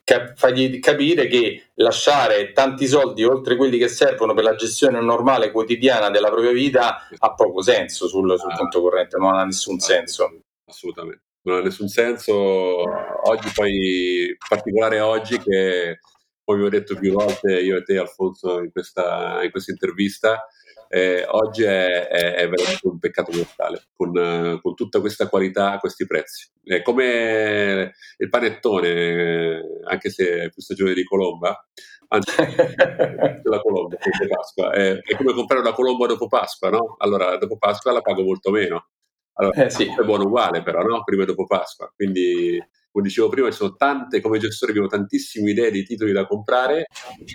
cap- 0.02 0.36
fargli 0.36 0.78
capire 0.80 1.26
che 1.26 1.70
lasciare 1.74 2.52
tanti 2.52 2.86
soldi 2.86 3.24
oltre 3.24 3.56
quelli 3.56 3.78
che 3.78 3.88
servono 3.88 4.34
per 4.34 4.44
la 4.44 4.54
gestione 4.54 5.00
normale 5.00 5.50
quotidiana 5.50 6.10
della 6.10 6.30
propria 6.30 6.52
vita 6.52 7.08
ha 7.16 7.34
poco 7.34 7.62
senso 7.62 8.06
sul, 8.06 8.38
sul 8.38 8.52
ah, 8.52 8.56
conto 8.56 8.80
corrente, 8.80 9.16
non 9.16 9.34
ha 9.34 9.44
nessun 9.44 9.78
senso. 9.78 10.40
Assolutamente, 10.66 11.22
non 11.42 11.58
ha 11.58 11.62
nessun 11.62 11.88
senso. 11.88 12.32
Oggi 12.32 13.50
poi, 13.54 14.26
in 14.28 14.36
particolare 14.48 15.00
oggi 15.00 15.38
che 15.38 15.98
come 16.44 16.58
vi 16.58 16.64
ho 16.66 16.68
detto 16.68 16.94
più 16.96 17.12
volte 17.12 17.58
io 17.58 17.78
e 17.78 17.82
te 17.82 17.96
Alfonso 17.96 18.62
in 18.62 18.70
questa, 18.70 19.42
in 19.42 19.50
questa 19.50 19.72
intervista, 19.72 20.46
eh, 20.94 21.26
oggi 21.28 21.64
è, 21.64 22.06
è, 22.06 22.34
è, 22.34 22.48
veramente 22.48 22.86
un 22.86 23.00
peccato 23.00 23.32
mortale 23.34 23.86
con, 23.96 24.60
con, 24.62 24.74
tutta 24.76 25.00
questa 25.00 25.28
qualità 25.28 25.72
a 25.72 25.78
questi 25.80 26.06
prezzi. 26.06 26.48
È 26.62 26.82
come 26.82 27.94
il 28.18 28.28
panettone, 28.28 29.60
anche 29.90 30.10
se 30.10 30.44
è 30.44 30.50
più 30.50 30.62
stagione 30.62 30.94
di 30.94 31.02
colomba, 31.02 31.66
anzi, 32.08 32.30
la 33.42 33.60
colomba 33.60 33.96
dopo 33.96 34.34
Pasqua, 34.36 34.70
è, 34.70 35.00
è, 35.00 35.16
come 35.16 35.32
comprare 35.32 35.62
una 35.62 35.72
colomba 35.72 36.06
dopo 36.06 36.28
Pasqua, 36.28 36.70
no? 36.70 36.94
Allora, 36.98 37.36
dopo 37.38 37.58
Pasqua 37.58 37.90
la 37.90 38.00
pago 38.00 38.22
molto 38.22 38.52
meno. 38.52 38.90
Allora, 39.32 39.64
eh 39.64 39.70
sì. 39.70 39.86
è 39.86 40.04
buono 40.04 40.26
uguale 40.26 40.62
però, 40.62 40.80
no? 40.82 41.02
Prima 41.02 41.24
e 41.24 41.26
dopo 41.26 41.44
Pasqua. 41.44 41.92
Quindi 41.92 42.56
come 42.94 43.08
dicevo 43.08 43.28
prima, 43.28 43.50
ci 43.50 43.56
sono 43.56 43.74
tante, 43.74 44.20
come 44.20 44.38
gestori 44.38 44.70
abbiamo 44.70 44.88
tantissime 44.88 45.50
idee 45.50 45.72
di 45.72 45.82
titoli 45.82 46.12
da 46.12 46.28
comprare, 46.28 46.86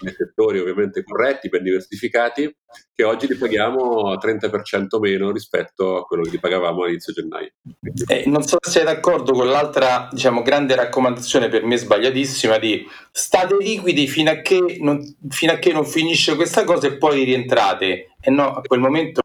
nei 0.04 0.14
settori 0.14 0.58
ovviamente 0.58 1.04
corretti, 1.04 1.50
ben 1.50 1.64
diversificati, 1.64 2.50
che 3.00 3.06
oggi 3.06 3.28
li 3.28 3.36
paghiamo 3.36 4.16
30% 4.16 5.00
meno 5.00 5.32
rispetto 5.32 5.98
a 5.98 6.04
quello 6.04 6.24
che 6.24 6.32
li 6.32 6.40
pagavamo 6.40 6.84
all'inizio 6.84 7.14
gennaio. 7.14 7.52
Eh, 8.08 8.24
non 8.28 8.44
so 8.44 8.58
se 8.60 8.72
sei 8.72 8.84
d'accordo 8.84 9.32
con 9.32 9.48
l'altra 9.48 10.10
diciamo, 10.12 10.42
grande 10.42 10.76
raccomandazione, 10.76 11.48
per 11.48 11.64
me 11.64 11.78
sbagliatissima, 11.78 12.58
di 12.58 12.86
state 13.10 13.56
liquidi 13.58 14.06
fino 14.08 14.32
a, 14.32 14.42
che 14.42 14.78
non, 14.82 15.00
fino 15.30 15.54
a 15.54 15.56
che 15.56 15.72
non 15.72 15.86
finisce 15.86 16.36
questa 16.36 16.66
cosa 16.66 16.88
e 16.88 16.98
poi 16.98 17.24
rientrate. 17.24 18.08
E 18.22 18.32
no, 18.32 18.52
a 18.52 18.62
quel 18.62 18.82
momento... 18.82 19.22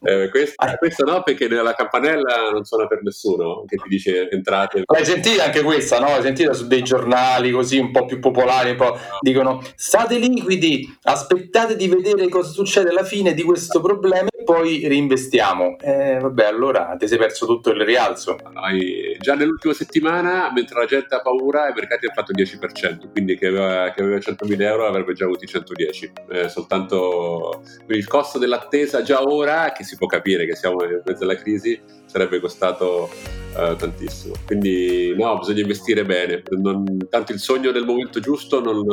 Eh, 0.00 0.30
questo, 0.30 0.54
ah. 0.64 0.78
questo, 0.78 1.04
no, 1.04 1.22
perché 1.22 1.48
nella 1.48 1.74
campanella 1.74 2.50
non 2.50 2.64
suona 2.64 2.86
per 2.86 3.02
nessuno, 3.02 3.64
che 3.66 3.76
ti 3.76 3.88
dice 3.90 4.30
entrate... 4.30 4.84
L'hai 4.86 5.04
sentita 5.04 5.44
anche 5.44 5.60
questa, 5.60 5.98
no? 5.98 6.06
L'hai 6.06 6.22
sentita 6.22 6.54
su 6.54 6.66
dei 6.66 6.82
giornali 6.82 7.50
così 7.50 7.76
un 7.76 7.90
po' 7.90 8.06
più 8.06 8.20
popolari, 8.20 8.70
un 8.70 8.76
po'... 8.76 8.98
dicono 9.20 9.62
state 9.74 10.16
liquidi, 10.16 10.96
aspettate 11.02 11.76
di 11.76 11.88
vedere 11.88 12.26
cosa 12.30 12.48
succede 12.48 12.71
alla 12.80 13.04
fine 13.04 13.34
di 13.34 13.42
questo 13.42 13.80
problema 13.80 14.28
e 14.34 14.42
poi 14.44 14.86
reinvestiamo. 14.86 15.76
Eh, 15.80 16.18
vabbè, 16.20 16.44
allora 16.44 16.94
ti 16.98 17.06
sei 17.06 17.18
perso 17.18 17.46
tutto 17.46 17.70
il 17.70 17.82
rialzo. 17.82 18.38
Noi, 18.52 19.16
già 19.20 19.34
nell'ultima 19.34 19.74
settimana, 19.74 20.50
mentre 20.52 20.78
la 20.78 20.86
gente 20.86 21.14
ha 21.14 21.20
paura, 21.20 21.68
i 21.68 21.72
mercati 21.74 22.06
hanno 22.06 22.14
fatto 22.14 22.32
10%, 22.32 23.10
quindi 23.10 23.36
che 23.36 23.46
aveva, 23.46 23.90
che 23.92 24.02
aveva 24.02 24.16
100.000 24.16 24.60
euro 24.62 24.86
avrebbe 24.86 25.12
già 25.12 25.24
avuto 25.24 25.44
i 25.44 25.48
110. 25.48 26.12
Eh, 26.30 26.48
soltanto 26.48 27.62
il 27.88 28.06
costo 28.06 28.38
dell'attesa 28.38 29.02
già 29.02 29.22
ora, 29.22 29.72
che 29.72 29.84
si 29.84 29.96
può 29.96 30.06
capire 30.06 30.46
che 30.46 30.56
siamo 30.56 30.82
in 30.84 31.02
mezzo 31.04 31.24
alla 31.24 31.36
crisi, 31.36 31.80
sarebbe 32.12 32.40
costato 32.40 33.08
uh, 33.54 33.74
tantissimo. 33.76 34.34
Quindi 34.44 35.14
no, 35.16 35.38
bisogna 35.38 35.62
investire 35.62 36.04
bene. 36.04 36.42
Non, 36.50 36.84
tanto 37.08 37.32
il 37.32 37.38
sogno 37.38 37.70
nel 37.70 37.86
momento 37.86 38.20
giusto 38.20 38.60
non, 38.60 38.84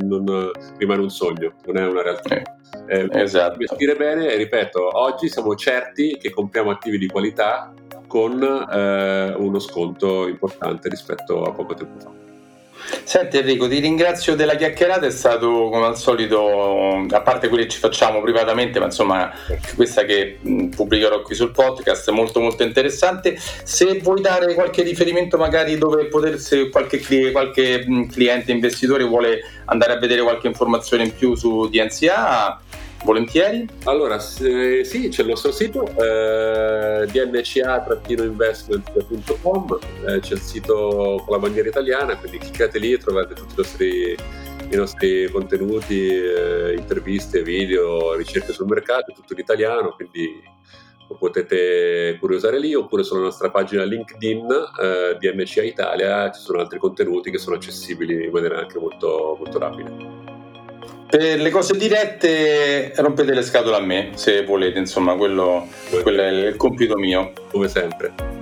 non, 0.00 0.50
rimane 0.78 1.00
un 1.00 1.10
sogno, 1.10 1.54
non 1.64 1.76
è 1.76 1.86
una 1.86 2.02
realtà. 2.02 2.34
Eh, 2.34 2.42
eh 2.86 3.08
esatto. 3.12 3.52
Investire 3.52 3.96
bene 3.96 4.30
e 4.30 4.36
ripeto, 4.36 4.98
oggi 4.98 5.28
siamo 5.28 5.54
certi 5.54 6.16
che 6.18 6.30
compriamo 6.30 6.70
attivi 6.70 6.98
di 6.98 7.06
qualità 7.06 7.72
con 8.06 8.42
eh, 8.42 9.34
uno 9.36 9.58
sconto 9.58 10.26
importante 10.28 10.88
rispetto 10.88 11.42
a 11.42 11.52
poco 11.52 11.74
tempo 11.74 11.98
fa. 11.98 12.25
Senti 13.02 13.38
Enrico, 13.38 13.68
ti 13.68 13.78
ringrazio 13.78 14.34
della 14.34 14.54
chiacchierata, 14.54 15.06
è 15.06 15.10
stato 15.10 15.68
come 15.70 15.86
al 15.86 15.96
solito, 15.96 17.04
a 17.10 17.20
parte 17.20 17.48
quelle 17.48 17.64
che 17.64 17.70
ci 17.70 17.78
facciamo 17.78 18.20
privatamente, 18.20 18.78
ma 18.78 18.86
insomma 18.86 19.32
questa 19.74 20.04
che 20.04 20.38
pubblicherò 20.42 21.22
qui 21.22 21.34
sul 21.34 21.50
podcast, 21.50 22.10
molto 22.10 22.40
molto 22.40 22.62
interessante. 22.62 23.36
Se 23.38 23.98
vuoi 24.00 24.20
dare 24.20 24.54
qualche 24.54 24.82
riferimento 24.82 25.36
magari 25.36 25.78
dove 25.78 26.06
potersi, 26.06 26.68
qualche, 26.70 27.30
qualche 27.32 27.84
cliente 28.10 28.52
investitore 28.52 29.04
vuole 29.04 29.40
andare 29.66 29.92
a 29.92 29.98
vedere 29.98 30.22
qualche 30.22 30.46
informazione 30.46 31.04
in 31.04 31.14
più 31.14 31.34
su 31.34 31.68
DNCA, 31.68 32.60
volentieri? 33.04 33.68
Allora, 33.84 34.18
se, 34.18 34.84
sì, 34.84 35.08
c'è 35.08 35.22
il 35.22 35.28
nostro 35.28 35.52
sito 35.52 35.86
eh, 35.86 37.06
dnca-investment.com, 37.06 39.78
eh, 40.06 40.18
c'è 40.20 40.34
il 40.34 40.40
sito 40.40 41.22
con 41.24 41.34
la 41.34 41.38
bandiera 41.38 41.68
italiana, 41.68 42.16
quindi 42.16 42.38
cliccate 42.38 42.78
lì 42.78 42.92
e 42.92 42.98
trovate 42.98 43.34
tutti 43.34 43.52
i 43.52 43.56
nostri, 43.56 44.16
i 44.70 44.76
nostri 44.76 45.30
contenuti, 45.30 46.08
eh, 46.08 46.74
interviste, 46.76 47.42
video, 47.42 48.14
ricerche 48.14 48.52
sul 48.52 48.66
mercato, 48.66 49.12
tutto 49.12 49.32
in 49.32 49.38
italiano, 49.38 49.94
quindi 49.94 50.54
lo 51.08 51.16
potete 51.16 52.16
curiosare 52.18 52.58
lì 52.58 52.74
oppure 52.74 53.04
sulla 53.04 53.20
nostra 53.20 53.50
pagina 53.50 53.84
LinkedIn 53.84 54.46
eh, 54.82 55.16
DNCA 55.18 55.62
Italia 55.62 56.32
ci 56.32 56.40
sono 56.40 56.58
altri 56.58 56.80
contenuti 56.80 57.30
che 57.30 57.38
sono 57.38 57.54
accessibili 57.54 58.24
in 58.24 58.32
maniera 58.32 58.58
anche 58.58 58.76
molto, 58.78 59.36
molto 59.38 59.58
rapida. 59.58 60.15
Per 61.08 61.40
le 61.40 61.50
cose 61.50 61.76
dirette 61.76 62.92
rompete 62.96 63.32
le 63.32 63.42
scatole 63.42 63.76
a 63.76 63.80
me, 63.80 64.10
se 64.14 64.44
volete, 64.44 64.78
insomma, 64.78 65.14
quello, 65.14 65.68
quello 66.02 66.22
è 66.22 66.28
il 66.28 66.56
compito 66.56 66.96
mio. 66.96 67.32
Come 67.50 67.68
sempre. 67.68 68.36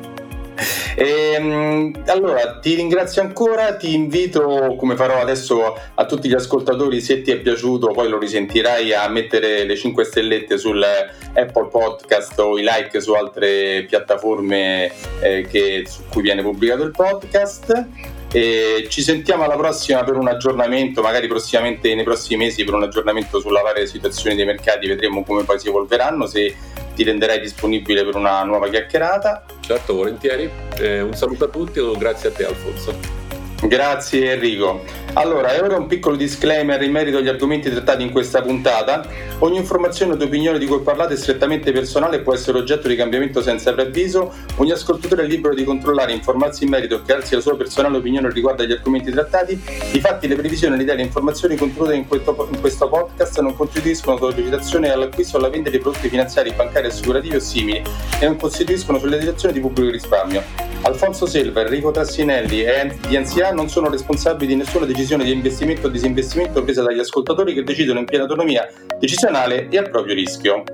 E, 0.97 1.33
ehm, 1.35 2.05
allora 2.07 2.59
ti 2.61 2.75
ringrazio 2.75 3.21
ancora, 3.23 3.77
ti 3.77 3.95
invito 3.95 4.77
come 4.79 4.95
farò 4.95 5.21
adesso 5.21 5.77
a 5.95 6.07
tutti 6.07 6.29
gli 6.29 6.35
ascoltatori 6.35 7.01
se 7.01 7.23
ti 7.23 7.33
è 7.33 7.39
piaciuto 7.39 7.89
poi 7.89 8.09
lo 8.09 8.19
risentirai 8.19 8.93
a 8.93 9.09
mettere 9.09 9.65
le 9.65 9.77
5 9.77 10.05
stellette 10.05 10.57
sul 10.57 10.83
Apple 10.83 11.69
Podcast 11.69 12.39
o 12.39 12.57
i 12.59 12.62
like 12.62 13.01
su 13.01 13.12
altre 13.12 13.85
piattaforme 13.89 14.93
eh, 15.21 15.47
che, 15.51 15.85
su 15.87 16.03
cui 16.09 16.23
viene 16.23 16.43
pubblicato 16.43 16.85
il 16.85 16.93
podcast. 16.93 18.14
E 18.35 18.89
ci 18.91 19.01
sentiamo 19.01 19.45
alla 19.45 19.55
prossima 19.55 20.03
per 20.03 20.16
un 20.16 20.26
aggiornamento, 20.26 21.03
magari 21.03 21.28
prossimamente 21.28 21.95
nei 21.95 22.03
prossimi 22.03 22.47
mesi 22.47 22.64
per 22.64 22.74
un 22.74 22.82
aggiornamento 22.82 23.39
sulla 23.39 23.62
varia 23.62 23.87
situazione 23.87 24.35
dei 24.35 24.45
mercati, 24.45 24.89
vedremo 24.89 25.22
come 25.22 25.45
poi 25.45 25.61
si 25.61 25.68
evolveranno, 25.68 26.26
se 26.26 26.53
ti 26.97 27.05
renderai 27.05 27.39
disponibile 27.39 28.05
per 28.05 28.16
una 28.16 28.43
nuova 28.43 28.68
chiacchierata. 28.68 29.45
Certo, 29.61 29.95
volentieri. 29.95 30.51
Eh, 30.80 31.01
un 31.01 31.14
saluto 31.14 31.45
a 31.45 31.49
tutti 31.49 31.78
e 31.78 31.93
grazie 31.97 32.30
a 32.30 32.32
te 32.32 32.45
Alfonso. 32.45 32.99
Grazie 33.62 34.32
Enrico. 34.32 35.03
Allora, 35.17 35.55
e 35.55 35.61
ora 35.61 35.77
un 35.77 35.87
piccolo 35.87 36.17
disclaimer 36.17 36.83
in 36.83 36.91
merito 36.91 37.19
agli 37.19 37.29
argomenti 37.29 37.71
trattati 37.71 38.03
in 38.03 38.11
questa 38.11 38.43
puntata. 38.43 39.07
Ogni 39.39 39.59
informazione 39.59 40.15
o 40.15 40.25
opinione 40.25 40.59
di 40.59 40.67
cui 40.67 40.81
parlate 40.81 41.15
è 41.15 41.17
strettamente 41.17 41.71
personale 41.71 42.17
e 42.17 42.21
può 42.21 42.35
essere 42.35 42.59
oggetto 42.59 42.89
di 42.89 42.97
cambiamento 42.97 43.41
senza 43.41 43.73
preavviso. 43.73 44.33
Ogni 44.57 44.73
ascoltatore 44.73 45.23
è 45.23 45.27
libero 45.27 45.55
di 45.55 45.62
controllare, 45.62 46.12
informarsi 46.12 46.65
in 46.65 46.71
merito 46.71 46.97
e 46.97 47.03
crearsi 47.03 47.37
la 47.37 47.41
sua 47.41 47.57
personale 47.57 47.97
opinione 47.99 48.29
riguardo 48.31 48.65
agli 48.65 48.73
argomenti 48.73 49.12
trattati. 49.12 49.62
Difatti, 49.93 50.27
le 50.27 50.35
previsioni, 50.35 50.77
le 50.77 50.83
idee 50.83 50.95
e 50.95 50.97
le 50.97 51.05
informazioni 51.05 51.55
contenute 51.55 51.95
in 51.95 52.09
questo, 52.09 52.49
in 52.51 52.61
questo 52.61 52.89
podcast 52.89 53.39
non 53.39 53.55
contribuiscono 53.55 54.17
alla 54.17 54.33
sollecitazione 54.33 54.91
all'acquisto 54.91 55.37
o 55.37 55.39
alla 55.39 55.49
vendita 55.49 55.77
di 55.77 55.81
prodotti 55.81 56.09
finanziari, 56.09 56.51
bancari, 56.51 56.89
assicurativi 56.89 57.37
o 57.37 57.41
simili 57.41 57.81
e 58.19 58.27
non 58.27 58.37
costituiscono 58.37 58.99
sulle 58.99 59.19
direzioni 59.19 59.55
di 59.55 59.61
pubblico 59.61 59.93
risparmio. 59.93 60.73
Alfonso 60.83 61.25
Selva, 61.25 61.62
Enrico 61.62 61.93
Tassinelli 61.93 62.62
e 62.62 62.99
di 63.09 63.17
NCA 63.17 63.53
non 63.53 63.71
sono 63.71 63.89
responsabili 63.89 64.49
di 64.49 64.57
nessuna 64.57 64.85
decisione 64.85 65.03
di 65.05 65.32
investimento 65.32 65.86
o 65.86 65.90
disinvestimento 65.90 66.62
presa 66.64 66.82
dagli 66.82 66.98
ascoltatori 66.98 67.52
che 67.52 67.62
decidono 67.62 67.98
in 67.98 68.07
piena 68.07 68.24
autonomia 68.24 68.68
decisionale 68.98 69.68
e 69.68 69.78
al 69.78 69.90
proprio 69.90 70.14
rischio. 70.14 70.64